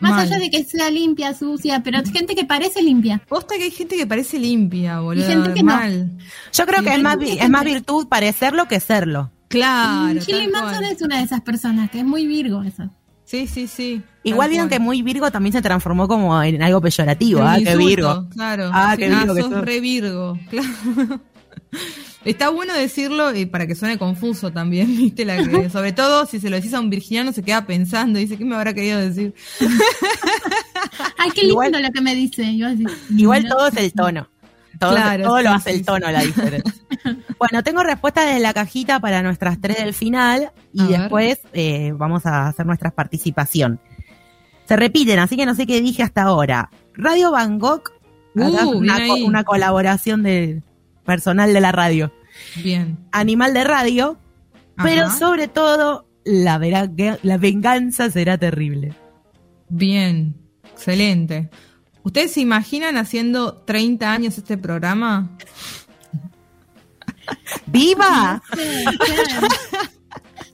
[0.01, 0.21] Más Mal.
[0.27, 3.23] allá de que sea limpia, sucia, pero hay gente que parece limpia.
[3.29, 5.27] Posta que hay gente que parece limpia, boludo.
[5.27, 5.73] gente que no.
[5.73, 6.11] mal.
[6.53, 9.31] Yo creo que es más, es más virtud parecerlo que serlo.
[9.49, 10.21] Claro.
[10.27, 12.91] Y tal Manson es una de esas personas que es muy virgo eso.
[13.25, 14.03] Sí, sí, sí.
[14.23, 17.41] Igual vieron que muy Virgo también se transformó como en algo peyorativo.
[17.41, 18.29] Un Ah, qué insulto, Virgo.
[18.31, 18.71] Claro.
[18.73, 19.65] Ah, qué Virgo que sos sos.
[19.65, 20.39] re Virgo.
[20.51, 21.21] Claro.
[22.25, 25.25] Está bueno decirlo y para que suene confuso también, ¿viste?
[25.25, 28.37] La que, sobre todo si se lo decís a un virginiano se queda pensando, dice,
[28.39, 29.35] ¿qué me habrá querido decir?
[31.19, 32.43] Ay, qué lindo Igual- lo que me dice.
[32.45, 32.87] Y decís,
[33.17, 33.57] Igual no.
[33.57, 34.29] todo es el tono.
[34.79, 36.73] Todo, Claro, todo lo hace sí, el tono la diferencia.
[37.39, 41.93] bueno, tengo respuestas desde la cajita para nuestras tres del final y A después eh,
[41.97, 43.79] vamos a hacer nuestra participación.
[44.67, 46.71] Se repiten, así que no sé qué dije hasta ahora.
[46.95, 47.93] Radio Bangkok,
[48.37, 48.41] Uh,
[48.79, 49.23] una, bien co- ahí.
[49.23, 50.61] una colaboración de
[51.05, 52.13] personal de la radio.
[52.63, 52.99] Bien.
[53.13, 54.19] Animal de radio,
[54.83, 56.89] pero sobre todo la, vera-
[57.23, 58.95] la venganza será terrible.
[59.69, 60.35] Bien.
[60.73, 61.51] Excelente.
[62.03, 65.31] ¿Ustedes se imaginan haciendo 30 años este programa?
[67.67, 68.43] ¡Viva!
[68.55, 69.49] Sí, claro.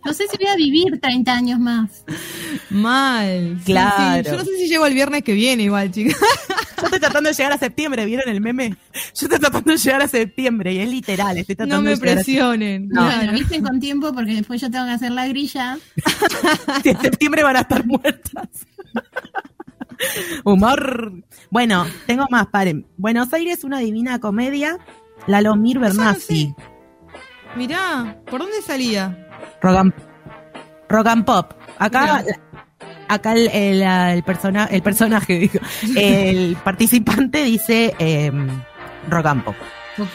[0.05, 2.05] No sé si voy a vivir 30 años más.
[2.71, 3.59] Mal.
[3.59, 4.25] Sí, Claro.
[4.25, 4.31] sí.
[4.31, 6.17] Yo no sé si llego el viernes que viene igual, chicas.
[6.79, 8.71] Yo estoy tratando de llegar a septiembre, ¿vieron el meme?
[8.95, 11.97] Yo estoy tratando de llegar a septiembre y es literal, estoy tratando No me de
[11.97, 12.89] llegar a presionen.
[12.89, 13.03] No.
[13.05, 13.33] Claro.
[13.33, 15.79] visten con tiempo porque después yo tengo que hacer la grilla.
[16.83, 18.49] Si en septiembre van a estar muertas.
[20.45, 21.13] Humor.
[21.51, 22.87] Bueno, tengo más, paren.
[22.97, 24.79] Buenos Aires, una divina comedia.
[25.27, 26.55] Lalomir Bernasi.
[27.57, 29.27] Mirá, ¿por dónde salía?
[29.63, 29.93] Rock and,
[30.89, 31.53] rock and Pop.
[31.79, 32.23] Acá,
[33.09, 35.61] acá el, el, el persona- el personaje, digo,
[35.97, 38.49] el participante dice em,
[39.09, 39.57] Rock and Pop.
[39.99, 40.15] Ok.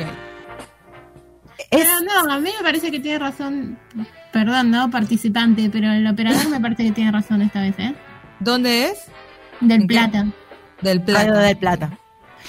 [1.71, 3.77] Es, Pero no, a mí me parece que tiene razón.
[4.31, 7.95] Perdón, no participante, pero el operador me parece que tiene razón esta vez, ¿eh?
[8.39, 9.05] ¿Dónde es?
[9.61, 9.87] Del.
[9.87, 10.25] Plata.
[10.81, 11.39] Del Plata.
[11.39, 11.97] del Plata.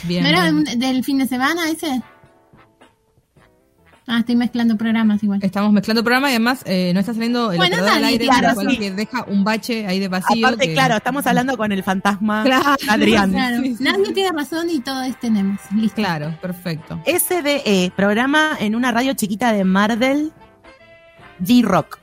[0.02, 0.24] Bien.
[0.24, 0.56] ¿No era bien.
[0.56, 2.02] un- del fin de semana ese?
[4.08, 5.40] Ah, estoy mezclando programas igual.
[5.42, 8.54] Estamos mezclando programa y además eh, no está saliendo el Bueno, operador al aire, claro,
[8.54, 8.78] cual sí.
[8.78, 10.46] que deja un bache ahí de vacío.
[10.46, 12.76] Aparte, que- claro, estamos hablando con el fantasma Claro.
[12.88, 13.32] Adrián.
[13.32, 13.82] Claro, Sí, sí.
[13.82, 15.58] nadie tiene razón y todos tenemos.
[15.74, 15.96] Listo.
[15.96, 17.00] Claro, perfecto.
[17.04, 20.32] SDE, programa en una radio chiquita de Mardel,
[21.42, 21.98] G-Rock.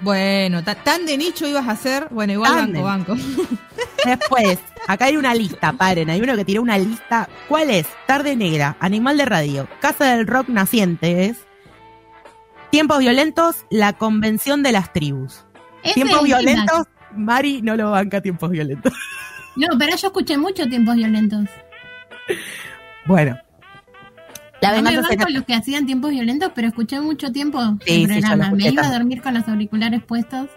[0.00, 2.08] Bueno, ta- tan de nicho ibas a hacer.
[2.10, 3.22] Bueno, igual Tan de- banco, banco.
[4.04, 7.28] Después, acá hay una lista, paren, hay uno que tiró una lista.
[7.48, 7.86] ¿Cuál es?
[8.06, 11.38] Tarde Negra, Animal de Radio, Casa del Rock Nacientes,
[12.70, 15.44] Tiempos Violentos, La Convención de las Tribus.
[15.94, 18.92] Tiempos Violentos, Mari no lo banca Tiempos Violentos.
[19.56, 21.46] No, pero yo escuché mucho tiempos violentos.
[23.06, 23.36] Bueno.
[24.60, 28.14] La no me banco los que hacían tiempos violentos, pero escuché mucho tiempo Sí, el
[28.14, 28.44] sí, programa.
[28.44, 30.48] escuché me iba a dormir con los auriculares puestos,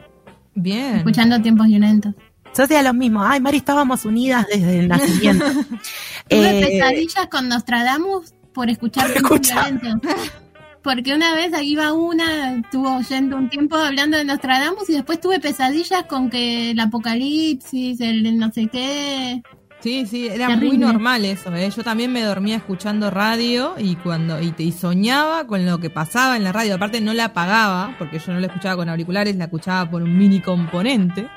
[0.53, 0.97] Bien.
[0.97, 2.13] escuchando tiempos violentos.
[2.57, 3.23] Yo hacía lo mismo.
[3.23, 5.45] Ay, Mari, estábamos unidas desde el nacimiento.
[6.29, 9.07] Tuve Eh, pesadillas con Nostradamus por escuchar.
[10.83, 15.21] Porque una vez ahí iba una, estuvo oyendo un tiempo hablando de Nostradamus y después
[15.21, 19.43] tuve pesadillas con que el apocalipsis, el no sé qué.
[19.79, 20.67] Sí, sí, era Terrible.
[20.69, 21.53] muy normal eso.
[21.55, 21.69] ¿eh?
[21.75, 25.89] Yo también me dormía escuchando radio y cuando y, te, y soñaba con lo que
[25.91, 26.75] pasaba en la radio.
[26.75, 30.17] Aparte no la apagaba porque yo no la escuchaba con auriculares, la escuchaba por un
[30.17, 31.27] mini componente.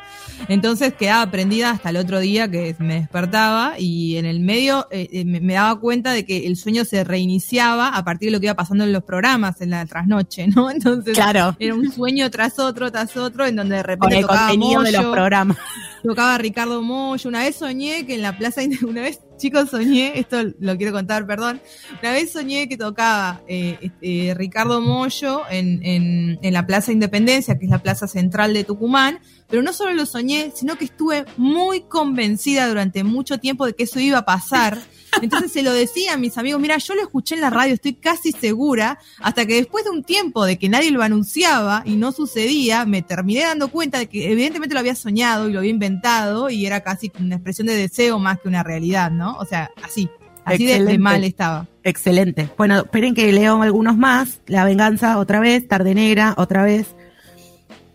[0.49, 5.09] Entonces quedaba prendida hasta el otro día que me despertaba y en el medio eh,
[5.13, 8.41] eh, me, me daba cuenta de que el sueño se reiniciaba a partir de lo
[8.41, 10.71] que iba pasando en los programas en la trasnoche, ¿no?
[10.71, 11.57] Entonces Claro.
[11.59, 14.83] era un sueño tras otro, tras otro, en donde de con repente el tocaba contenido
[14.83, 15.13] de los Moyo.
[15.13, 15.57] programas.
[16.03, 17.29] tocaba Ricardo Mollo.
[17.29, 21.27] Una vez soñé que en la plaza, una vez, chicos, soñé, esto lo quiero contar,
[21.27, 21.61] perdón.
[22.01, 27.59] Una vez soñé que tocaba eh, este, Ricardo Mollo en, en, en la Plaza Independencia,
[27.59, 29.19] que es la plaza central de Tucumán.
[29.51, 33.83] Pero no solo lo soñé, sino que estuve muy convencida durante mucho tiempo de que
[33.83, 34.79] eso iba a pasar.
[35.23, 37.95] Entonces se lo decía a mis amigos, mira, yo lo escuché en la radio, estoy
[37.95, 42.13] casi segura, hasta que después de un tiempo de que nadie lo anunciaba y no
[42.13, 46.51] sucedía, me terminé dando cuenta de que evidentemente lo había soñado y lo había inventado
[46.51, 49.37] y era casi una expresión de deseo más que una realidad, ¿no?
[49.37, 50.09] O sea, así,
[50.45, 51.67] así de, mal estaba.
[51.83, 52.49] Excelente.
[52.57, 54.41] Bueno, esperen que leo algunos más.
[54.47, 56.95] La venganza otra vez, Tarde Negra otra vez.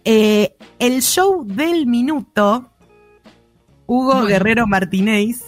[0.05, 2.71] Eh, el show del minuto,
[3.85, 4.27] Hugo Bueno.
[4.27, 5.43] Guerrero Martínez.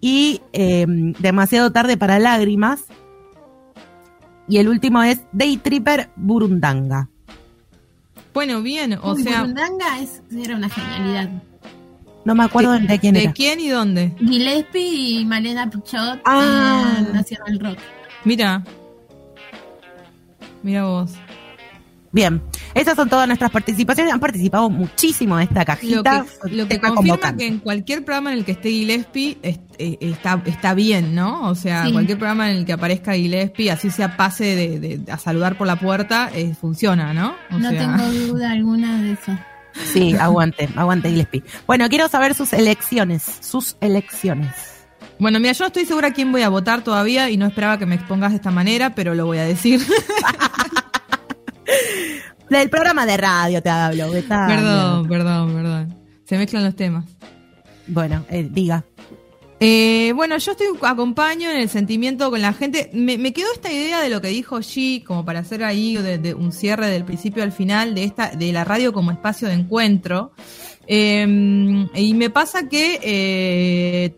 [0.00, 0.84] Y eh,
[1.18, 2.84] Demasiado tarde para lágrimas.
[4.48, 7.08] Y el último es Day Tripper Burundanga.
[8.32, 11.30] Bueno, bien, o Uy, sea, Burundanga es, era una genialidad.
[12.24, 13.32] No me acuerdo de, quién ¿de era.
[13.32, 14.12] quién y dónde?
[14.18, 17.00] Gillespie y Malena Pichot Ah.
[17.12, 17.78] Nacional Rock.
[18.24, 18.62] Mira.
[20.62, 21.12] Mira vos.
[22.16, 22.40] Bien,
[22.72, 24.10] esas son todas nuestras participaciones.
[24.10, 26.24] Han participado muchísimo de esta Lo cajita.
[26.42, 27.44] que, lo que confirma convocante.
[27.44, 29.58] que en cualquier programa en el que esté Gillespie eh,
[30.00, 31.46] está, está bien, ¿no?
[31.46, 31.92] O sea, Sí.
[31.92, 35.66] cualquier programa en el que aparezca Gillespie, así sea pase de, de- a saludar por
[35.66, 37.34] la puerta, eh, funciona, ¿no?
[37.50, 39.38] O No sea, tengo duda alguna de eso.
[39.92, 41.42] Sí, aguante, aguante Gillespie.
[41.66, 44.54] Bueno, quiero saber sus elecciones, sus elecciones.
[45.18, 47.84] Bueno, mira, yo no estoy segura quién voy a votar todavía y no esperaba que
[47.84, 49.82] me expongas de esta manera, pero lo voy a decir.
[52.50, 54.56] Del programa de radio te hablo, Betania.
[54.56, 55.98] perdón, perdón, perdón.
[56.24, 57.04] Se mezclan los temas.
[57.86, 58.84] Bueno, eh, diga.
[59.58, 62.90] Eh, bueno, yo estoy acompaño en el sentimiento con la gente.
[62.92, 66.18] Me, me quedó esta idea de lo que dijo G, como para hacer ahí de,
[66.18, 69.54] de un cierre del principio al final de esta, de la radio como espacio de
[69.54, 70.32] encuentro.
[70.86, 74.14] Eh, y me pasa que eh,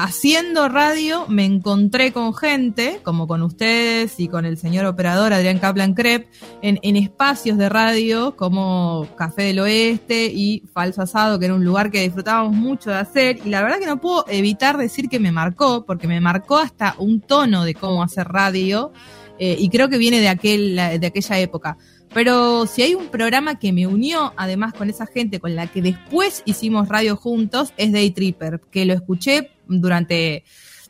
[0.00, 5.58] haciendo radio me encontré con gente, como con ustedes y con el señor operador Adrián
[5.58, 6.28] Kaplan Crep,
[6.62, 11.64] en, en espacios de radio como Café del Oeste y Falso Asado, que era un
[11.64, 13.40] lugar que disfrutábamos mucho de hacer.
[13.44, 16.94] Y la verdad que no puedo evitar decir que me marcó, porque me marcó hasta
[16.98, 18.92] un tono de cómo hacer radio.
[19.40, 21.76] eh, y creo que viene de, aquel, de aquella época.
[22.12, 25.82] Pero si hay un programa que me unió además con esa gente con la que
[25.82, 30.44] después hicimos radio juntos, es Day Tripper, que lo escuché durante,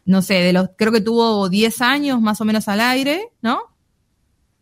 [0.04, 3.60] no sé, de los, creo que tuvo 10 años más o menos al aire, ¿no?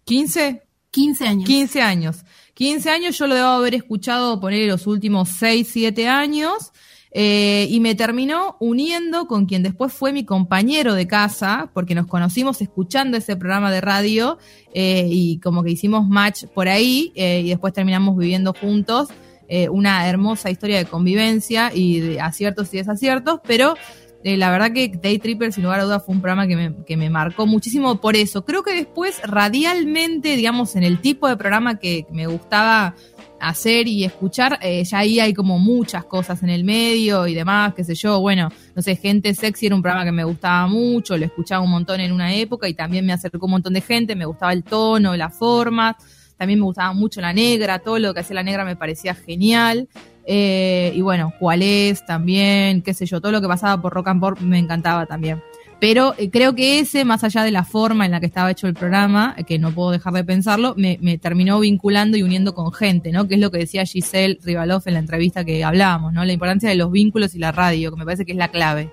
[0.07, 0.63] ¿15?
[0.91, 1.47] 15 años.
[1.47, 2.25] 15 años.
[2.55, 6.73] 15 años yo lo debo haber escuchado poner los últimos 6, 7 años.
[7.19, 12.07] Eh, y me terminó uniendo con quien después fue mi compañero de casa, porque nos
[12.07, 14.37] conocimos escuchando ese programa de radio
[14.75, 19.09] eh, y como que hicimos match por ahí eh, y después terminamos viviendo juntos
[19.49, 23.77] eh, una hermosa historia de convivencia y de aciertos y desaciertos, pero
[24.25, 26.75] eh, la verdad que Day Tripper, sin lugar a dudas, fue un programa que me,
[26.85, 28.45] que me marcó muchísimo por eso.
[28.45, 32.95] Creo que después, radialmente, digamos, en el tipo de programa que me gustaba
[33.41, 37.75] hacer y escuchar, eh, ya ahí hay como muchas cosas en el medio y demás,
[37.75, 41.17] qué sé yo, bueno, no sé, Gente Sexy era un programa que me gustaba mucho,
[41.17, 44.17] lo escuchaba un montón en una época y también me acercó un montón de gente,
[44.17, 45.97] me gustaba el tono, las formas,
[46.37, 49.89] también me gustaba mucho la negra, todo lo que hacía la negra me parecía genial.
[50.27, 54.09] Eh, y bueno, cuál es también, qué sé yo, todo lo que pasaba por Rock
[54.09, 55.43] and Pop me encantaba también.
[55.79, 58.67] Pero eh, creo que ese, más allá de la forma en la que estaba hecho
[58.67, 62.55] el programa, eh, que no puedo dejar de pensarlo, me, me terminó vinculando y uniendo
[62.55, 63.29] con gente, ¿no?
[63.29, 66.25] Que es lo que decía Giselle Rivaloff en la entrevista que hablábamos, ¿no?
[66.25, 68.91] La importancia de los vínculos y la radio, que me parece que es la clave.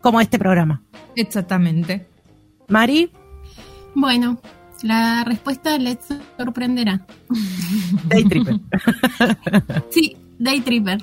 [0.00, 0.82] Como este programa.
[1.14, 2.06] Exactamente.
[2.68, 3.10] Mari,
[3.94, 4.40] Bueno,
[4.82, 5.98] la respuesta les
[6.38, 7.06] sorprenderá.
[8.08, 8.60] Day Tripper.
[9.90, 10.98] Sí, Day Tripper.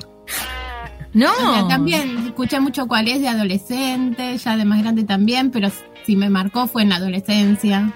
[1.14, 1.32] No.
[1.32, 5.70] O sea, también escuché mucho cuál es de adolescente, ya de más grande también, pero
[6.06, 7.94] si me marcó fue en la adolescencia.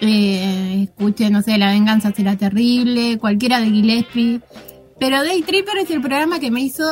[0.00, 4.40] Eh, escuché, no sé, La venganza será terrible, cualquiera de Gillespie.
[4.98, 6.84] Pero Day Tripper es el programa que me hizo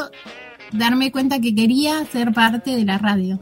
[0.73, 3.41] darme cuenta que quería ser parte de la radio.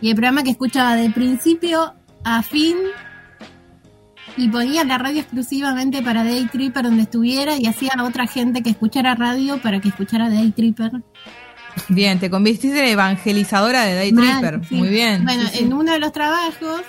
[0.00, 1.94] Y el programa que escuchaba de principio
[2.36, 2.76] a fin
[4.36, 8.62] y ponía la radio exclusivamente para Day Tripper donde estuviera y hacía a otra gente
[8.62, 10.92] que escuchara radio para que escuchara Day Tripper.
[11.88, 14.60] Bien, te convertiste en evangelizadora de Day Mal, Tripper.
[14.68, 14.74] sí.
[14.76, 15.24] Muy bien.
[15.24, 15.64] Bueno, Sí, sí.
[15.64, 16.82] en uno de los trabajos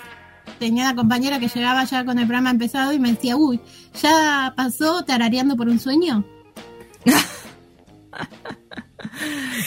[0.58, 3.60] tenía una compañera que llegaba ya con el programa empezado y me decía, uy,
[4.02, 6.24] ¿ya pasó tarareando por un sueño?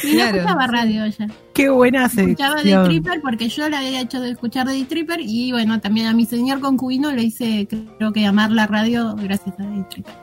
[0.03, 1.27] y no Claro, escuchaba radio ya.
[1.53, 2.85] Qué buena Escuchaba Day sección.
[2.85, 6.25] Tripper porque yo le había hecho de escuchar Day Tripper y bueno, también a mi
[6.25, 10.22] señor concubino le hice, creo que amar la radio gracias a Day Tripper.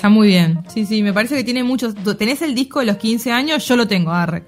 [0.00, 0.62] Está muy bien.
[0.72, 1.94] Sí, sí, me parece que tiene muchos.
[2.16, 3.68] ¿Tenés el disco de los 15 años?
[3.68, 4.44] Yo lo tengo, arre.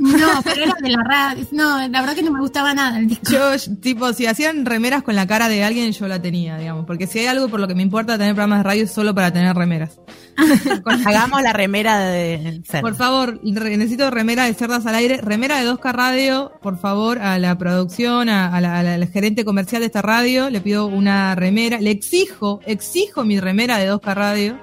[0.00, 1.46] No, pero era de la radio.
[1.52, 3.22] No, la verdad que no me gustaba nada el disco.
[3.30, 3.50] Yo,
[3.80, 6.86] tipo, si hacían remeras con la cara de alguien, yo la tenía, digamos.
[6.86, 9.14] Porque si hay algo por lo que me importa tener programas de radio es solo
[9.14, 10.00] para tener remeras.
[11.06, 12.82] Hagamos la remera de Cerdas.
[12.82, 15.20] Por favor, necesito remera de cerdas al aire.
[15.22, 19.06] Remera de 2K Radio, por favor, a la producción, a, a la, a la- al
[19.08, 20.50] gerente comercial de esta radio.
[20.50, 21.80] Le pido una remera.
[21.80, 24.58] Le exijo, exijo mi remera de 2K Radio.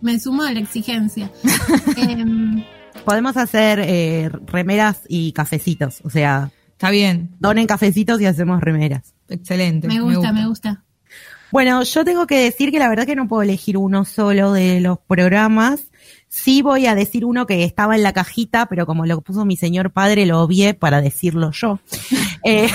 [0.00, 1.30] Me sumo a la exigencia.
[1.96, 2.64] Em,
[3.04, 6.00] Podemos hacer eh, remeras y cafecitos.
[6.04, 6.50] O sea,
[6.80, 9.12] Está bien, donen cafecitos y hacemos remeras.
[9.28, 9.86] excelente.
[9.86, 10.82] me gusta, me gusta.
[11.52, 14.80] Bueno, yo tengo que decir que la verdad que no puedo elegir uno solo de
[14.80, 15.90] los programas.
[16.28, 19.58] Sí voy a decir uno que estaba en la cajita, pero como lo puso mi
[19.58, 21.80] señor padre, lo obvié para decirlo yo.
[22.42, 22.70] Eh,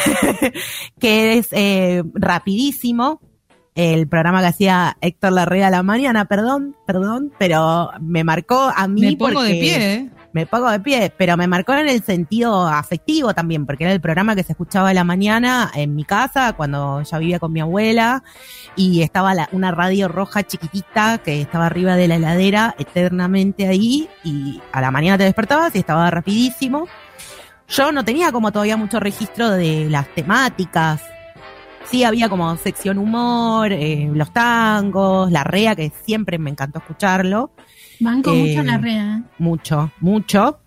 [1.00, 3.20] que es eh, rapidísimo.
[3.76, 8.88] El programa que hacía Héctor Larrea a la mañana, perdón, perdón, pero me marcó a
[8.88, 10.10] mí Me pongo de pie, ¿eh?
[10.32, 14.00] me pongo de pie, pero me marcó en el sentido afectivo también, porque era el
[14.00, 17.60] programa que se escuchaba a la mañana en mi casa, cuando ya vivía con mi
[17.60, 18.24] abuela,
[18.78, 24.08] y estaba la- una radio roja chiquitita que estaba arriba de la heladera eternamente ahí,
[24.24, 26.88] y a la mañana te despertabas y estaba rapidísimo.
[27.68, 31.02] Yo no tenía como todavía mucho registro de las temáticas.
[31.90, 37.52] Sí, había como sección humor, eh, los tangos, la rea, que siempre me encantó escucharlo
[38.00, 38.98] Banco Eh, mucho la red.
[38.98, 39.24] ¿eh?
[39.38, 40.60] mucho, mucho.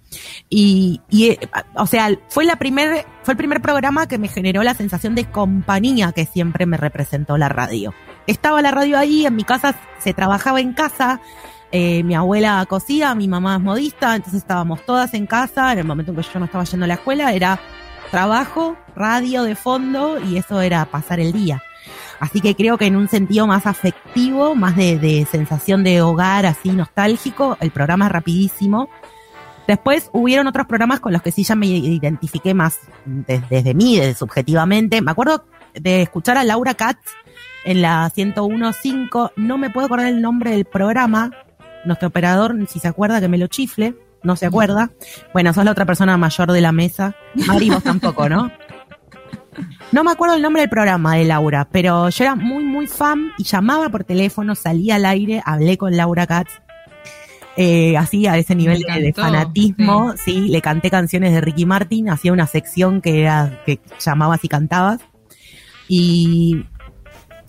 [0.49, 1.39] Y, y, eh,
[1.75, 5.27] o sea, fue la primer, fue el primer programa que me generó la sensación de
[5.27, 7.93] compañía que siempre me representó la radio.
[8.27, 11.21] Estaba la radio ahí, en mi casa se trabajaba en casa,
[11.73, 15.85] eh, mi abuela cosía, mi mamá es modista, entonces estábamos todas en casa, en el
[15.85, 17.61] momento en que yo no estaba yendo a la escuela, era
[18.11, 21.63] trabajo, radio de fondo y eso era pasar el día.
[22.21, 26.71] Así que creo que en un sentido más afectivo, más de, sensación de hogar, así
[26.71, 28.89] nostálgico, el programa es rapidísimo.
[29.69, 33.97] Después hubieron otros programas con los que sí ya me identifiqué más des- desde mí,
[33.99, 35.01] desde subjetivamente.
[35.03, 35.45] Me acuerdo
[35.75, 36.99] de escuchar a Laura Katz
[37.65, 39.33] en la 101.5.
[39.37, 41.31] No me puedo acordar el nombre del programa.
[41.85, 43.95] Nuestro operador, si se acuerda, que me lo chifle.
[44.23, 44.91] No se acuerda.
[45.33, 47.15] Bueno, sos la otra persona mayor de la mesa.
[47.47, 48.51] Mari, vos tampoco, ¿no?
[49.91, 53.33] No me acuerdo el nombre del programa de Laura, pero yo era muy, muy fan
[53.39, 56.51] y llamaba por teléfono, salía al aire, hablé con Laura Katz.
[57.57, 60.43] Eh, así a ese nivel de, fanatismo, sí.
[60.49, 65.01] le canté canciones de Ricky Martin, hacía una sección que era que llamabas y cantabas.
[65.89, 66.67] Y,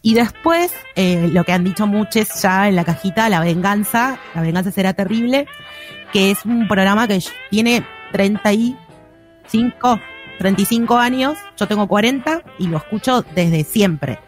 [0.01, 4.41] y después, eh, lo que han dicho muchos ya en la cajita, La Venganza, La
[4.41, 5.45] Venganza será terrible,
[6.11, 7.19] que es un programa que
[7.49, 9.99] tiene 35,
[10.37, 14.19] 35 años, yo tengo 40 y lo escucho desde siempre.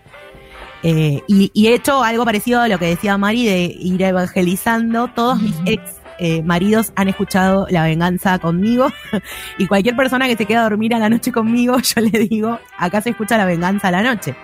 [0.84, 5.10] Eh, y, y he hecho algo parecido a lo que decía Mari de ir evangelizando.
[5.10, 8.92] Todos mis ex eh, maridos han escuchado La Venganza conmigo
[9.58, 12.60] y cualquier persona que se queda a dormir a la noche conmigo, yo le digo,
[12.78, 14.36] acá se escucha La Venganza a la noche.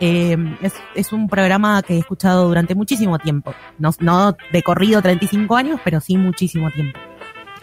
[0.00, 3.52] Eh, es, es un programa que he escuchado durante muchísimo tiempo.
[3.78, 6.98] No, no de corrido 35 años, pero sí muchísimo tiempo.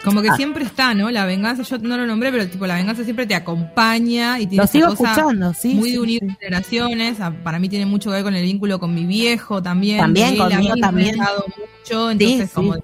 [0.04, 0.36] Como que Ah.
[0.36, 1.10] siempre está, ¿no?
[1.10, 4.58] La venganza, yo no lo nombré, pero tipo la venganza siempre te acompaña y tiene
[4.58, 6.36] Lo esa sigo cosa escuchando, sí, muy sí, de unir sí.
[6.38, 7.20] generaciones.
[7.20, 9.98] Ah, Para mí tiene mucho que ver con el vínculo con mi viejo también.
[9.98, 11.16] También, conmigo también.
[11.16, 12.74] mucho, entonces como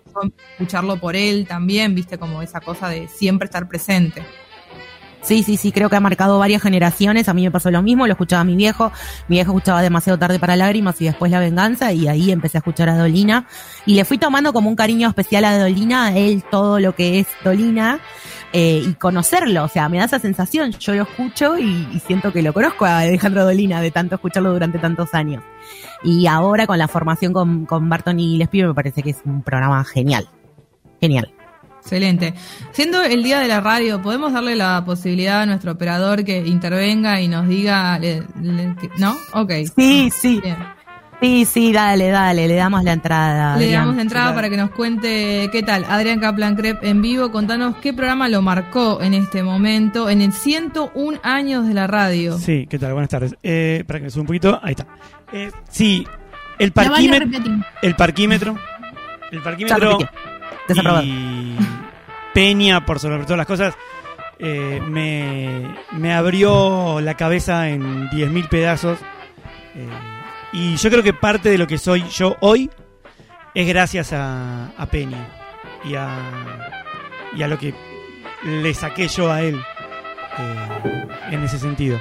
[0.54, 4.22] escucharlo por él también, viste, como esa cosa de siempre estar presente.
[5.22, 7.28] Sí, sí, sí, creo que ha marcado varias generaciones.
[7.28, 8.90] A mí me pasó lo mismo, lo escuchaba mi viejo.
[9.28, 12.60] Mi viejo escuchaba demasiado tarde para lágrimas y después La Venganza y ahí empecé a
[12.60, 13.46] escuchar a Dolina.
[13.86, 17.20] Y le fui tomando como un cariño especial a Dolina, a él todo lo que
[17.20, 18.00] es Dolina
[18.52, 19.62] eh, y conocerlo.
[19.62, 20.72] O sea, me da esa sensación.
[20.72, 24.80] Yo lo escucho y, siento que lo conozco a Alejandro Dolina de tanto escucharlo durante
[24.80, 25.44] tantos años.
[26.02, 29.42] Y ahora con la formación con, con Barton y Lespio me parece que es un
[29.42, 30.28] programa genial.
[31.00, 31.32] Genial.
[31.82, 32.32] Excelente.
[32.72, 37.20] Siendo el día de la radio, ¿podemos darle la posibilidad a nuestro operador que intervenga
[37.20, 37.98] y nos diga...
[37.98, 39.16] le- le- que- ¿No?
[39.34, 39.50] Ok.
[39.76, 40.40] Sí, sí.
[40.42, 40.56] Bien.
[41.20, 43.56] Sí, sí, dale, dale, le damos la entrada.
[43.56, 43.82] Le Adrián.
[43.82, 45.84] damos la entrada para que nos cuente qué tal.
[45.88, 50.32] Adrián Kaplan Crep en vivo, contanos qué programa lo marcó en este momento, en el
[50.32, 52.38] 101 años de la radio.
[52.38, 52.92] Sí, ¿qué tal?
[52.94, 53.36] Buenas tardes.
[53.42, 54.86] Eh, para que me suba un poquito, ahí está.
[55.32, 56.04] Eh, sí,
[56.58, 57.24] el parquímetro.
[57.82, 58.56] El parquímetro.
[59.30, 59.98] El parquímetro.
[60.68, 61.04] Desaprobado.
[61.04, 61.56] Y
[62.34, 63.74] Peña, por sobre todas las cosas,
[64.38, 68.98] eh, me, me abrió la cabeza en 10.000 pedazos.
[69.74, 69.88] Eh,
[70.52, 72.70] y yo creo que parte de lo que soy yo hoy
[73.54, 75.28] es gracias a, a Peña
[75.84, 76.08] y a,
[77.34, 77.74] y a lo que
[78.44, 79.60] le saqué yo a él
[80.38, 82.00] eh, en ese sentido,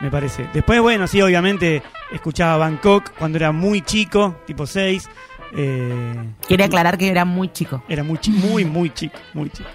[0.00, 0.48] me parece.
[0.52, 1.82] Después, bueno, sí, obviamente
[2.12, 5.08] escuchaba Bangkok cuando era muy chico, tipo 6.
[5.56, 6.14] Eh,
[6.46, 7.82] Quiere aclarar que era muy chico.
[7.88, 9.68] Era muy chico, muy, muy chico, muy chico.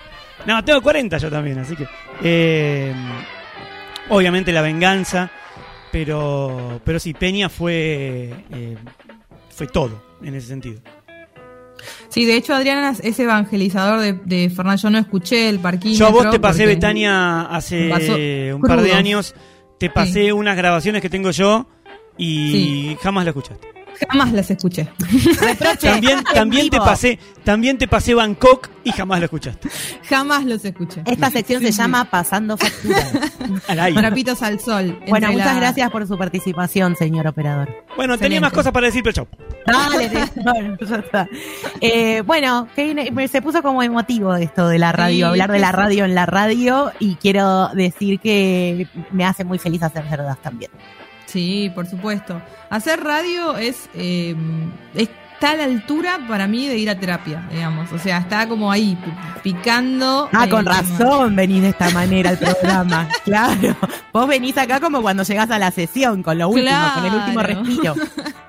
[0.45, 1.87] No, tengo 40 yo también, así que.
[2.23, 2.93] eh,
[4.09, 5.29] obviamente la venganza,
[5.91, 8.77] pero, pero sí, Peña fue, eh,
[9.49, 10.81] fue todo en ese sentido.
[12.09, 14.81] Sí, de hecho Adriana es evangelizador de, de Fernández.
[14.81, 15.99] Yo no escuché el parquímetro.
[15.99, 19.35] Yo a vos te pasé, Betania, hace un par de años,
[19.79, 21.67] te pasé unas grabaciones que tengo yo
[22.17, 23.67] y jamás la escuchaste.
[24.07, 24.87] Jamás las escuché.
[25.81, 29.69] También, también te pasé, también te pasé Bangkok y jamás la escuchaste.
[30.07, 31.01] Jamás los escuché.
[31.05, 33.03] Esta sección se llama Pasando Factura.
[33.67, 33.99] Al aire.
[33.99, 34.99] Trapitos al sol.
[35.07, 37.69] bueno, muchas la- gracias por su participación, señor operador.
[37.95, 39.27] Bueno, tenía más cosas para decir, pero chau.
[39.65, 41.27] Dale, bueno, ya está.
[41.81, 42.67] Eh, bueno,
[43.29, 46.25] se puso como emotivo esto de la radio, Sí, hablar de la radio en la
[46.25, 50.71] radio y quiero decir que me hace muy feliz hacer verdad también.
[51.31, 52.41] Sí, por supuesto.
[52.69, 54.35] Hacer radio es eh,
[54.95, 57.91] está a la altura para mí de ir a terapia, digamos.
[57.93, 59.11] O sea, está como ahí pi-
[59.53, 60.27] picando.
[60.33, 63.07] Ah, eh, con razón venís de esta manera al programa.
[63.23, 63.75] claro.
[64.11, 67.41] Vos venís acá como cuando llegás a la sesión, con lo último, con el último
[67.43, 67.95] respiro.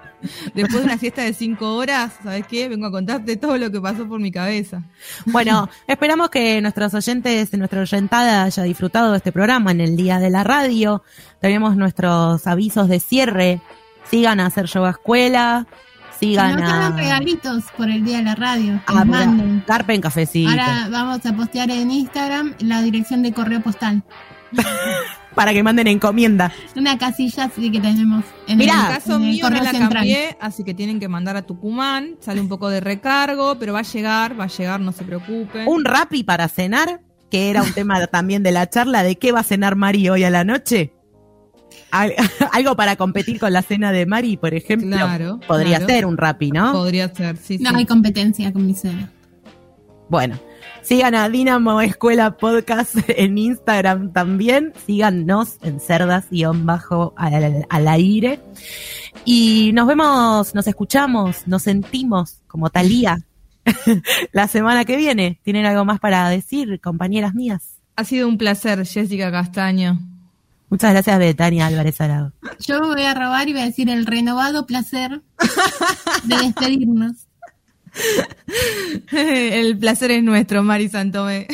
[0.55, 2.69] Después de una siesta de cinco horas, ¿sabes qué?
[2.69, 4.83] Vengo a contarte todo lo que pasó por mi cabeza.
[5.27, 10.19] Bueno, esperamos que nuestros oyentes, nuestra oyentada haya disfrutado de este programa en el Día
[10.19, 11.03] de la Radio.
[11.41, 13.61] Tenemos nuestros avisos de cierre.
[14.11, 15.67] Sigan a hacer yoga escuela.
[16.19, 18.81] Sigan No hagan a, regalitos por el día de la radio.
[18.87, 19.65] que a manden.
[19.67, 20.51] Carpen Cafecito.
[20.51, 24.03] Ahora vamos a postear en Instagram la dirección de correo postal.
[25.35, 26.53] Para que manden encomienda.
[26.77, 29.57] Una casilla así que tenemos en Mirá, el, En el caso en el mío no
[29.57, 29.93] la central.
[29.93, 32.17] cambié, así que tienen que mandar a Tucumán.
[32.21, 35.69] Sale un poco de recargo, pero va a llegar, va a llegar, no se preocupen.
[35.69, 37.01] Un rapi para cenar,
[37.31, 40.25] que era un tema también de la charla de qué va a cenar Mari hoy
[40.25, 40.93] a la noche.
[41.93, 42.15] Al-
[42.53, 44.97] Algo para competir con la cena de Mari, por ejemplo.
[44.97, 45.93] Claro, Podría claro.
[45.95, 46.73] ser un rapi, ¿no?
[46.73, 47.77] Podría ser, sí, No sí.
[47.77, 49.13] hay competencia con mi cena.
[50.09, 50.39] Bueno,
[50.83, 54.73] sigan a Dinamo Escuela Podcast en Instagram también.
[54.87, 58.41] Síganos en cerdas-bajo al, al aire.
[59.25, 63.19] Y nos vemos, nos escuchamos, nos sentimos como Talía
[64.33, 65.41] la semana que viene.
[65.43, 67.79] ¿Tienen algo más para decir, compañeras mías?
[67.97, 69.99] Ha sido un placer, Jessica Castaño.
[70.71, 72.33] Muchas gracias, Betania Álvarez Arado.
[72.61, 75.21] Yo voy a robar y voy a decir el renovado placer
[76.25, 77.27] de despedirnos.
[79.13, 81.47] El placer es nuestro, Mari Santomé.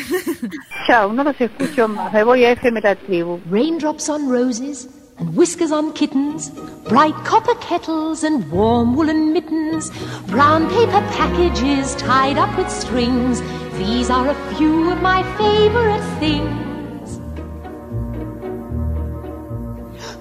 [0.86, 2.12] Chao, no los escucho más.
[2.12, 3.40] Me voy a FM La Tribu.
[3.50, 4.88] Raindrops on roses
[5.18, 6.50] and whiskers on kittens,
[6.88, 9.90] bright copper kettles and warm woolen mittens,
[10.26, 13.40] brown paper packages tied up with strings.
[13.78, 16.75] These are a few of my favorite things.